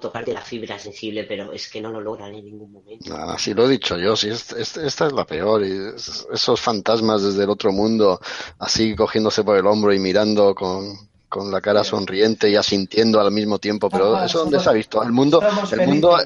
[0.00, 3.08] tocarte la fibra sensible, pero es que no lo logran en ningún momento.
[3.08, 5.64] Nada, sí lo he dicho yo, sí, es- es- esta es la peor.
[5.64, 8.20] Y es- esos fantasmas desde el otro mundo,
[8.58, 10.94] así cogiéndose por el hombro y mirando con,
[11.28, 13.88] con la cara sonriente y asintiendo al mismo tiempo.
[13.90, 15.02] Pero eso dónde somos- se ha visto.
[15.02, 15.40] El mundo,
[15.72, 16.16] el mundo.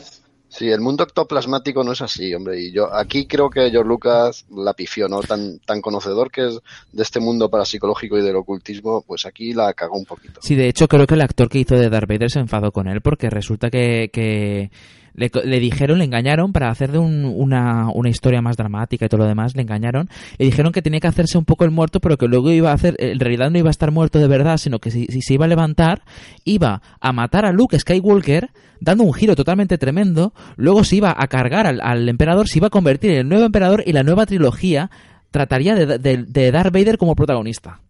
[0.50, 2.60] Sí, el mundo ectoplasmático no es así, hombre.
[2.60, 5.20] Y yo aquí creo que George Lucas la pifió, ¿no?
[5.20, 6.60] Tan, tan conocedor que es
[6.92, 10.40] de este mundo parapsicológico y del ocultismo, pues aquí la cagó un poquito.
[10.42, 12.88] Sí, de hecho creo que el actor que hizo de Darth Vader se enfadó con
[12.88, 14.70] él porque resulta que, que
[15.14, 19.08] le, le dijeron, le engañaron para hacer de un- una, una historia más dramática y
[19.08, 20.08] todo lo demás, le engañaron.
[20.38, 22.74] Le dijeron que tenía que hacerse un poco el muerto, pero que luego iba a
[22.74, 25.34] hacer, en realidad no iba a estar muerto de verdad, sino que si, si se
[25.34, 26.02] iba a levantar,
[26.44, 28.50] iba a matar a Luke Skywalker,
[28.80, 32.68] dando un giro totalmente tremendo, luego se iba a cargar al, al emperador, se iba
[32.68, 34.90] a convertir en el nuevo emperador y la nueva trilogía
[35.30, 37.80] trataría de, de, de Darth Vader como protagonista.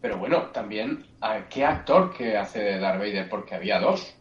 [0.00, 3.28] Pero bueno, también, ¿a ¿qué actor que hace de Darth Vader?
[3.28, 4.14] Porque había dos.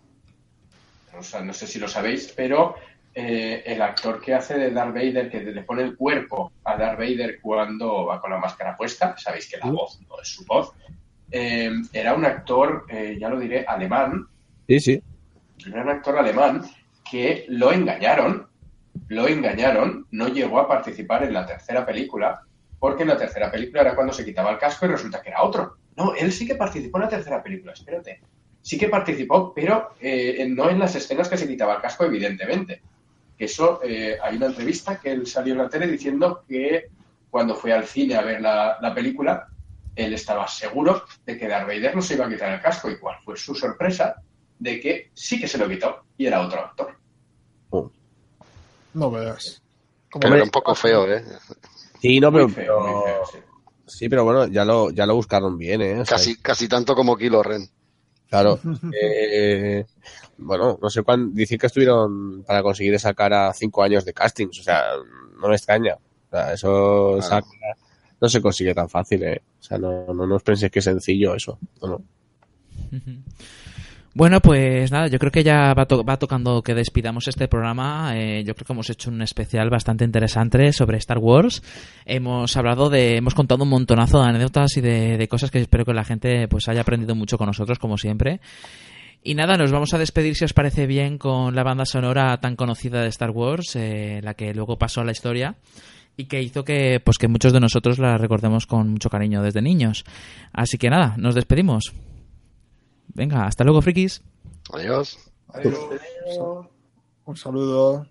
[1.18, 2.76] O sea, no sé si lo sabéis, pero
[3.14, 7.00] eh, el actor que hace de Darth Vader, que le pone el cuerpo a Darth
[7.00, 10.72] Vader cuando va con la máscara puesta, sabéis que la voz no es su voz,
[11.32, 14.28] eh, era un actor, eh, ya lo diré, alemán,
[14.68, 15.04] Sí, sí.
[15.66, 16.64] era un actor alemán
[17.10, 18.48] que lo engañaron,
[19.08, 22.44] lo engañaron, no llegó a participar en la tercera película,
[22.78, 25.42] porque en la tercera película era cuando se quitaba el casco y resulta que era
[25.42, 25.78] otro.
[25.96, 28.22] No, él sí que participó en la tercera película, espérate.
[28.68, 32.81] Sí que participó, pero eh, no en las escenas que se quitaba el casco, evidentemente.
[33.38, 36.89] Que eso, eh, hay una entrevista que él salió en la tele diciendo que
[37.30, 39.48] cuando fue al cine a ver la, la película,
[39.95, 42.89] él estaba seguro de que Darth Vader no se iba a quitar el casco.
[42.89, 44.22] ¿Y cuál fue su sorpresa?
[44.60, 46.94] De que sí que se lo quitó y era otro actor.
[48.94, 49.64] No veas.
[50.19, 51.23] Pero era un poco feo, ¿eh?
[52.02, 53.38] Sí, no, pero, Muy feo, muy feo, sí.
[53.85, 56.02] sí, pero bueno, ya lo, ya lo buscaron bien, ¿eh?
[56.02, 57.69] O sea, Casi, casi tanto como Kilo Ren.
[58.30, 58.60] Claro.
[58.99, 59.86] Eh,
[60.38, 61.32] bueno, no sé cuándo.
[61.34, 64.60] Dicen que estuvieron para conseguir esa cara cinco años de castings.
[64.60, 64.84] O sea,
[65.40, 65.95] no me extraña.
[65.95, 67.78] O sea, eso esa cara
[68.20, 69.41] no se consigue tan fácil, ¿eh?
[69.60, 71.58] O sea, no, no, no os penséis que es sencillo eso.
[71.82, 72.04] No, no.
[74.18, 78.18] Bueno, pues nada, yo creo que ya va, to- va tocando que despidamos este programa.
[78.18, 81.61] Eh, yo creo que hemos hecho un especial bastante interesante sobre Star Wars.
[82.03, 85.94] Hemos hablado de, hemos contado un montonazo de anécdotas y de, cosas que espero que
[85.94, 88.39] la gente pues haya aprendido mucho con nosotros, como siempre.
[89.22, 92.56] Y nada, nos vamos a despedir si os parece bien con la banda sonora tan
[92.56, 95.57] conocida de Star Wars, eh, la que luego pasó a la historia
[96.15, 99.61] y que hizo que pues que muchos de nosotros la recordemos con mucho cariño desde
[99.61, 100.06] niños.
[100.53, 101.94] Así que nada, nos despedimos.
[103.14, 104.22] Venga, hasta luego, frikis.
[104.72, 105.18] Adiós.
[107.26, 108.08] Un saludo.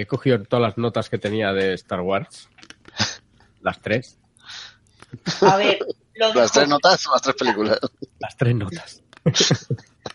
[0.00, 2.48] He cogido todas las notas que tenía de Star Wars.
[3.60, 4.18] Las tres.
[5.42, 5.78] A ver,
[6.14, 7.78] lo Las tres notas o las tres películas.
[8.18, 9.02] Las tres notas.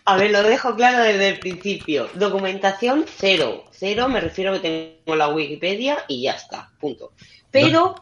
[0.04, 2.08] a ver, lo dejo claro desde el principio.
[2.14, 3.64] Documentación cero.
[3.70, 6.70] Cero me refiero a que tengo la Wikipedia y ya está.
[6.80, 7.12] Punto.
[7.50, 7.94] Pero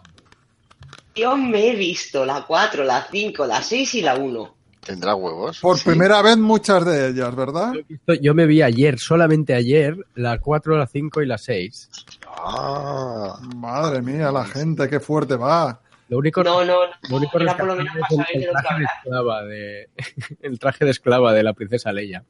[1.14, 4.53] yo me he visto la 4, la 5, la 6 y la 1.
[4.84, 5.60] ¿Tendrá huevos?
[5.60, 7.72] Por primera vez muchas de ellas, ¿verdad?
[8.20, 11.90] Yo me vi ayer, solamente ayer, la 4, la 5 y la 6.
[12.28, 15.80] Ah, Madre mía, la gente, qué fuerte va.
[16.08, 18.84] Lo único, No, no, lo único era por lo menos para saber el, traje de
[18.84, 19.88] esclava de,
[20.42, 22.24] el traje de esclava de la princesa Leia.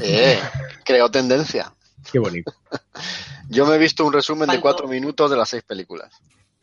[0.00, 0.38] eh,
[0.84, 1.72] creo tendencia.
[2.10, 2.52] Qué bonito.
[3.48, 6.10] Yo me he visto un resumen de cuatro minutos de las seis películas.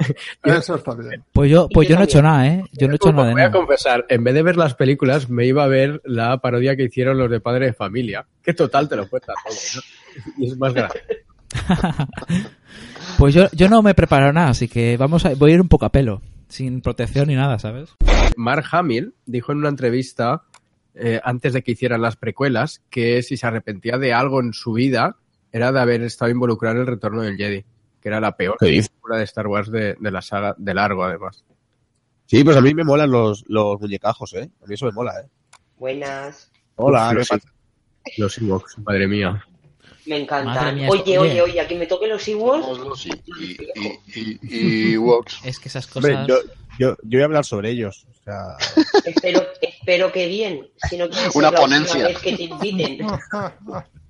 [0.44, 1.24] Eso está bien.
[1.32, 2.64] Pues yo, pues yo yo no he hecho nada, ¿eh?
[2.72, 5.30] Yo no he hecho nada de Voy a confesar, en vez de ver las películas,
[5.30, 8.26] me iba a ver la parodia que hicieron los de Padre de Familia.
[8.42, 9.82] Que total te lo cuenta todo, ¿no?
[10.38, 11.02] Y es más grave.
[13.18, 15.62] Pues yo, yo no me he preparado nada, así que vamos a, voy a ir
[15.62, 17.94] un poco a pelo, sin protección ni nada, ¿sabes?
[18.36, 20.44] Mark Hamill dijo en una entrevista,
[20.96, 24.74] eh, antes de que hicieran las precuelas, que si se arrepentía de algo en su
[24.74, 25.18] vida,
[25.52, 27.64] era de haber estado involucrado en el retorno del Jedi,
[28.02, 31.44] que era la peor película de Star Wars de, de la saga, de largo además.
[32.26, 34.50] Sí, pues a mí me molan los, los muñecajos, ¿eh?
[34.64, 35.28] A mí eso me mola, ¿eh?
[35.78, 36.52] Buenas.
[36.76, 37.54] Hola, Uf, ¿qué los, pasa?
[38.18, 39.46] los Ewoks, madre mía.
[40.06, 40.76] Me encantan.
[40.76, 41.60] Mía, oye, oye, oye.
[41.62, 42.78] a que me toque los Ewoks.
[42.80, 43.58] Los y, y,
[44.16, 45.42] y, y, y Woks.
[45.44, 46.28] Es que esas Hombre, cosas...
[46.28, 46.36] yo,
[46.80, 48.08] yo, yo voy a hablar sobre ellos.
[48.10, 48.56] O sea,
[49.06, 50.68] espero, espero que bien.
[50.90, 52.08] Si no quieres Una ponencia.
[52.08, 53.08] vez que te inviten.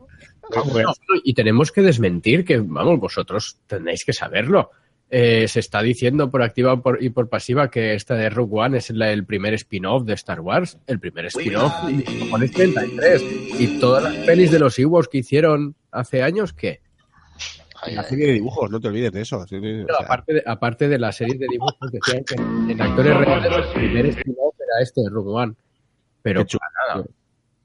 [0.71, 4.71] Bueno, y tenemos que desmentir que, vamos, vosotros tendréis que saberlo.
[5.13, 8.77] Eh, se está diciendo por activa por- y por pasiva que esta de Rogue One
[8.77, 10.77] es la- el primer spin-off de Star Wars.
[10.87, 11.73] El primer spin-off.
[11.89, 13.21] Y pones 33.
[13.59, 16.79] Y todas las pelis de los Ewoks que hicieron hace años, ¿qué?
[17.83, 19.41] Ay, la serie de dibujos, no te olvides de eso.
[19.47, 22.35] Sí, sí, o Pero sea, aparte, de, aparte de la serie de dibujos, decían que
[22.71, 25.53] en actores reales el primer spin-off era este de Rogue One.
[26.21, 27.05] Pero Qué chulada.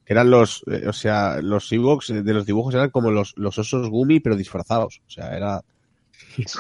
[0.07, 3.59] Que eran los, eh, o sea, los Ewoks de los dibujos eran como los, los
[3.59, 5.03] osos Gumi, pero disfrazados.
[5.05, 5.63] O sea, era.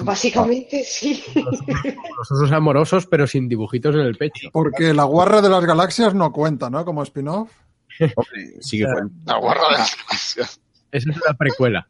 [0.02, 1.22] Básicamente sí.
[1.34, 4.50] los osos amorosos, pero sin dibujitos en el pecho.
[4.52, 6.84] Porque la guarra de las galaxias no cuenta, ¿no?
[6.84, 7.52] Como spin-off.
[8.00, 8.84] Hombre, sí que.
[9.24, 10.60] La guarra de las galaxias.
[10.90, 11.86] Esa es una precuela.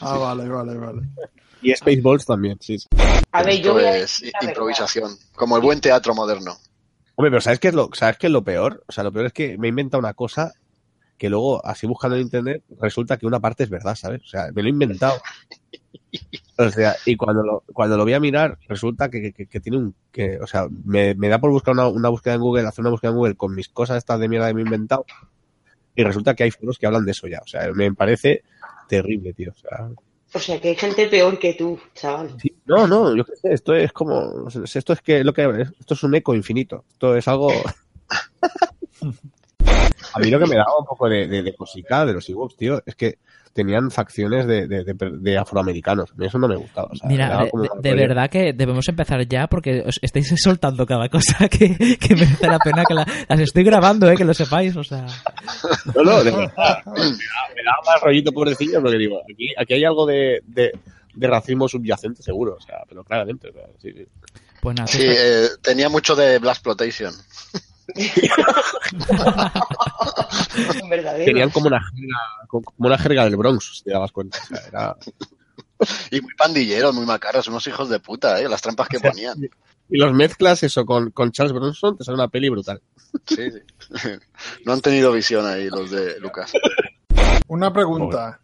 [0.00, 1.02] Ah, vale, vale, vale.
[1.62, 2.76] Y Spaceballs también, sí.
[3.32, 5.16] A ver, Esto yo voy a es la improvisación.
[5.34, 6.58] Como el buen teatro moderno.
[7.16, 8.84] Hombre, pero ¿sabes qué es lo, ¿sabes qué es lo peor?
[8.86, 10.52] O sea, lo peor es que me he inventado una cosa
[11.20, 14.22] que luego, así buscando en internet, resulta que una parte es verdad, ¿sabes?
[14.22, 15.20] O sea, me lo he inventado.
[16.56, 19.76] O sea, y cuando lo, cuando lo voy a mirar, resulta que, que- que tiene
[19.76, 22.80] un, que, o sea, me, me da por buscar una, una búsqueda en Google, hacer
[22.82, 25.04] una búsqueda en Google con mis cosas estas de mierda que me he inventado,
[25.94, 27.40] y resulta que hay foros que hablan de eso ya.
[27.44, 28.42] O sea, me parece
[28.88, 29.52] terrible, tío.
[29.52, 29.90] O sea,
[30.34, 32.34] O sea, que hay gente peor que tú, chaval.
[32.40, 35.92] sí, no, no, yo qué sé, esto es como, esto es que lo que, esto
[35.94, 36.84] es un eco infinito.
[36.92, 37.50] Esto es algo,
[40.14, 42.56] A mí lo que me daba un poco de, de, de cosica de los Ewoks,
[42.56, 43.18] tío, es que
[43.52, 46.12] tenían facciones de, de, de- de afroamericanos.
[46.12, 46.88] A mí eso no me gustaba.
[46.92, 47.48] o sea, me Mira,
[47.82, 52.46] de, verdad que debemos empezar ya porque os estáis soltando cada cosa que, que merece
[52.46, 55.04] la pena que la- las estoy grabando, eh, que lo sepáis, o sea...
[55.94, 56.52] No, no, de verdad.
[56.86, 57.14] Me daba,
[57.64, 60.72] daba más rollito pobrecillo porque digo, aquí, aquí hay algo de, de,
[61.14, 63.48] de racismo subyacente seguro, o sea, pero claramente.
[63.48, 64.06] o sea, sí, sí.
[64.62, 67.12] Pues nada, tú Sí, estás- eh, tenía mucho de Black Exploitation.
[71.24, 72.18] Tenían como una jerga,
[72.48, 74.38] como una jerga del Bronx, si te dabas cuenta.
[74.42, 74.96] O sea, era...
[76.10, 78.48] Y muy pandilleros, muy macarros, unos hijos de puta, ¿eh?
[78.48, 79.38] Las trampas que ponían.
[79.88, 82.80] Y los mezclas eso con, con Charles Bronson, te sale una peli brutal.
[83.26, 83.60] Sí, sí.
[84.64, 86.52] No han tenido visión ahí los de Lucas.
[87.48, 88.40] Una pregunta.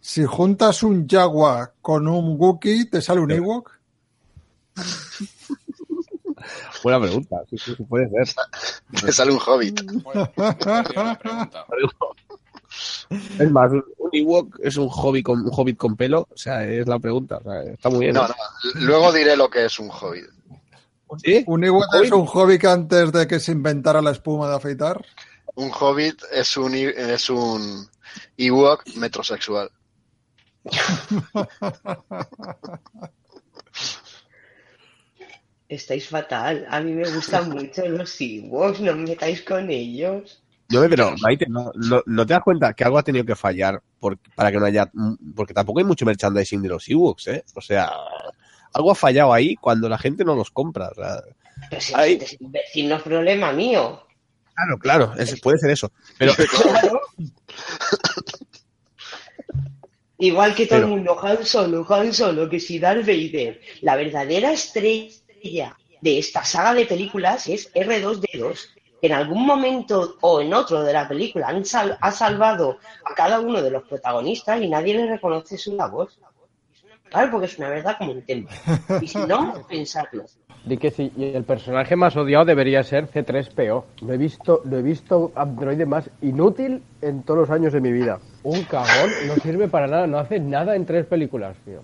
[0.00, 3.70] Si juntas un Jaguar con un Wookiee, ¿te sale un Ewok?
[6.82, 8.28] Buena pregunta, sí, sí, sí, puede ser.
[9.04, 9.80] Te sale un hobbit.
[13.38, 16.86] Es más, un Ewok es un hobbit con, un hobbit con pelo, o sea, es
[16.88, 18.14] la pregunta, o sea, está muy bien.
[18.14, 18.34] No, no.
[18.74, 20.24] Luego diré lo que es un hobbit.
[21.22, 21.44] ¿Sí?
[21.46, 25.04] ¿Un Ewok es un hobbit antes de que se inventara la espuma de afeitar?
[25.54, 27.86] Un hobbit es un, i- es un
[28.38, 29.70] Ewok metrosexual.
[35.74, 36.66] Estáis fatal.
[36.68, 40.42] A mí me gustan mucho los Ewoks, no me metáis con ellos.
[40.68, 43.82] No, pero Maite, no, no, no te das cuenta que algo ha tenido que fallar
[43.98, 44.90] por- para que no haya.
[45.34, 47.44] Porque tampoco hay mucho merchandising de los Ewoks, ¿eh?
[47.54, 47.90] O sea,
[48.74, 50.88] algo ha fallado ahí cuando la gente no los compra.
[50.90, 51.22] O sea,
[51.70, 52.00] Pero si Ay.
[52.00, 54.02] la gente es imbécil, no es problema mío.
[54.54, 55.90] claro, claro, es- puede ser eso.
[56.18, 57.00] Pero, Claro.
[60.18, 63.96] Igual que todo Pero- el mundo, Han Solo, Han Solo, que si Darth Vader, la
[63.96, 65.10] verdadera estrella
[66.00, 68.58] de esta saga de películas es R2D2.
[69.00, 73.14] que En algún momento o en otro de la película han sal- ha salvado a
[73.14, 76.08] cada uno de los protagonistas y nadie le reconoce su labor.
[77.10, 78.56] Claro, porque es una verdad como un templo.
[79.00, 80.24] Y si no, pensadlo.
[80.64, 83.84] Di que sí, y el personaje más odiado debería ser C3PO.
[84.02, 87.90] Lo he visto, lo he visto androide más inútil en todos los años de mi
[87.90, 88.20] vida.
[88.44, 91.82] Un cagón, no sirve para nada, no hace nada en tres películas, tío.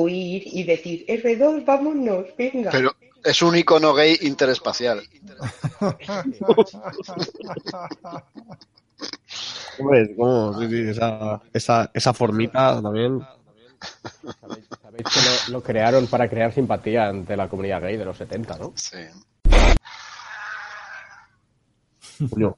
[0.00, 2.70] Huir y decir, R2, vámonos, venga.
[2.70, 2.92] Pero
[3.24, 5.02] es un icono gay interespacial.
[9.78, 13.20] hombre, como, sí, sí, esa, esa, esa formita también.
[14.40, 18.58] Sabéis que lo, lo crearon para crear simpatía ante la comunidad gay de los 70,
[18.58, 18.72] ¿no?
[18.76, 18.98] Sí.
[22.30, 22.56] Coño,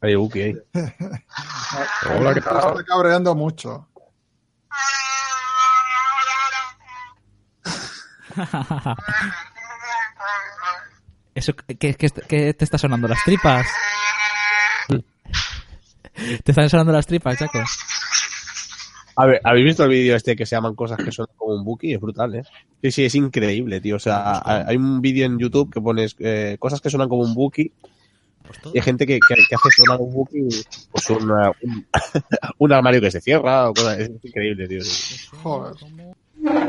[0.00, 0.56] hay Wookiee ahí.
[2.18, 2.56] Hola, ¿qué Me tal?
[2.70, 3.88] está cabreando mucho.
[11.34, 13.08] Eso, ¿qué, qué, qué te está sonando?
[13.08, 13.66] ¿Las tripas?
[16.44, 17.60] ¿Te están sonando las tripas, Chaco?
[19.16, 21.64] A ver, ¿habéis visto el vídeo este que se llaman cosas que son como un
[21.64, 21.92] Buki?
[21.94, 22.42] Es brutal, ¿eh?
[22.82, 23.96] Sí, sí, es increíble, tío.
[23.96, 27.34] O sea, hay un vídeo en YouTube que pones eh, cosas que suenan como un
[27.34, 27.72] Buki
[28.72, 31.86] Y hay gente que, que, que hace sonar un Wookiee pues una, un,
[32.58, 33.98] un armario que se cierra o cosas.
[33.98, 34.80] Es increíble, tío.
[35.42, 35.74] Joder.
[35.74, 36.60] Después de la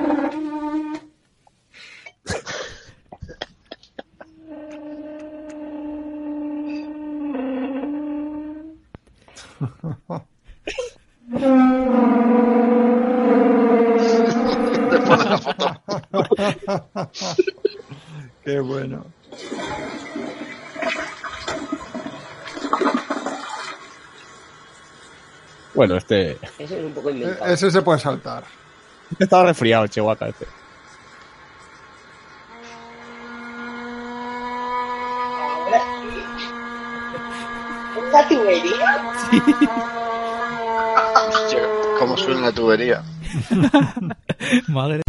[0.91, 1.01] foto.
[18.43, 19.05] Qué bueno.
[25.73, 27.51] Bueno, este, Eso es un poco E- inventado.
[27.53, 28.43] Ese se puede saltar.
[29.19, 30.27] estaba resfriado, Chihuahua.
[30.27, 30.45] Este.
[37.97, 38.27] ¿Una
[41.99, 43.03] ¿Cómo suena la tubería?
[44.67, 45.01] Madre.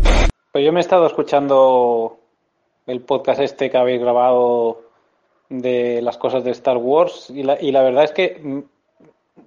[0.53, 2.19] Pues yo me he estado escuchando
[2.87, 4.83] el podcast este que habéis grabado
[5.49, 8.69] de las cosas de Star Wars y la, y la verdad es que mm, un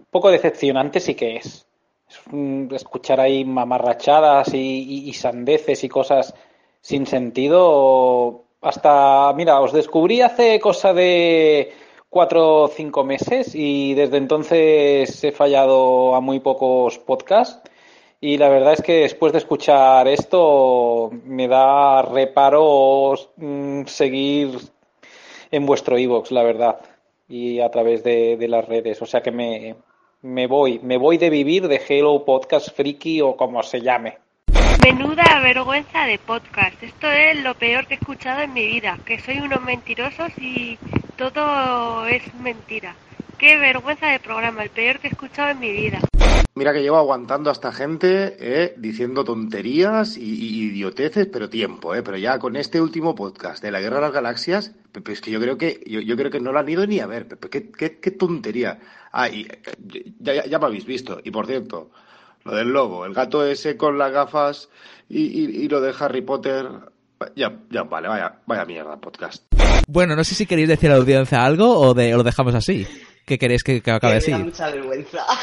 [0.09, 1.65] poco decepcionante sí que es.
[2.09, 6.33] Es un- escuchar ahí mamarrachadas y, y- y sandeces y cosas
[6.81, 8.43] sin sentido.
[8.61, 11.71] Hasta, mira, os descubrí hace cosa de
[12.09, 17.69] cuatro o cinco meses y desde entonces he fallado a muy pocos podcasts.
[18.21, 24.57] Y la verdad es que después de escuchar esto me da reparo mm, seguir
[25.51, 26.79] en vuestro iVoox, la verdad,
[27.27, 29.01] y a través de, las redes.
[29.01, 29.75] O sea que me,
[30.21, 34.17] me voy, me voy de vivir de Hello Podcast Friki o como se llame.
[34.83, 36.81] Menuda vergüenza de podcast.
[36.83, 38.99] Esto es lo peor que he escuchado en mi vida.
[39.05, 40.77] Que soy unos mentirosos y
[41.17, 42.95] todo es mentira.
[43.37, 45.99] Qué vergüenza de programa, el peor que he escuchado en mi vida.
[46.57, 52.01] Mira que llevo aguantando a esta gente eh, diciendo tonterías y, idioteces, pero tiempo, eh,
[52.01, 55.19] pero ya con este último podcast de la Guerra de las Galaxias, pe- pe- es
[55.19, 57.27] que yo creo que yo, yo creo que no lo han ido ni a ver,
[57.27, 57.59] qué,
[58.11, 58.79] tontería.
[59.11, 59.45] Ah, eh,
[60.19, 61.19] ya, ya, me habéis visto.
[61.25, 61.91] Y por cierto,
[62.45, 64.69] lo del lobo, el gato ese con las gafas
[65.09, 66.67] y- y lo de Harry Potter,
[67.35, 69.43] ya, ya vale, vaya, vaya mierda podcast.
[69.87, 72.55] Bueno, no sé si queréis decir a la audiencia algo o, de, o lo dejamos
[72.55, 72.87] así.
[73.25, 74.43] ¿Qué queréis que, que acabe Que me da así?
[74.45, 75.25] mucha vergüenza.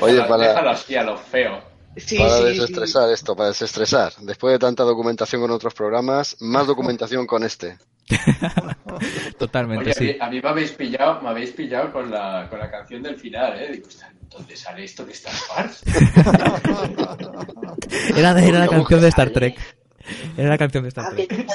[0.00, 1.62] Oye, Déjalo, para- déjalo así a lo feo.
[1.96, 4.12] Sí, para sí, desestresar esto, para desestresar.
[4.22, 7.78] Después de tanta documentación con otros programas, más documentación con este.
[9.38, 10.04] Totalmente, Oye, a sí.
[10.04, 13.16] mí- a mí me habéis pillado, me habéis pillado con la, con la canción del
[13.16, 13.72] final, ¿eh?
[13.72, 15.82] Digo, "Ostras, ¿dónde sale esto de Star Wars?
[18.16, 19.34] Era, era la ¿Cómo canción que de Star sale?
[19.34, 19.58] Trek.
[20.36, 21.46] Era la canción de Star Ah, Trek.